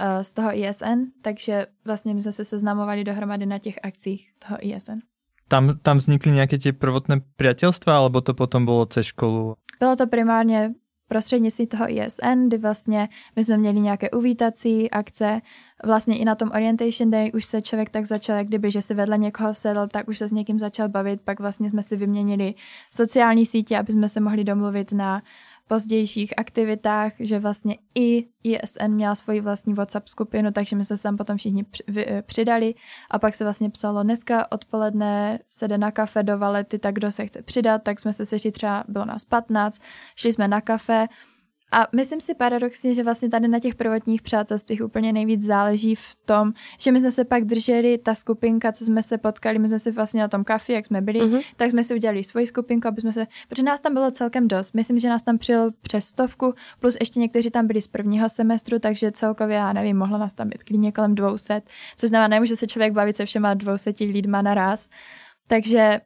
uh, 0.00 0.22
z 0.22 0.32
toho 0.32 0.58
ISN, 0.58 1.02
takže 1.22 1.66
vlastně 1.84 2.14
my 2.14 2.22
jsme 2.22 2.32
se 2.32 2.44
seznamovali 2.44 3.04
dohromady 3.04 3.46
na 3.46 3.58
těch 3.58 3.78
akcích 3.82 4.30
toho 4.38 4.58
ISN. 4.60 4.98
Tam, 5.48 5.78
tam 5.82 5.96
vznikly 5.96 6.32
nějaké 6.32 6.58
ty 6.58 6.72
prvotné 6.72 7.20
přátelstva, 7.36 7.96
alebo 7.96 8.20
to 8.20 8.34
potom 8.34 8.64
bylo 8.64 8.86
cez 8.86 9.06
školu? 9.06 9.54
Bylo 9.80 9.96
to 9.96 10.06
primárně 10.06 10.74
prostřednictvím 11.08 11.66
toho 11.66 11.90
ISN, 11.90 12.46
kdy 12.46 12.58
vlastně 12.58 13.08
my 13.36 13.44
jsme 13.44 13.56
měli 13.56 13.80
nějaké 13.80 14.10
uvítací 14.10 14.90
akce, 14.90 15.40
vlastně 15.84 16.18
i 16.18 16.24
na 16.24 16.34
tom 16.34 16.50
Orientation 16.50 17.10
Day 17.10 17.30
už 17.34 17.44
se 17.44 17.62
člověk 17.62 17.90
tak 17.90 18.06
začal, 18.06 18.36
jak 18.36 18.46
kdyby, 18.46 18.70
že 18.70 18.82
si 18.82 18.94
vedle 18.94 19.18
někoho 19.18 19.54
sedl, 19.54 19.88
tak 19.88 20.08
už 20.08 20.18
se 20.18 20.28
s 20.28 20.32
někým 20.32 20.58
začal 20.58 20.88
bavit, 20.88 21.20
pak 21.20 21.40
vlastně 21.40 21.70
jsme 21.70 21.82
si 21.82 21.96
vyměnili 21.96 22.54
sociální 22.94 23.46
sítě, 23.46 23.78
aby 23.78 23.92
jsme 23.92 24.08
se 24.08 24.20
mohli 24.20 24.44
domluvit 24.44 24.92
na 24.92 25.22
pozdějších 25.68 26.38
aktivitách, 26.38 27.12
že 27.20 27.38
vlastně 27.38 27.76
i 27.94 28.28
ISN 28.44 28.88
měla 28.88 29.14
svoji 29.14 29.40
vlastní 29.40 29.74
WhatsApp 29.74 30.08
skupinu, 30.08 30.52
takže 30.52 30.76
my 30.76 30.84
jsme 30.84 30.96
se 30.96 31.02
tam 31.02 31.16
potom 31.16 31.36
všichni 31.36 31.64
eh, 31.96 32.22
přidali. 32.22 32.74
A 33.10 33.18
pak 33.18 33.34
se 33.34 33.44
vlastně 33.44 33.70
psalo 33.70 34.02
dneska 34.02 34.52
odpoledne 34.52 35.38
se 35.48 35.68
jde 35.68 35.78
na 35.78 35.90
kafe 35.90 36.22
do 36.22 36.38
Valety, 36.38 36.78
tak 36.78 36.94
kdo 36.94 37.12
se 37.12 37.26
chce 37.26 37.42
přidat, 37.42 37.82
tak 37.82 38.00
jsme 38.00 38.12
se 38.12 38.26
sešli 38.26 38.52
třeba, 38.52 38.84
bylo 38.88 39.04
nás 39.04 39.24
15, 39.24 39.80
šli 40.16 40.32
jsme 40.32 40.48
na 40.48 40.60
kafe, 40.60 41.06
a 41.72 41.86
myslím 41.94 42.20
si 42.20 42.34
paradoxně, 42.34 42.94
že 42.94 43.02
vlastně 43.02 43.28
tady 43.28 43.48
na 43.48 43.58
těch 43.58 43.74
prvotních 43.74 44.22
přátelstvích 44.22 44.84
úplně 44.84 45.12
nejvíc 45.12 45.44
záleží 45.44 45.94
v 45.94 46.14
tom, 46.24 46.52
že 46.78 46.92
my 46.92 47.00
jsme 47.00 47.12
se 47.12 47.24
pak 47.24 47.44
drželi, 47.44 47.98
ta 47.98 48.14
skupinka, 48.14 48.72
co 48.72 48.84
jsme 48.84 49.02
se 49.02 49.18
potkali, 49.18 49.58
my 49.58 49.68
jsme 49.68 49.78
se 49.78 49.90
vlastně 49.90 50.20
na 50.20 50.28
tom 50.28 50.44
kafi, 50.44 50.72
jak 50.72 50.86
jsme 50.86 51.00
byli, 51.00 51.20
mm-hmm. 51.20 51.42
tak 51.56 51.70
jsme 51.70 51.84
si 51.84 51.94
udělali 51.94 52.24
svoji 52.24 52.46
skupinku, 52.46 52.88
aby 52.88 53.00
jsme 53.00 53.12
se, 53.12 53.26
protože 53.48 53.62
nás 53.62 53.80
tam 53.80 53.94
bylo 53.94 54.10
celkem 54.10 54.48
dost. 54.48 54.74
Myslím, 54.74 54.98
že 54.98 55.08
nás 55.08 55.22
tam 55.22 55.38
přijel 55.38 55.70
přes 55.80 56.04
stovku, 56.04 56.54
plus 56.80 56.96
ještě 57.00 57.20
někteří 57.20 57.50
tam 57.50 57.66
byli 57.66 57.82
z 57.82 57.88
prvního 57.88 58.28
semestru, 58.28 58.78
takže 58.78 59.12
celkově, 59.12 59.56
já 59.56 59.72
nevím, 59.72 59.98
mohlo 59.98 60.18
nás 60.18 60.34
tam 60.34 60.48
být 60.48 60.64
klidně 60.64 60.92
kolem 60.92 61.14
200, 61.14 61.62
což 61.96 62.08
znamená, 62.08 62.28
nemůže 62.28 62.56
se 62.56 62.66
člověk 62.66 62.92
bavit 62.92 63.16
se 63.16 63.26
všema 63.26 63.54
200 63.54 63.92
lidma 64.00 64.42
naraz. 64.42 64.88
Takže 65.46 66.00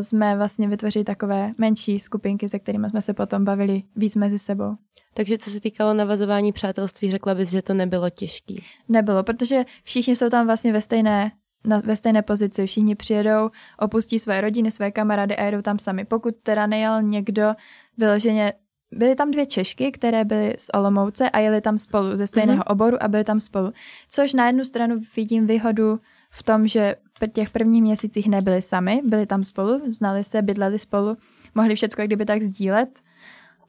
jsme 0.00 0.36
vlastně 0.36 0.68
vytvořili 0.68 1.04
takové 1.04 1.52
menší 1.58 1.98
skupinky, 1.98 2.48
se 2.48 2.58
kterými 2.58 2.90
jsme 2.90 3.02
se 3.02 3.14
potom 3.14 3.44
bavili 3.44 3.82
víc 3.96 4.16
mezi 4.16 4.38
sebou. 4.38 4.76
Takže 5.14 5.38
co 5.38 5.50
se 5.50 5.60
týkalo 5.60 5.94
navazování 5.94 6.52
přátelství, 6.52 7.10
řekla 7.10 7.34
bys, 7.34 7.50
že 7.50 7.62
to 7.62 7.74
nebylo 7.74 8.10
těžké? 8.10 8.54
Nebylo, 8.88 9.22
protože 9.22 9.64
všichni 9.84 10.16
jsou 10.16 10.28
tam 10.28 10.46
vlastně 10.46 10.72
ve 10.72 10.80
stejné 10.80 11.32
na, 11.66 11.82
ve 11.84 11.96
stejné 11.96 12.22
pozici. 12.22 12.66
Všichni 12.66 12.94
přijedou, 12.94 13.50
opustí 13.78 14.18
své 14.18 14.40
rodiny, 14.40 14.70
své 14.70 14.90
kamarády 14.90 15.36
a 15.36 15.44
jedou 15.44 15.62
tam 15.62 15.78
sami. 15.78 16.04
Pokud 16.04 16.34
teda 16.42 16.66
nejel 16.66 17.02
někdo 17.02 17.52
vyloženě 17.98 18.52
byly 18.92 19.14
tam 19.14 19.30
dvě 19.30 19.46
Češky, 19.46 19.92
které 19.92 20.24
byly 20.24 20.54
z 20.58 20.70
Olomouce 20.74 21.30
a 21.30 21.38
jeli 21.38 21.60
tam 21.60 21.78
spolu 21.78 22.16
ze 22.16 22.26
stejného 22.26 22.62
mm-hmm. 22.62 22.72
oboru 22.72 23.02
a 23.02 23.08
byly 23.08 23.24
tam 23.24 23.40
spolu. 23.40 23.72
Což 24.08 24.34
na 24.34 24.46
jednu 24.46 24.64
stranu 24.64 25.00
vidím 25.16 25.46
výhodu 25.46 25.98
v 26.30 26.42
tom, 26.42 26.66
že 26.66 26.96
těch 27.32 27.50
prvních 27.50 27.82
měsících 27.82 28.28
nebyli 28.28 28.62
sami, 28.62 29.02
byli 29.04 29.26
tam 29.26 29.44
spolu, 29.44 29.82
znali 29.88 30.24
se, 30.24 30.42
bydleli 30.42 30.78
spolu, 30.78 31.16
mohli 31.54 31.74
všechno 31.74 32.02
jak 32.02 32.08
kdyby 32.08 32.24
tak 32.24 32.42
sdílet 32.42 33.00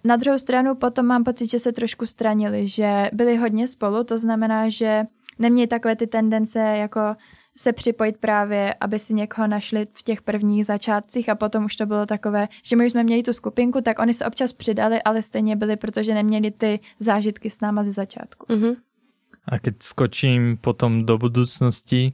na 0.05 0.15
druhou 0.15 0.38
stranu 0.38 0.75
potom 0.75 1.05
mám 1.05 1.23
pocit, 1.23 1.51
že 1.51 1.60
se 1.60 1.71
trošku 1.71 2.05
stranili, 2.05 2.67
že 2.67 3.10
byli 3.13 3.38
hodně 3.38 3.67
spolu, 3.67 4.03
to 4.03 4.17
znamená, 4.17 4.69
že 4.69 5.03
neměli 5.39 5.67
takové 5.67 5.95
ty 5.95 6.08
tendence 6.08 6.60
jako 6.60 6.99
se 7.58 7.73
připojit 7.73 8.17
právě, 8.17 8.73
aby 8.79 8.99
si 8.99 9.13
někoho 9.13 9.47
našli 9.47 9.88
v 9.93 10.03
těch 10.03 10.21
prvních 10.21 10.65
začátcích 10.65 11.29
a 11.29 11.36
potom 11.36 11.65
už 11.65 11.75
to 11.75 11.86
bylo 11.86 12.05
takové, 12.05 12.47
že 12.63 12.75
my 12.75 12.86
už 12.86 12.91
jsme 12.91 13.03
měli 13.03 13.23
tu 13.23 13.34
skupinku, 13.34 13.81
tak 13.81 13.99
oni 13.99 14.13
se 14.13 14.25
občas 14.25 14.53
přidali, 14.53 15.03
ale 15.03 15.21
stejně 15.21 15.55
byli, 15.55 15.75
protože 15.75 16.13
neměli 16.13 16.51
ty 16.51 16.79
zážitky 16.99 17.49
s 17.49 17.62
náma 17.62 17.84
ze 17.84 17.91
začátku. 17.91 18.45
Mm-hmm. 18.49 18.75
A 19.45 19.60
keď 19.60 19.75
skočím 19.79 20.58
potom 20.58 21.05
do 21.05 21.17
budúcnosti, 21.17 22.13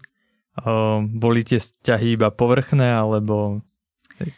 uh, 0.59 1.03
boli 1.05 1.43
tie 1.43 1.59
vzťahy 1.59 2.11
iba 2.11 2.31
povrchné, 2.31 2.93
alebo 2.93 3.61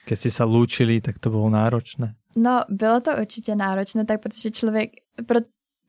keď 0.06 0.16
ste 0.18 0.32
sa 0.32 0.46
lúčili, 0.48 1.02
tak 1.02 1.20
to 1.20 1.30
bolo 1.30 1.50
náročné? 1.50 2.16
No, 2.36 2.64
bylo 2.70 3.00
to 3.02 3.12
určitě 3.22 3.56
náročné, 3.56 4.06
tak 4.06 4.22
protože 4.22 4.52
člověk, 4.52 4.90
pro, 5.26 5.40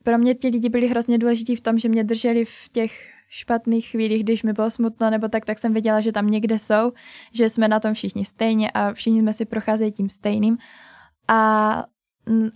pro 0.03 0.17
mě 0.17 0.35
ti 0.35 0.47
lidi 0.47 0.69
byli 0.69 0.87
hrozně 0.87 1.17
důležití 1.17 1.55
v 1.55 1.61
tom, 1.61 1.77
že 1.79 1.89
mě 1.89 2.03
drželi 2.03 2.45
v 2.45 2.69
těch 2.71 2.91
špatných 3.29 3.87
chvílích, 3.87 4.23
když 4.23 4.43
mi 4.43 4.53
bylo 4.53 4.71
smutno 4.71 5.09
nebo 5.09 5.27
tak, 5.27 5.45
tak 5.45 5.59
jsem 5.59 5.73
věděla, 5.73 6.01
že 6.01 6.11
tam 6.11 6.27
někde 6.27 6.59
jsou, 6.59 6.91
že 7.33 7.49
jsme 7.49 7.67
na 7.67 7.79
tom 7.79 7.93
všichni 7.93 8.25
stejně 8.25 8.71
a 8.71 8.93
všichni 8.93 9.21
jsme 9.21 9.33
si 9.33 9.45
procházeli 9.45 9.91
tím 9.91 10.09
stejným. 10.09 10.57
A, 11.27 11.83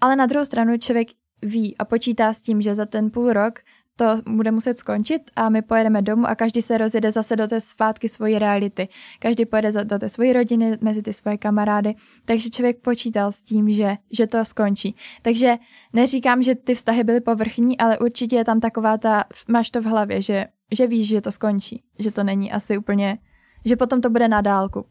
ale 0.01 0.15
na 0.15 0.25
druhou 0.25 0.45
stranu 0.45 0.77
člověk 0.77 1.07
ví 1.41 1.77
a 1.77 1.85
počítá 1.85 2.33
s 2.33 2.41
tím, 2.41 2.61
že 2.61 2.75
za 2.75 2.85
ten 2.85 3.09
půl 3.09 3.33
rok 3.33 3.59
to 3.99 4.21
bude 4.31 4.51
muset 4.51 4.77
skončit 4.77 5.21
a 5.35 5.49
my 5.49 5.61
pojedeme 5.61 6.01
domů 6.01 6.25
a 6.27 6.35
každý 6.35 6.61
se 6.61 6.77
rozjede 6.77 7.11
zase 7.11 7.35
do 7.35 7.47
té 7.47 7.61
zpátky 7.61 8.09
svojí 8.09 8.39
reality. 8.39 8.87
Každý 9.19 9.45
pojede 9.45 9.83
do 9.83 9.99
té 9.99 10.09
svojí 10.09 10.33
rodiny, 10.33 10.77
mezi 10.81 11.01
ty 11.01 11.13
svoje 11.13 11.37
kamarády, 11.37 11.95
takže 12.25 12.49
člověk 12.49 12.81
počítal 12.81 13.31
s 13.31 13.41
tím, 13.41 13.69
že, 13.69 13.97
že 14.11 14.27
to 14.27 14.45
skončí. 14.45 14.95
Takže 15.21 15.55
neříkám, 15.93 16.43
že 16.43 16.55
ty 16.55 16.75
vztahy 16.75 17.03
byly 17.03 17.21
povrchní, 17.21 17.77
ale 17.77 17.99
určitě 17.99 18.35
je 18.35 18.45
tam 18.45 18.59
taková 18.59 18.97
ta, 18.97 19.23
máš 19.47 19.69
to 19.69 19.81
v 19.81 19.85
hlavě, 19.85 20.21
že, 20.21 20.45
že 20.71 20.87
víš, 20.87 21.07
že 21.07 21.21
to 21.21 21.31
skončí, 21.31 21.83
že 21.99 22.11
to 22.11 22.23
není 22.23 22.51
asi 22.51 22.77
úplně, 22.77 23.17
že 23.65 23.75
potom 23.75 24.01
to 24.01 24.09
bude 24.09 24.27
na 24.27 24.41
dálku. 24.41 24.85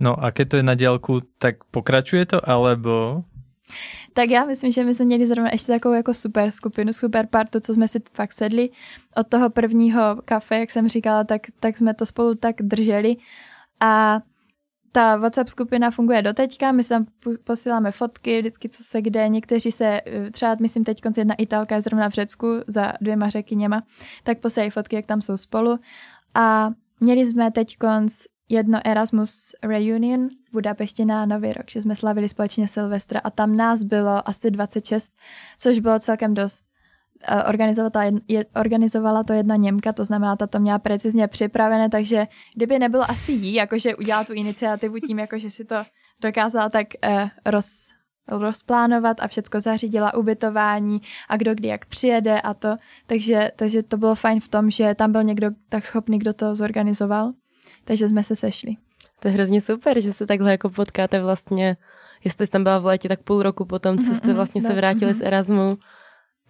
No 0.00 0.18
a 0.24 0.34
keď 0.34 0.48
to 0.48 0.56
je 0.56 0.62
na 0.62 0.74
dálku, 0.74 1.22
tak 1.38 1.70
pokračuje 1.70 2.26
to, 2.26 2.42
alebo 2.42 3.22
tak 4.12 4.30
já 4.30 4.44
myslím, 4.44 4.72
že 4.72 4.84
my 4.84 4.94
jsme 4.94 5.04
měli 5.04 5.26
zrovna 5.26 5.50
ještě 5.52 5.72
takovou 5.72 5.94
jako 5.94 6.14
super 6.14 6.50
skupinu, 6.50 6.92
super 6.92 7.26
partu, 7.26 7.60
co 7.60 7.74
jsme 7.74 7.88
si 7.88 7.98
fakt 8.12 8.32
sedli. 8.32 8.70
Od 9.16 9.28
toho 9.28 9.50
prvního 9.50 10.16
kafe, 10.24 10.58
jak 10.58 10.70
jsem 10.70 10.88
říkala, 10.88 11.24
tak, 11.24 11.42
tak 11.60 11.78
jsme 11.78 11.94
to 11.94 12.06
spolu 12.06 12.34
tak 12.34 12.56
drželi. 12.60 13.16
A 13.80 14.20
ta 14.92 15.16
WhatsApp 15.16 15.48
skupina 15.48 15.90
funguje 15.90 16.22
do 16.22 16.32
teďka, 16.32 16.72
my 16.72 16.84
tam 16.84 17.06
posíláme 17.44 17.90
fotky, 17.90 18.40
vždycky 18.40 18.68
co 18.68 18.84
se 18.84 19.02
kde, 19.02 19.28
někteří 19.28 19.72
se, 19.72 20.00
třeba 20.32 20.56
myslím 20.60 20.84
teď 20.84 21.00
jedna 21.16 21.34
Italka 21.34 21.74
je 21.74 21.80
zrovna 21.80 22.08
v 22.10 22.12
Řecku 22.12 22.46
za 22.66 22.92
dvěma 23.00 23.28
řekyněma, 23.28 23.82
tak 24.24 24.38
posílají 24.38 24.70
fotky, 24.70 24.96
jak 24.96 25.06
tam 25.06 25.22
jsou 25.22 25.36
spolu. 25.36 25.78
A 26.34 26.70
měli 27.00 27.26
jsme 27.26 27.50
teď 27.50 27.76
konc 27.76 28.24
jedno 28.48 28.80
Erasmus 28.84 29.50
Reunion 29.62 30.28
v 30.28 30.52
Budapešti 30.52 31.04
na 31.04 31.26
Nový 31.26 31.52
rok, 31.52 31.70
že 31.70 31.82
jsme 31.82 31.96
slavili 31.96 32.28
společně 32.28 32.68
Silvestra 32.68 33.20
a 33.24 33.30
tam 33.30 33.56
nás 33.56 33.84
bylo 33.84 34.28
asi 34.28 34.50
26, 34.50 35.12
což 35.58 35.78
bylo 35.78 36.00
celkem 36.00 36.34
dost. 36.34 36.64
Eh, 37.28 37.44
organizovala 38.60 39.24
to 39.24 39.32
jedna 39.32 39.56
Němka, 39.56 39.92
to 39.92 40.04
znamená, 40.04 40.36
ta 40.36 40.46
to 40.46 40.58
měla 40.58 40.78
precizně 40.78 41.28
připravené, 41.28 41.90
takže 41.90 42.26
kdyby 42.54 42.78
nebylo 42.78 43.10
asi 43.10 43.32
jí, 43.32 43.54
jakože 43.54 43.96
udělala 43.96 44.24
tu 44.24 44.32
iniciativu 44.32 44.98
tím, 44.98 45.18
jakože 45.18 45.50
si 45.50 45.64
to 45.64 45.76
dokázala 46.20 46.68
tak 46.68 46.86
eh, 47.02 47.30
roz, 47.46 47.88
rozplánovat 48.28 49.20
a 49.20 49.28
všecko 49.28 49.60
zařídila 49.60 50.14
ubytování 50.14 51.00
a 51.28 51.36
kdo 51.36 51.54
kdy 51.54 51.68
jak 51.68 51.86
přijede 51.86 52.40
a 52.40 52.54
to. 52.54 52.76
Takže, 53.06 53.50
takže 53.56 53.82
to 53.82 53.96
bylo 53.96 54.14
fajn 54.14 54.40
v 54.40 54.48
tom, 54.48 54.70
že 54.70 54.94
tam 54.94 55.12
byl 55.12 55.22
někdo 55.22 55.50
tak 55.68 55.86
schopný, 55.86 56.18
kdo 56.18 56.32
to 56.34 56.56
zorganizoval 56.56 57.32
takže 57.84 58.08
jsme 58.08 58.24
se 58.24 58.36
sešli. 58.36 58.76
To 59.20 59.28
je 59.28 59.34
hrozně 59.34 59.60
super, 59.60 60.00
že 60.00 60.12
se 60.12 60.26
takhle 60.26 60.50
jako 60.50 60.70
potkáte 60.70 61.22
vlastně, 61.22 61.76
jestli 62.24 62.46
jste 62.46 62.52
tam 62.52 62.62
byla 62.62 62.78
v 62.78 62.86
létě, 62.86 63.08
tak 63.08 63.22
půl 63.22 63.42
roku 63.42 63.64
potom, 63.64 63.98
co 63.98 64.06
mhm, 64.06 64.16
jste 64.16 64.26
mhm, 64.26 64.36
vlastně 64.36 64.62
se 64.62 64.74
vrátili 64.74 65.14
z 65.14 65.18
mhm. 65.18 65.26
Erasmu. 65.26 65.78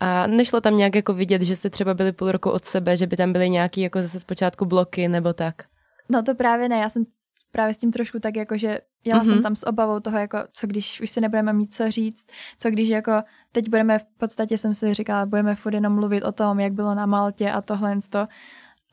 A 0.01 0.27
nešlo 0.27 0.61
tam 0.61 0.77
nějak 0.77 0.95
jako 0.95 1.15
vidět, 1.15 1.43
že 1.43 1.57
jste 1.57 1.71
třeba 1.71 1.95
byli 1.95 2.13
půl 2.13 2.33
roku 2.33 2.51
od 2.51 2.65
sebe, 2.65 2.97
že 2.97 3.07
by 3.07 3.17
tam 3.17 3.33
byly 3.33 3.51
nějaký 3.51 3.81
jako 3.81 4.03
zase 4.03 4.21
zpočátku 4.21 4.65
bloky 4.65 5.09
nebo 5.09 5.33
tak? 5.33 5.55
No 6.09 6.23
to 6.23 6.35
právě 6.35 6.69
ne, 6.69 6.79
já 6.79 6.89
jsem 6.89 7.05
právě 7.53 7.75
s 7.75 7.79
tím 7.79 7.93
trošku 7.93 8.19
tak 8.21 8.37
jako, 8.37 8.57
že 8.57 8.79
jela 9.05 9.23
mm-hmm. 9.23 9.29
jsem 9.29 9.43
tam 9.43 9.55
s 9.55 9.67
obavou 9.67 10.01
toho, 10.01 10.19
jako 10.19 10.39
co 10.53 10.67
když 10.67 11.01
už 11.01 11.11
si 11.11 11.21
nebudeme 11.21 11.53
mít 11.53 11.75
co 11.75 11.91
říct, 11.91 12.27
co 12.59 12.71
když 12.71 12.89
jako 12.89 13.13
teď 13.53 13.69
budeme 13.69 13.99
v 13.99 14.05
podstatě 14.19 14.59
jsem 14.59 14.75
si 14.75 14.95
říkala, 14.95 15.27
budeme 15.27 15.55
furt 15.55 15.75
jenom 15.75 15.95
mluvit 15.95 16.23
o 16.23 16.33
tom, 16.33 16.61
jak 16.61 16.73
bylo 16.73 16.95
na 16.95 17.07
Maltě 17.07 17.51
a 17.51 17.61
tohle 17.61 17.99
to. 18.11 18.27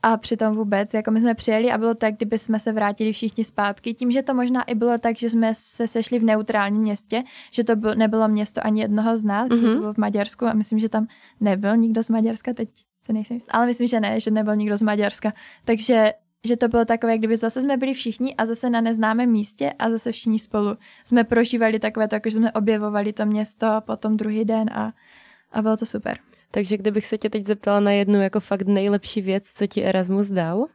A 0.03 0.17
přitom 0.17 0.55
vůbec, 0.55 0.93
jako 0.93 1.11
my 1.11 1.21
jsme 1.21 1.35
přijeli 1.35 1.71
a 1.71 1.77
bylo 1.77 1.95
tak, 1.95 2.15
kdyby 2.15 2.37
jsme 2.37 2.59
se 2.59 2.71
vrátili 2.71 3.11
všichni 3.13 3.43
zpátky. 3.43 3.93
Tím, 3.93 4.11
že 4.11 4.23
to 4.23 4.33
možná 4.33 4.63
i 4.63 4.75
bylo 4.75 4.97
tak, 4.97 5.15
že 5.15 5.29
jsme 5.29 5.53
se 5.55 5.87
sešli 5.87 6.19
v 6.19 6.23
neutrálním 6.23 6.81
městě, 6.81 7.23
že 7.51 7.63
to 7.63 7.75
byl, 7.75 7.95
nebylo 7.95 8.27
město 8.27 8.65
ani 8.65 8.81
jednoho 8.81 9.17
z 9.17 9.23
nás, 9.23 9.49
mm-hmm. 9.49 9.55
že 9.55 9.61
to 9.61 9.67
mhm. 9.67 9.79
bylo 9.79 9.93
v 9.93 9.97
Maďarsku 9.97 10.45
a 10.45 10.53
myslím, 10.53 10.79
že 10.79 10.89
tam 10.89 11.07
nebyl 11.39 11.77
nikdo 11.77 12.03
z 12.03 12.09
Maďarska, 12.09 12.53
teď 12.53 12.69
se 13.05 13.13
nejsem 13.13 13.35
jist, 13.35 13.49
ale 13.51 13.65
myslím, 13.65 13.87
že 13.87 13.99
ne, 13.99 14.19
že 14.19 14.31
nebyl 14.31 14.55
nikdo 14.55 14.77
z 14.77 14.81
Maďarska. 14.81 15.33
Takže 15.65 16.13
že 16.47 16.57
to 16.57 16.67
bylo 16.67 16.85
takové, 16.85 17.17
kdyby 17.17 17.37
zase 17.37 17.61
jsme 17.61 17.77
byli 17.77 17.93
všichni 17.93 18.35
a 18.35 18.45
zase 18.45 18.69
na 18.69 18.81
neznámém 18.81 19.31
místě 19.31 19.73
a 19.79 19.89
zase 19.89 20.11
všichni 20.11 20.39
spolu 20.39 20.77
jsme 21.05 21.23
prožívali 21.23 21.79
takové 21.79 22.07
to, 22.07 22.15
jako 22.15 22.29
že 22.29 22.35
jsme 22.35 22.51
objevovali 22.51 23.13
to 23.13 23.25
město 23.25 23.67
potom 23.85 24.17
druhý 24.17 24.45
den 24.45 24.69
a, 24.73 24.93
a 25.51 25.61
bylo 25.61 25.77
to 25.77 25.85
super. 25.85 26.17
Takže 26.51 26.77
kdybych 26.77 27.05
se 27.05 27.17
tě 27.17 27.29
teď 27.29 27.45
zeptala 27.45 27.79
na 27.79 27.91
jednu 27.91 28.21
jako 28.21 28.39
fakt 28.39 28.67
nejlepší 28.67 29.21
věc, 29.21 29.51
co 29.51 29.67
ti 29.67 29.83
Erasmus 29.83 30.27
dal? 30.27 30.65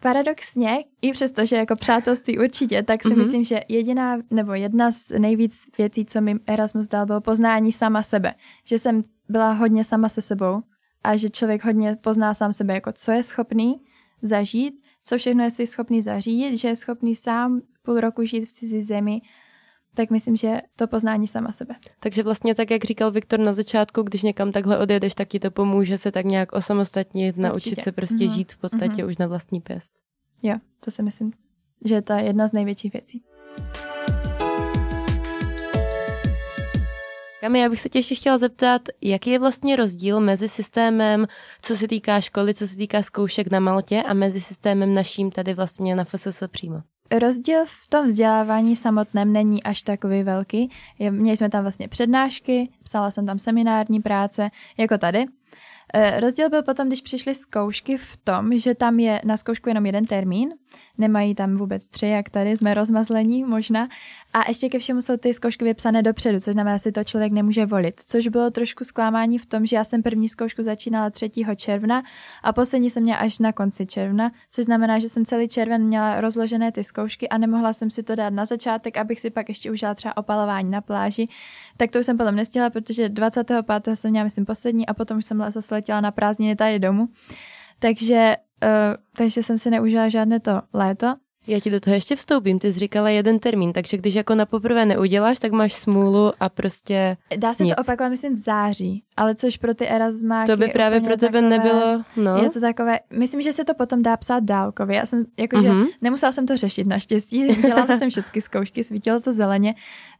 Paradoxně, 0.00 0.84
i 1.02 1.12
přesto, 1.12 1.46
že 1.46 1.56
jako 1.56 1.76
přátelství 1.76 2.38
určitě, 2.38 2.82
tak 2.82 3.02
si 3.02 3.08
mm-hmm. 3.08 3.16
myslím, 3.16 3.44
že 3.44 3.60
jediná 3.68 4.18
nebo 4.30 4.54
jedna 4.54 4.92
z 4.92 5.10
nejvíc 5.10 5.64
věcí, 5.78 6.06
co 6.06 6.20
mi 6.20 6.34
Erasmus 6.46 6.88
dal, 6.88 7.06
bylo 7.06 7.20
poznání 7.20 7.72
sama 7.72 8.02
sebe. 8.02 8.34
Že 8.64 8.78
jsem 8.78 9.04
byla 9.28 9.52
hodně 9.52 9.84
sama 9.84 10.08
se 10.08 10.22
sebou 10.22 10.62
a 11.04 11.16
že 11.16 11.30
člověk 11.30 11.64
hodně 11.64 11.96
pozná 12.00 12.34
sám 12.34 12.52
sebe, 12.52 12.74
jako 12.74 12.92
co 12.92 13.12
je 13.12 13.22
schopný 13.22 13.80
zažít, 14.22 14.74
co 15.02 15.18
všechno 15.18 15.44
je 15.44 15.50
si 15.50 15.66
schopný 15.66 16.02
zařídit, 16.02 16.56
že 16.56 16.68
je 16.68 16.76
schopný 16.76 17.16
sám 17.16 17.60
půl 17.82 18.00
roku 18.00 18.24
žít 18.24 18.44
v 18.44 18.52
cizí 18.52 18.82
zemi 18.82 19.20
tak 19.96 20.10
myslím, 20.10 20.36
že 20.36 20.60
to 20.76 20.86
poznání 20.86 21.28
sama 21.28 21.52
sebe. 21.52 21.74
Takže 22.00 22.22
vlastně 22.22 22.54
tak, 22.54 22.70
jak 22.70 22.84
říkal 22.84 23.10
Viktor 23.10 23.40
na 23.40 23.52
začátku, 23.52 24.02
když 24.02 24.22
někam 24.22 24.52
takhle 24.52 24.78
odjedeš, 24.78 25.14
tak 25.14 25.28
ti 25.28 25.40
to 25.40 25.50
pomůže 25.50 25.98
se 25.98 26.12
tak 26.12 26.24
nějak 26.24 26.52
osamostatnit, 26.52 27.36
naučit 27.36 27.82
se 27.82 27.92
prostě 27.92 28.16
mm-hmm. 28.16 28.34
žít 28.34 28.52
v 28.52 28.58
podstatě 28.58 29.02
mm-hmm. 29.02 29.08
už 29.08 29.18
na 29.18 29.26
vlastní 29.26 29.60
pěst. 29.60 29.92
Jo, 30.42 30.56
to 30.84 30.90
si 30.90 31.02
myslím, 31.02 31.32
že 31.84 31.94
je 31.94 32.02
ta 32.02 32.18
jedna 32.18 32.48
z 32.48 32.52
největších 32.52 32.92
věcí. 32.92 33.22
Kami, 37.40 37.58
já 37.58 37.68
bych 37.68 37.80
se 37.80 37.88
tě 37.88 37.98
ještě 37.98 38.14
chtěla 38.14 38.38
zeptat, 38.38 38.82
jaký 39.00 39.30
je 39.30 39.38
vlastně 39.38 39.76
rozdíl 39.76 40.20
mezi 40.20 40.48
systémem, 40.48 41.26
co 41.62 41.76
se 41.76 41.88
týká 41.88 42.20
školy, 42.20 42.54
co 42.54 42.68
se 42.68 42.76
týká 42.76 43.02
zkoušek 43.02 43.50
na 43.50 43.60
Maltě 43.60 44.02
a 44.02 44.14
mezi 44.14 44.40
systémem 44.40 44.94
naším 44.94 45.30
tady 45.30 45.54
vlastně 45.54 45.96
na 45.96 46.04
FSS 46.04 46.42
přímo? 46.48 46.82
Rozdíl 47.10 47.58
v 47.66 47.88
tom 47.88 48.06
vzdělávání 48.06 48.76
samotném 48.76 49.32
není 49.32 49.62
až 49.62 49.82
takový 49.82 50.22
velký. 50.22 50.70
Měli 51.10 51.36
jsme 51.36 51.50
tam 51.50 51.62
vlastně 51.62 51.88
přednášky, 51.88 52.68
psala 52.82 53.10
jsem 53.10 53.26
tam 53.26 53.38
seminární 53.38 54.00
práce, 54.00 54.50
jako 54.78 54.98
tady. 54.98 55.26
Eh, 55.94 56.20
rozdíl 56.20 56.50
byl 56.50 56.62
potom, 56.62 56.88
když 56.88 57.00
přišly 57.00 57.34
zkoušky 57.34 57.98
v 57.98 58.16
tom, 58.16 58.58
že 58.58 58.74
tam 58.74 58.98
je 58.98 59.20
na 59.24 59.36
zkoušku 59.36 59.68
jenom 59.68 59.86
jeden 59.86 60.04
termín, 60.04 60.54
nemají 60.98 61.34
tam 61.34 61.56
vůbec 61.56 61.88
tři, 61.88 62.06
jak 62.06 62.30
tady 62.30 62.56
jsme 62.56 62.74
rozmazlení 62.74 63.44
možná. 63.44 63.88
A 64.32 64.48
ještě 64.48 64.68
ke 64.68 64.78
všemu 64.78 65.02
jsou 65.02 65.16
ty 65.16 65.34
zkoušky 65.34 65.64
vypsané 65.64 66.02
dopředu, 66.02 66.40
což 66.40 66.52
znamená, 66.52 66.76
že 66.76 66.82
si 66.82 66.92
to 66.92 67.04
člověk 67.04 67.32
nemůže 67.32 67.66
volit. 67.66 68.00
Což 68.06 68.28
bylo 68.28 68.50
trošku 68.50 68.84
zklamání 68.84 69.38
v 69.38 69.46
tom, 69.46 69.66
že 69.66 69.76
já 69.76 69.84
jsem 69.84 70.02
první 70.02 70.28
zkoušku 70.28 70.62
začínala 70.62 71.10
3. 71.10 71.30
června 71.56 72.02
a 72.42 72.52
poslední 72.52 72.90
jsem 72.90 73.02
měla 73.02 73.18
až 73.18 73.38
na 73.38 73.52
konci 73.52 73.86
června, 73.86 74.30
což 74.50 74.64
znamená, 74.64 74.98
že 74.98 75.08
jsem 75.08 75.24
celý 75.24 75.48
červen 75.48 75.86
měla 75.86 76.20
rozložené 76.20 76.72
ty 76.72 76.84
zkoušky 76.84 77.28
a 77.28 77.38
nemohla 77.38 77.72
jsem 77.72 77.90
si 77.90 78.02
to 78.02 78.14
dát 78.14 78.30
na 78.30 78.44
začátek, 78.44 78.96
abych 78.96 79.20
si 79.20 79.30
pak 79.30 79.48
ještě 79.48 79.70
užila 79.70 79.94
třeba 79.94 80.16
opalování 80.16 80.70
na 80.70 80.80
pláži. 80.80 81.28
Tak 81.76 81.90
to 81.90 81.98
už 81.98 82.06
jsem 82.06 82.18
potom 82.18 82.36
nestihla, 82.36 82.70
protože 82.70 83.08
25. 83.08 83.64
jsem 83.94 84.10
měla, 84.10 84.24
myslím, 84.24 84.46
poslední 84.46 84.86
a 84.86 84.94
potom 84.94 85.18
už 85.18 85.24
jsem 85.24 85.44
zase 85.48 85.74
letěla 85.74 86.00
na 86.00 86.10
prázdniny 86.10 86.56
tady 86.56 86.78
domů. 86.78 87.08
Takže 87.78 88.36
Uh, 88.64 88.96
takže 89.16 89.42
jsem 89.42 89.58
si 89.58 89.70
neužila 89.70 90.08
žádné 90.08 90.40
to 90.40 90.62
léto. 90.72 91.14
Já 91.46 91.60
ti 91.60 91.70
do 91.70 91.80
toho 91.80 91.94
ještě 91.94 92.16
vstoupím, 92.16 92.58
ty 92.58 92.72
jsi 92.72 92.78
říkala 92.78 93.10
jeden 93.10 93.38
termín, 93.38 93.72
takže 93.72 93.96
když 93.96 94.14
jako 94.14 94.34
na 94.34 94.46
poprvé 94.46 94.86
neuděláš, 94.86 95.38
tak 95.38 95.52
máš 95.52 95.72
smůlu 95.72 96.32
a 96.40 96.48
prostě 96.48 97.16
Dá 97.36 97.54
se 97.54 97.64
nic. 97.64 97.74
to 97.74 97.82
opakovat, 97.82 98.08
myslím, 98.08 98.34
v 98.34 98.38
září, 98.38 99.04
ale 99.16 99.34
což 99.34 99.56
pro 99.56 99.74
ty 99.74 99.88
Erasmáky 99.88 100.46
To 100.46 100.56
by 100.56 100.68
právě 100.68 101.00
pro 101.00 101.16
tebe 101.16 101.42
takové, 101.42 101.58
nebylo, 101.58 102.04
no. 102.16 102.36
Je 102.36 102.50
to 102.50 102.60
takové, 102.60 103.00
myslím, 103.12 103.42
že 103.42 103.52
se 103.52 103.64
to 103.64 103.74
potom 103.74 104.02
dá 104.02 104.16
psát 104.16 104.44
dálkově, 104.44 104.96
já 104.96 105.06
jsem, 105.06 105.24
jakože 105.38 105.68
mm-hmm. 105.68 105.86
nemusela 106.02 106.32
jsem 106.32 106.46
to 106.46 106.56
řešit 106.56 106.86
naštěstí, 106.86 107.46
dělala 107.62 107.96
jsem 107.96 108.10
všechny 108.10 108.40
zkoušky, 108.40 108.84
svítilo 108.84 109.20
to 109.20 109.32
zeleně, 109.32 109.74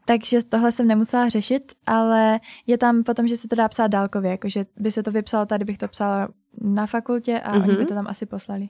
takže 0.05 0.39
tohle 0.49 0.73
jsem 0.73 0.87
nemusela 0.87 1.29
řešit, 1.29 1.73
ale 1.87 2.41
je 2.67 2.79
tam 2.79 3.03
potom, 3.03 3.29
že 3.29 3.37
se 3.37 3.49
to 3.49 3.57
dá 3.57 3.69
psát 3.69 3.87
dálkově, 3.87 4.31
jakože 4.31 4.65
by 4.77 4.91
se 4.91 5.03
to 5.03 5.11
vypsalo 5.11 5.47
tady, 5.47 5.65
bych 5.65 5.79
to 5.79 5.89
psala 5.89 6.29
na 6.61 6.87
fakultě 6.87 7.41
a 7.41 7.53
mm-hmm. 7.53 7.63
oni 7.63 7.73
by 7.73 7.79
mhm. 7.79 7.87
to 7.87 7.95
tam 7.95 8.07
asi 8.07 8.27
poslali. 8.27 8.69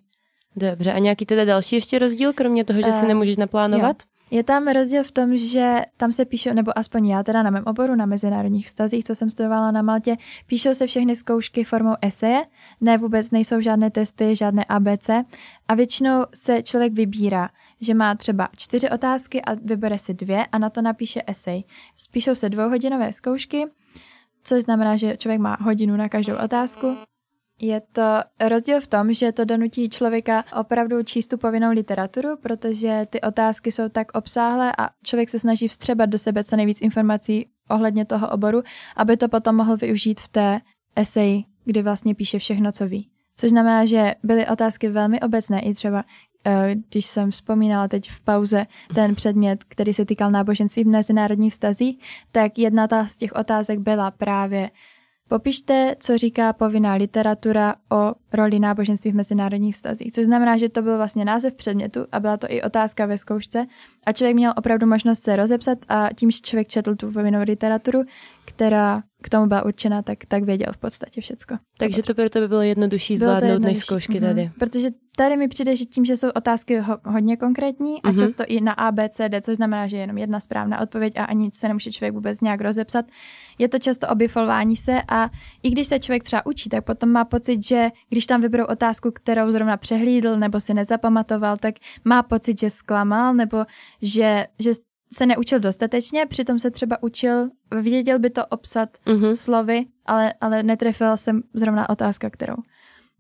Dobře, 0.57 0.93
a 0.93 0.99
nějaký 0.99 1.27
teda 1.27 1.45
další 1.45 1.77
ještě 1.77 1.99
rozdíl, 1.99 2.33
kromě 2.33 2.65
toho, 2.65 2.81
že 2.81 2.89
uh, 2.89 2.99
si 2.99 3.05
eh, 3.05 3.09
nemůžeš 3.09 3.37
naplánovat? 3.37 3.97
Jo. 4.03 4.17
Je 4.31 4.45
tam 4.45 4.69
rozdíl 4.69 5.05
v 5.05 5.11
tom, 5.11 5.37
že 5.37 5.83
tam 5.97 6.13
se 6.13 6.25
píšou, 6.25 6.53
nebo 6.53 6.79
aspoň 6.79 7.07
já 7.07 7.23
teda 7.23 7.43
na 7.43 7.51
mém 7.51 7.65
oboru, 7.67 7.95
na 7.95 8.07
mezinárodních 8.07 8.67
vztazích, 8.67 9.05
co 9.05 9.15
jsem 9.15 9.31
studovala 9.31 9.71
na 9.71 9.83
Maltě, 9.83 10.17
píšou 10.47 10.75
se 10.75 10.87
všechny 10.87 11.17
zkoušky 11.17 11.65
formou 11.65 11.95
eseje, 12.03 12.43
ne 12.81 12.99
vůbec 12.99 13.31
nejsou 13.31 13.61
žádné 13.61 13.91
testy, 13.91 14.37
žádné 14.37 14.65
ABC 14.65 15.11
a 15.69 15.75
většinou 15.75 16.25
se 16.35 16.63
člověk 16.63 16.93
vybírá, 16.93 17.49
že 17.81 17.95
má 17.95 18.15
třeba 18.15 18.49
čtyři 18.57 18.91
otázky 18.91 19.43
a 19.43 19.55
vybere 19.55 19.99
si 19.99 20.15
dvě 20.15 20.47
a 20.47 20.59
na 20.59 20.71
to 20.71 20.83
napíše 20.83 21.23
esej. 21.27 21.65
Píšou 22.11 22.35
se 22.35 22.49
dvouhodinové 22.49 23.13
zkoušky, 23.13 23.67
což 24.45 24.63
znamená, 24.63 24.97
že 24.97 25.17
člověk 25.17 25.41
má 25.41 25.57
hodinu 25.61 25.97
na 25.97 26.09
každou 26.09 26.35
otázku 26.45 26.97
je 27.61 27.83
to 27.93 28.03
rozdíl 28.49 28.81
v 28.81 28.87
tom, 28.87 29.13
že 29.13 29.33
to 29.33 29.45
donutí 29.45 29.89
člověka 29.89 30.45
opravdu 30.61 31.03
číst 31.03 31.27
tu 31.27 31.39
povinnou 31.39 31.71
literaturu, 31.71 32.37
protože 32.43 33.07
ty 33.11 33.21
otázky 33.21 33.73
jsou 33.73 33.89
tak 33.89 34.17
obsáhlé 34.17 34.73
a 34.79 34.89
člověk 35.05 35.29
se 35.31 35.39
snaží 35.39 35.69
vstřebat 35.69 36.11
do 36.11 36.19
sebe 36.19 36.45
co 36.45 36.57
nejvíc 36.57 36.81
informací 36.81 37.47
ohledně 37.69 38.05
toho 38.05 38.31
oboru, 38.31 38.63
aby 38.97 39.17
to 39.17 39.29
potom 39.29 39.57
mohl 39.57 39.77
využít 39.77 40.21
v 40.21 40.29
té 40.29 40.61
eseji, 40.97 41.45
kdy 41.65 41.83
vlastně 41.83 42.15
píše 42.15 42.39
všechno, 42.39 42.73
co 42.73 42.89
ví. 42.89 43.11
Což 43.37 43.51
znamená, 43.51 43.85
že 43.85 44.15
byly 44.23 44.47
otázky 44.47 44.89
velmi 44.89 45.21
obecné, 45.21 45.61
i 45.61 45.75
třeba 45.75 46.05
eh, 46.47 46.75
když 46.89 47.07
jsem 47.07 47.31
vzpomínala 47.31 47.89
teď 47.89 48.11
v 48.11 48.21
pauze 48.21 48.67
ten 48.95 49.15
předmět, 49.15 49.65
který 49.65 49.95
se 49.95 50.05
týkal 50.05 50.31
náboženství 50.31 50.85
v 50.85 50.89
mezinárodních 50.89 51.53
vztazích, 51.53 52.03
tak 52.33 52.59
jedna 52.59 52.89
ta 52.89 53.07
z 53.07 53.17
těch 53.17 53.33
otázek 53.33 53.79
byla 53.79 54.11
právě 54.11 54.71
Popište, 55.29 55.97
co 56.01 56.19
říká 56.19 56.53
povinná 56.53 56.95
literatura 56.95 57.75
o 57.93 58.13
roli 58.33 58.59
náboženství 58.59 59.13
v 59.13 59.15
mezinárodních 59.15 59.75
vztazích, 59.75 60.13
což 60.13 60.25
znamená, 60.25 60.57
že 60.57 60.69
to 60.69 60.83
byl 60.83 60.97
vlastně 60.97 61.25
název 61.25 61.55
předmětu 61.55 62.01
a 62.13 62.21
byla 62.21 62.37
to 62.37 62.47
i 62.51 62.63
otázka 62.63 63.07
ve 63.07 63.19
zkoušce 63.19 63.67
a 64.07 64.13
člověk 64.13 64.37
měl 64.37 64.53
opravdu 64.57 64.87
možnost 64.87 65.23
se 65.23 65.37
rozepsat 65.37 65.79
a 65.89 66.09
tím, 66.17 66.31
že 66.31 66.39
člověk 66.41 66.69
četl 66.69 66.97
tu 66.97 67.13
povinnou 67.13 67.43
literaturu, 67.43 68.05
která 68.45 69.03
k 69.23 69.29
tomu 69.29 69.47
byla 69.47 69.65
určena, 69.65 70.03
tak, 70.03 70.19
tak 70.29 70.43
věděl 70.43 70.73
v 70.73 70.79
podstatě 70.79 71.21
všecko. 71.21 71.57
Takže 71.79 72.03
to 72.03 72.15
pro 72.15 72.31
tebe 72.31 72.49
bylo 72.49 72.63
jednodušší 72.63 73.17
zvládnout 73.17 73.61
bylo 73.61 73.73
než 73.73 73.79
zkoušky 73.79 74.21
tady. 74.21 74.41
Mm-hmm. 74.41 74.59
Protože 74.59 74.91
tady 75.17 75.37
mi 75.37 75.49
přijde, 75.49 75.77
že 75.77 75.85
tím, 75.85 76.05
že 76.05 76.17
jsou 76.17 76.29
otázky 76.29 76.79
ho, 76.79 76.99
hodně 77.05 77.37
konkrétní 77.37 78.03
a 78.03 78.11
mm-hmm. 78.11 78.19
často 78.19 78.45
i 78.47 78.61
na 78.61 78.73
A, 78.73 78.93
B, 78.93 79.09
C, 79.09 79.29
D, 79.29 79.41
což 79.41 79.57
znamená, 79.57 79.87
že 79.87 79.97
je 79.97 80.01
jenom 80.01 80.19
jedna 80.19 80.41
správná 80.41 80.81
odpověď 80.81 81.17
a 81.17 81.25
ani 81.25 81.51
se 81.55 81.69
nemůže 81.69 81.93
člověk 81.93 82.15
vůbec 82.15 82.41
nějak 82.41 82.61
rozepsat, 82.61 83.07
je 83.59 83.69
to 83.69 83.79
často 83.79 84.09
obifolování 84.09 84.77
se 84.77 85.03
a 85.09 85.31
i 85.63 85.71
když 85.71 85.87
se 85.87 85.99
člověk 85.99 86.25
třeba 86.25 86.47
učí, 86.47 86.69
tak 86.69 86.85
potom 86.85 87.13
má 87.13 87.25
pocit, 87.25 87.67
že 87.67 87.91
když 88.09 88.27
tam 88.27 88.41
vyberou 88.41 88.65
otázku, 88.65 89.11
kterou 89.11 89.51
zrovna 89.51 89.77
přehlídl 89.77 90.37
nebo 90.37 90.61
si 90.61 90.75
nezapamatoval, 90.75 91.57
tak 91.57 91.75
má 92.05 92.23
pocit, 92.23 92.61
že 92.61 92.71
zklamal 92.71 93.35
nebo 93.35 93.65
že, 94.03 94.47
že 94.59 94.73
se 95.13 95.27
neučil 95.27 95.61
dostatečně, 95.61 96.27
přitom 96.27 96.59
se 96.59 96.71
třeba 96.71 97.03
učil, 97.03 97.51
věděl 97.81 98.19
by 98.19 98.31
to 98.31 98.47
obsat 98.47 98.89
mm-hmm. 99.07 99.35
slovy, 99.35 99.85
ale, 100.07 100.35
ale 100.41 100.63
netrefila 100.63 101.17
jsem 101.17 101.43
zrovna 101.55 101.91
otázka, 101.91 102.31
kterou, 102.31 102.57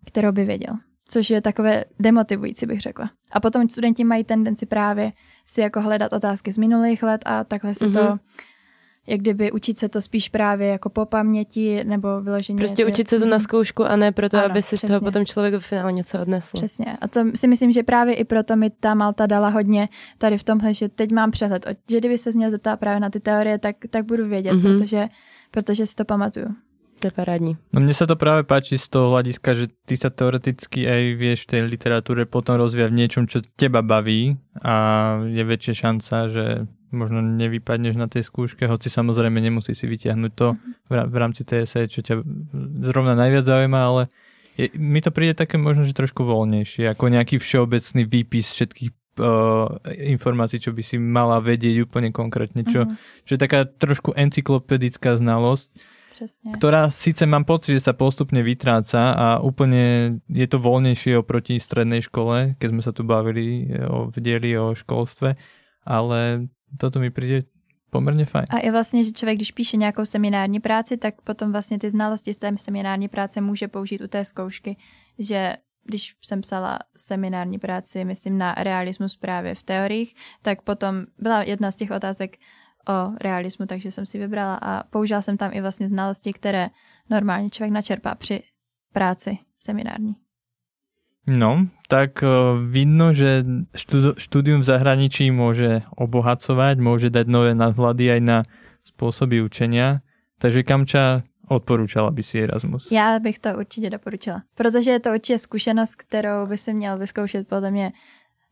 kterou 0.05 0.32
by 0.32 0.44
věděl. 0.44 0.76
Což 1.09 1.31
je 1.31 1.41
takové 1.41 1.85
demotivující, 1.99 2.67
bych 2.67 2.81
řekla. 2.81 3.11
A 3.33 3.41
potom 3.41 3.69
studenti 3.69 4.05
mají 4.05 4.25
tendenci 4.25 4.67
právě 4.67 5.13
si 5.45 5.61
jako 5.61 5.81
hledat 5.81 6.13
otázky 6.13 6.53
z 6.53 6.59
minulých 6.59 7.03
let 7.03 7.21
a 7.27 7.45
takhle 7.45 7.75
si 7.75 7.85
mm-hmm. 7.85 7.93
to 7.93 8.03
mhm 8.03 8.19
jak 9.07 9.21
kdyby 9.21 9.53
učit 9.53 9.79
se 9.79 9.89
to 9.89 10.01
spíš 10.01 10.29
právě 10.29 10.69
jako 10.69 10.89
po 10.89 11.07
paměti 11.07 11.85
nebo 11.85 12.21
vyloženě. 12.21 12.59
Prostě 12.59 12.85
ty... 12.85 12.93
učit 12.93 13.09
se 13.09 13.19
to 13.19 13.27
na 13.27 13.39
zkoušku 13.39 13.85
a 13.85 13.97
ne 13.97 14.13
proto, 14.13 14.37
ano, 14.37 14.47
aby 14.47 14.63
si 14.63 14.67
přesně. 14.67 14.87
z 14.87 14.91
toho 14.91 15.01
potom 15.01 15.27
člověk 15.27 15.55
v 15.55 15.67
finále 15.67 15.93
něco 15.93 16.21
odnesl. 16.21 16.57
Přesně. 16.57 16.97
A 17.01 17.09
to 17.09 17.21
si 17.35 17.49
myslím, 17.49 17.73
že 17.73 17.83
právě 17.83 18.15
i 18.15 18.25
proto 18.25 18.57
mi 18.57 18.71
ta 18.71 18.95
Malta 18.95 19.27
dala 19.27 19.49
hodně 19.49 19.89
tady 20.19 20.39
v 20.39 20.45
tomhle, 20.45 20.75
že 20.75 20.89
teď 20.89 21.13
mám 21.13 21.31
přehled. 21.31 21.67
Že 21.91 21.99
kdyby 21.99 22.19
se 22.19 22.31
mě 22.33 22.51
zeptala 22.51 22.77
právě 22.77 23.01
na 23.01 23.11
ty 23.11 23.21
teorie, 23.21 23.59
tak, 23.59 23.77
tak 23.91 24.05
budu 24.05 24.29
vědět, 24.29 24.53
mm-hmm. 24.53 24.79
protože, 24.79 25.09
protože 25.51 25.87
si 25.87 25.95
to 25.95 26.05
pamatuju. 26.05 26.47
To 27.05 27.09
je 27.09 27.12
parádní. 27.12 27.53
No 27.76 27.84
mne 27.84 27.92
sa 27.92 28.09
to 28.09 28.16
práve 28.16 28.49
páči 28.49 28.80
z 28.80 28.88
toho 28.88 29.12
hľadiska, 29.12 29.51
že 29.53 29.68
ty 29.84 30.01
sa 30.01 30.09
teoreticky 30.09 30.88
aj 30.88 31.03
vieš 31.20 31.44
v 31.44 31.51
tej 31.53 31.61
literatúre 31.68 32.24
potom 32.24 32.57
rozvíjať 32.57 32.88
v 32.88 32.99
niečom, 32.99 33.24
čo 33.28 33.44
teba 33.61 33.84
baví 33.84 34.40
a 34.64 34.74
je 35.28 35.42
väčšia 35.44 35.74
šanca, 35.76 36.16
že 36.32 36.44
možno 36.97 37.20
nevypadneš 37.20 37.94
na 38.01 38.09
tej 38.09 38.24
skúške, 38.24 38.64
hoci 38.64 38.88
samozrejme 38.88 39.36
nemusí 39.36 39.76
si 39.76 39.84
vyťahnuť 39.84 40.32
to 40.32 40.57
v 40.88 41.16
rámci 41.20 41.44
tej 41.44 41.68
esej, 41.68 41.92
čo 41.92 42.01
ťa 42.01 42.14
zrovna 42.88 43.12
najviac 43.12 43.44
zaujíma, 43.44 43.80
ale 43.84 44.03
je, 44.57 44.72
mi 44.80 45.05
to 45.05 45.12
príde 45.12 45.36
také 45.36 45.61
možno, 45.61 45.84
že 45.84 45.92
trošku 45.92 46.24
voľnejšie, 46.24 46.88
ako 46.97 47.12
nejaký 47.12 47.36
všeobecný 47.36 48.03
výpis 48.09 48.57
všetkých 48.57 48.92
uh, 49.20 49.76
informácií, 50.16 50.64
čo 50.64 50.72
by 50.72 50.80
si 50.80 50.97
mala 50.97 51.44
vedieť 51.44 51.84
úplne 51.84 52.09
konkrétne, 52.09 52.64
čo, 52.64 52.88
uh-huh. 52.88 52.97
čo 53.28 53.36
je 53.36 53.40
taká 53.40 53.68
trošku 53.68 54.16
encyklopedická 54.16 55.20
znalosť, 55.20 55.76
Přesně. 56.17 56.53
ktorá 56.57 56.89
síce 56.89 57.27
mám 57.29 57.45
pocit, 57.45 57.77
že 57.77 57.81
sa 57.81 57.93
postupne 57.93 58.41
vytráca 58.41 59.12
a 59.12 59.27
úplne 59.45 60.17
je 60.33 60.47
to 60.49 60.57
voľnejšie 60.57 61.21
oproti 61.21 61.61
strednej 61.61 62.09
škole, 62.09 62.57
keď 62.57 62.69
sme 62.73 62.83
sa 62.83 62.97
tu 62.97 63.05
bavili 63.05 63.69
o, 63.85 64.09
v 64.09 64.17
dieli 64.25 64.57
o 64.57 64.73
školstve, 64.73 65.37
ale 65.85 66.49
toto 66.81 67.01
mi 67.01 67.11
přijde 67.12 67.45
poměrně 67.91 68.25
fajn. 68.25 68.47
A 68.49 68.59
i 68.59 68.71
vlastně, 68.71 69.05
že 69.05 69.12
člověk, 69.12 69.37
když 69.37 69.53
píše 69.53 69.77
nějakou 69.77 70.05
seminární 70.05 70.61
práci, 70.61 70.97
tak 70.97 71.21
potom 71.21 71.53
vlastně 71.53 71.79
ty 71.79 71.91
znalosti 71.91 72.35
z 72.35 72.39
té 72.39 72.53
seminární 72.57 73.09
práce 73.09 73.41
může 73.41 73.69
použít 73.69 74.01
u 74.01 74.09
té 74.09 74.25
zkoušky, 74.25 74.77
že 75.19 75.57
když 75.85 76.17
jsem 76.25 76.41
psala 76.41 76.79
seminární 76.97 77.59
práci, 77.59 78.05
myslím 78.05 78.39
na 78.39 78.55
realismus 78.55 79.17
právě 79.17 79.55
v 79.55 79.62
teoriích, 79.62 80.14
tak 80.43 80.62
potom 80.62 81.05
byla 81.19 81.43
jedna 81.43 81.71
z 81.71 81.77
těch 81.77 81.91
otázek 81.91 82.37
o 82.89 83.12
realismu, 83.20 83.66
takže 83.66 83.91
jsem 83.91 84.07
si 84.07 84.18
vybrala 84.18 84.55
a 84.62 84.82
použila 84.82 85.22
jsem 85.22 85.37
tam 85.37 85.51
i 85.55 85.61
vlastně 85.61 85.89
znalosti, 85.89 86.32
které 86.32 86.68
normálně 87.11 87.51
člověk 87.51 87.72
načerpá 87.72 88.14
při 88.14 88.43
práci 88.93 89.39
seminární. 89.59 90.16
No, 91.26 91.66
tak 91.89 92.22
vidno, 92.70 93.11
že 93.11 93.43
štúdium 94.14 94.62
v 94.62 94.68
zahraničí 94.70 95.34
môže 95.34 95.82
obohacovať, 95.99 96.78
môže 96.78 97.11
dať 97.11 97.26
nové 97.26 97.51
nadhľady 97.59 98.14
aj 98.14 98.20
na 98.22 98.39
spôsoby 98.87 99.43
učenia. 99.43 100.07
Takže 100.39 100.62
Kamča, 100.62 101.26
Odporučila 101.49 102.11
by 102.11 102.22
si 102.22 102.39
Erasmus? 102.39 102.93
Já 102.93 103.18
bych 103.18 103.39
to 103.39 103.49
určitě 103.59 103.91
doporučila, 103.91 104.43
protože 104.55 104.91
je 104.91 105.01
to 105.01 105.11
určitě 105.11 105.39
zkušenost, 105.39 105.95
kterou 105.95 106.47
by 106.47 106.59
si 106.59 106.74
měl 106.74 106.99
vyzkoušet 106.99 107.49
podle 107.49 107.70
mě 107.70 107.93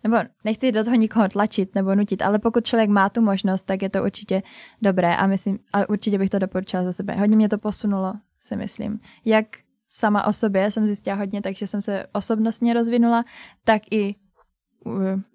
nebo 0.04 0.16
nechci 0.44 0.72
do 0.72 0.84
toho 0.84 0.96
nikoho 0.96 1.28
tlačit 1.28 1.74
nebo 1.74 1.94
nutit, 1.94 2.22
ale 2.22 2.38
pokud 2.38 2.66
člověk 2.66 2.90
má 2.90 3.08
tu 3.08 3.20
možnost, 3.20 3.62
tak 3.62 3.82
je 3.82 3.90
to 3.90 4.04
určitě 4.04 4.42
dobré 4.82 5.16
a 5.16 5.26
myslím, 5.26 5.58
a 5.72 5.88
určitě 5.88 6.18
bych 6.18 6.30
to 6.30 6.38
doporučila 6.38 6.84
za 6.84 6.92
sebe. 6.92 7.16
Hodně 7.16 7.36
mě 7.36 7.48
to 7.48 7.58
posunulo, 7.58 8.14
si 8.40 8.56
myslím. 8.56 8.98
Jak 9.24 9.46
sama 9.88 10.26
o 10.26 10.32
sobě 10.32 10.70
jsem 10.70 10.86
zjistila 10.86 11.16
hodně, 11.16 11.42
takže 11.42 11.66
jsem 11.66 11.80
se 11.80 12.06
osobnostně 12.12 12.74
rozvinula, 12.74 13.22
tak 13.64 13.82
i 13.90 14.14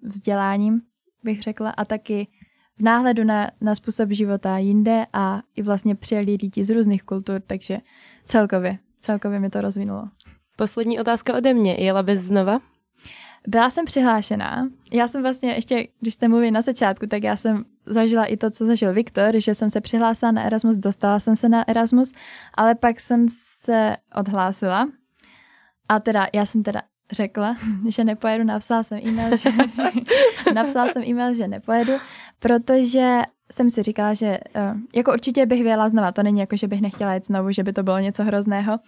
vzděláním 0.02 0.80
bych 1.24 1.40
řekla 1.40 1.70
a 1.70 1.84
taky 1.84 2.28
v 2.78 2.82
náhledu 2.82 3.24
na, 3.24 3.50
na 3.60 3.74
způsob 3.74 4.10
života 4.10 4.58
jinde 4.58 5.04
a 5.12 5.42
i 5.56 5.62
vlastně 5.62 5.94
přijeli 5.94 6.36
lidi 6.42 6.64
z 6.64 6.70
různých 6.70 7.02
kultur, 7.02 7.42
takže 7.46 7.78
celkově, 8.24 8.78
celkově 9.00 9.40
mi 9.40 9.50
to 9.50 9.60
rozvinulo. 9.60 10.08
Poslední 10.56 11.00
otázka 11.00 11.36
ode 11.36 11.54
mě. 11.54 11.74
Jela 11.74 12.02
bez 12.02 12.20
znova? 12.20 12.60
Byla 13.48 13.70
jsem 13.70 13.84
přihlášená. 13.84 14.68
Já 14.92 15.08
jsem 15.08 15.22
vlastně 15.22 15.52
ještě, 15.52 15.86
když 16.00 16.14
jste 16.14 16.28
mluvili 16.28 16.50
na 16.50 16.62
začátku, 16.62 17.06
tak 17.06 17.22
já 17.22 17.36
jsem 17.36 17.64
zažila 17.86 18.24
i 18.24 18.36
to, 18.36 18.50
co 18.50 18.66
zažil 18.66 18.94
Viktor, 18.94 19.40
že 19.40 19.54
jsem 19.54 19.70
se 19.70 19.80
přihlásila 19.80 20.32
na 20.32 20.42
Erasmus, 20.42 20.76
dostala 20.76 21.20
jsem 21.20 21.36
se 21.36 21.48
na 21.48 21.68
Erasmus, 21.68 22.12
ale 22.54 22.74
pak 22.74 23.00
jsem 23.00 23.26
se 23.62 23.96
odhlásila. 24.14 24.88
A 25.88 26.00
teda, 26.00 26.28
já 26.34 26.46
jsem 26.46 26.62
teda 26.62 26.82
řekla, 27.12 27.56
že 27.88 28.04
nepojedu, 28.04 28.44
napsala 28.44 28.82
jsem 28.82 28.98
e-mail, 29.06 29.36
že, 29.36 29.50
napsala 30.54 30.92
jsem 30.92 31.02
e-mail, 31.02 31.34
že 31.34 31.48
nepojedu, 31.48 31.92
protože 32.38 33.22
jsem 33.52 33.70
si 33.70 33.82
říkala, 33.82 34.14
že 34.14 34.38
uh, 34.56 34.80
jako 34.94 35.12
určitě 35.12 35.46
bych 35.46 35.62
vyjela 35.62 35.88
znova, 35.88 36.12
to 36.12 36.22
není 36.22 36.40
jako, 36.40 36.56
že 36.56 36.68
bych 36.68 36.80
nechtěla 36.80 37.14
jít 37.14 37.26
znovu, 37.26 37.52
že 37.52 37.62
by 37.62 37.72
to 37.72 37.82
bylo 37.82 37.98
něco 37.98 38.24
hrozného, 38.24 38.78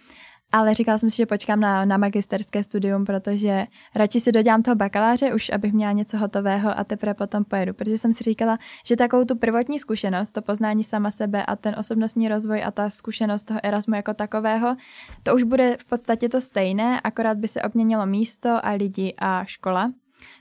ale 0.53 0.73
říkala 0.73 0.97
jsem 0.97 1.09
si, 1.09 1.17
že 1.17 1.25
počkám 1.25 1.59
na, 1.59 1.85
na 1.85 1.97
magisterské 1.97 2.63
studium, 2.63 3.05
protože 3.05 3.65
radši 3.95 4.19
si 4.19 4.31
dodělám 4.31 4.63
toho 4.63 4.75
bakaláře, 4.75 5.33
už 5.33 5.49
abych 5.49 5.73
měla 5.73 5.91
něco 5.91 6.17
hotového 6.17 6.79
a 6.79 6.83
teprve 6.83 7.13
potom 7.13 7.45
pojedu. 7.45 7.73
Protože 7.73 7.97
jsem 7.97 8.13
si 8.13 8.23
říkala, 8.23 8.57
že 8.85 8.95
takovou 8.95 9.25
tu 9.25 9.35
prvotní 9.35 9.79
zkušenost, 9.79 10.31
to 10.31 10.41
poznání 10.41 10.83
sama 10.83 11.11
sebe 11.11 11.45
a 11.45 11.55
ten 11.55 11.75
osobnostní 11.79 12.29
rozvoj 12.29 12.63
a 12.63 12.71
ta 12.71 12.89
zkušenost 12.89 13.43
toho 13.43 13.59
Erasmu 13.63 13.95
jako 13.95 14.13
takového, 14.13 14.75
to 15.23 15.35
už 15.35 15.43
bude 15.43 15.77
v 15.79 15.85
podstatě 15.85 16.29
to 16.29 16.41
stejné, 16.41 17.01
akorát 17.01 17.37
by 17.37 17.47
se 17.47 17.61
obměnilo 17.61 18.05
místo 18.05 18.65
a 18.65 18.69
lidi 18.71 19.13
a 19.17 19.45
škola. 19.45 19.91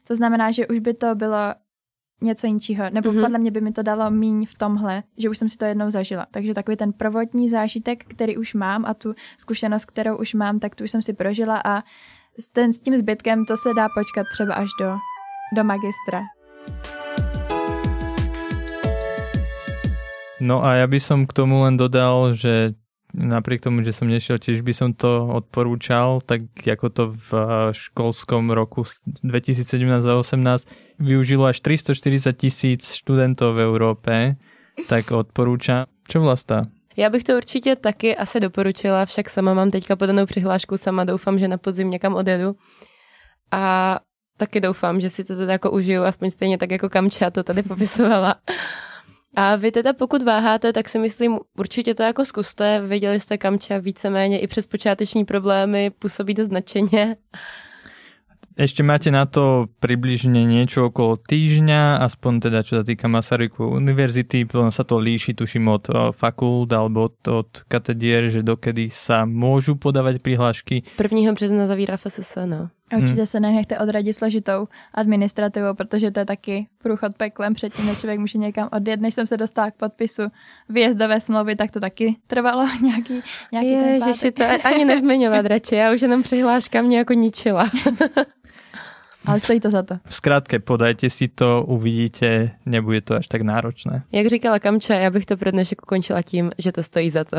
To 0.07 0.17
znamená, 0.17 0.51
že 0.51 0.67
už 0.67 0.79
by 0.79 0.95
to 0.95 1.15
bylo 1.15 1.55
něco 2.23 2.47
jinčího. 2.47 2.85
Nebo 2.91 3.11
mm-hmm. 3.11 3.23
podle 3.23 3.39
mě 3.39 3.51
by 3.51 3.61
mi 3.61 3.73
to 3.73 3.83
dalo 3.83 4.11
míň 4.11 4.47
v 4.47 4.55
tomhle, 4.55 5.03
že 5.19 5.29
už 5.29 5.39
jsem 5.39 5.49
si 5.49 5.57
to 5.59 5.65
jednou 5.65 5.91
zažila. 5.91 6.27
Takže 6.31 6.55
takový 6.55 6.77
ten 6.77 6.93
prvotní 6.93 7.49
zážitek, 7.49 8.05
který 8.05 8.37
už 8.37 8.55
mám 8.55 8.85
a 8.85 8.95
tu 8.95 9.15
zkušenost, 9.39 9.85
kterou 9.85 10.17
už 10.17 10.35
mám, 10.35 10.59
tak 10.59 10.75
tu 10.75 10.85
už 10.85 10.91
jsem 10.91 11.03
si 11.03 11.13
prožila 11.13 11.61
a 11.65 11.83
s, 12.39 12.49
ten, 12.49 12.73
s 12.73 12.81
tím 12.81 12.97
zbytkem 12.97 13.45
to 13.45 13.57
se 13.57 13.75
dá 13.77 13.89
počkat 13.99 14.27
třeba 14.33 14.55
až 14.55 14.69
do, 14.81 14.97
do 15.57 15.65
magistra. 15.65 16.23
No 20.43 20.59
a 20.67 20.75
ja 20.75 20.91
by 20.91 20.99
som 20.99 21.23
k 21.23 21.33
tomu 21.39 21.63
len 21.63 21.79
dodal, 21.79 22.35
že 22.35 22.75
napriek 23.15 23.61
tomu, 23.61 23.85
že 23.85 23.93
som 23.93 24.09
nešiel, 24.09 24.41
tiež 24.41 24.65
by 24.65 24.73
som 24.73 24.91
to 24.97 25.29
odporúčal, 25.29 26.25
tak 26.25 26.49
ako 26.65 26.87
to 26.89 27.05
v 27.13 27.31
eh, 27.33 27.47
školskom 27.73 28.51
roku 28.51 28.89
2017 29.25 30.03
a 30.05 30.13
2018 30.25 30.69
využilo 30.99 31.45
až 31.47 31.61
340 31.61 32.33
tisíc 32.33 32.97
študentov 32.97 33.57
v 33.57 33.65
Európe, 33.69 34.15
tak 34.89 35.13
odporúčam. 35.13 35.87
Čo 36.09 36.21
vlastá? 36.21 36.67
Já 36.97 37.11
bych 37.11 37.25
to 37.25 37.37
určitě 37.37 37.77
taky 37.77 38.17
asi 38.17 38.41
doporučila, 38.41 39.07
však 39.07 39.31
sama 39.31 39.55
mám 39.55 39.71
teďka 39.71 39.97
podanou 39.97 40.27
přihlášku, 40.27 40.77
sama 40.77 41.05
doufám, 41.05 41.39
že 41.39 41.49
na 41.49 41.59
podzim 41.59 41.91
někam 41.91 42.15
odjedu. 42.15 42.57
A 43.53 43.99
taky 44.37 44.61
doufám, 44.61 45.01
že 45.01 45.11
si 45.11 45.25
to 45.25 45.37
teda 45.37 45.53
jako 45.53 45.71
užiju, 45.71 46.03
aspoň 46.03 46.31
stejně 46.31 46.59
tak 46.59 46.71
jako 46.71 46.89
Kamča 46.89 47.31
to 47.31 47.43
tady 47.43 47.63
popisovala. 47.63 48.35
A 49.37 49.57
vy 49.57 49.73
teda 49.73 49.93
pokud 49.93 50.23
váháte, 50.23 50.73
tak 50.73 50.89
si 50.89 50.99
myslím, 50.99 51.39
určitě 51.59 51.95
to 51.95 52.03
jako 52.03 52.25
zkuste. 52.25 52.81
Viděli 52.87 53.21
jste 53.21 53.39
Kamča 53.39 53.79
víceméně 53.79 54.39
i 54.39 54.47
přes 54.47 54.67
počáteční 54.67 55.25
problémy, 55.25 55.91
působí 55.91 56.35
to 56.35 56.45
značeně. 56.45 57.17
Ešte 58.53 58.85
máte 58.85 59.09
na 59.09 59.25
to 59.25 59.73
približne 59.81 60.45
niečo 60.45 60.93
okolo 60.93 61.17
týždňa, 61.17 62.05
aspoň 62.05 62.33
teda 62.37 62.61
čo 62.61 62.81
sa 62.81 62.85
týka 62.85 63.09
Masaryku 63.09 63.65
univerzity, 63.65 64.45
potom 64.45 64.69
sa 64.69 64.85
to 64.85 65.01
líši 65.01 65.33
tuším 65.33 65.73
od 65.73 65.85
eh, 65.89 66.13
fakult 66.13 66.69
alebo 66.77 67.09
od, 67.09 67.17
od 67.33 67.51
katedier, 67.65 68.29
že 68.29 68.45
dokedy 68.45 68.93
sa 68.93 69.25
môžu 69.25 69.81
podávať 69.81 70.21
prihlášky. 70.21 70.85
1. 71.01 71.33
března 71.33 71.65
zavírá 71.65 71.97
FSS, 71.97 72.45
no. 72.45 72.69
Určitě 72.97 73.21
hmm. 73.21 73.27
se 73.27 73.41
nenechte 73.41 73.79
odradit 73.79 74.13
složitou 74.13 74.69
administrativou, 74.95 75.75
protože 75.75 76.11
to 76.11 76.21
je 76.21 76.27
taky 76.27 76.67
průchod 76.83 77.17
peklem 77.17 77.55
předtím, 77.55 77.87
než 77.87 77.99
člověk 77.99 78.21
může 78.21 78.39
někam 78.39 78.69
odjet. 78.73 79.01
Než 79.01 79.15
jsem 79.15 79.27
se 79.27 79.37
dostala 79.37 79.71
k 79.71 79.75
podpisu 79.75 80.23
výjezdové 80.69 81.21
smlouvy, 81.21 81.57
tak 81.57 81.71
to 81.71 81.81
taky 81.81 82.17
trvalo 82.27 82.69
nějaký, 82.83 83.21
nějaký 83.53 83.71
Ježiši, 83.71 84.31
to 84.31 84.45
ani 84.65 84.85
nezmiňovat 84.85 85.47
radši, 85.47 85.75
já 85.75 85.93
už 85.93 86.03
jenom 86.03 86.23
přihláška 86.23 86.83
mě 86.83 86.99
jako 86.99 87.13
ničila. 87.13 87.71
Ale 89.27 89.41
stojí 89.41 89.61
to 89.61 89.71
za 89.71 89.83
to. 89.83 89.95
V 90.07 90.15
zkrátke, 90.15 90.59
podajte 90.59 91.11
si 91.11 91.29
to, 91.29 91.65
uvidíte, 91.69 92.51
nebude 92.67 93.01
to 93.01 93.15
až 93.15 93.29
tak 93.29 93.43
náročné. 93.43 94.03
Jak 94.13 94.27
říkala 94.27 94.59
Kamča, 94.59 94.95
já 94.95 95.11
bych 95.11 95.27
to 95.27 95.37
pro 95.37 95.51
dnešek 95.51 95.83
ukončila 95.83 96.23
tím, 96.23 96.51
že 96.59 96.73
to 96.73 96.83
stojí 96.83 97.11
za 97.11 97.25
to. 97.25 97.37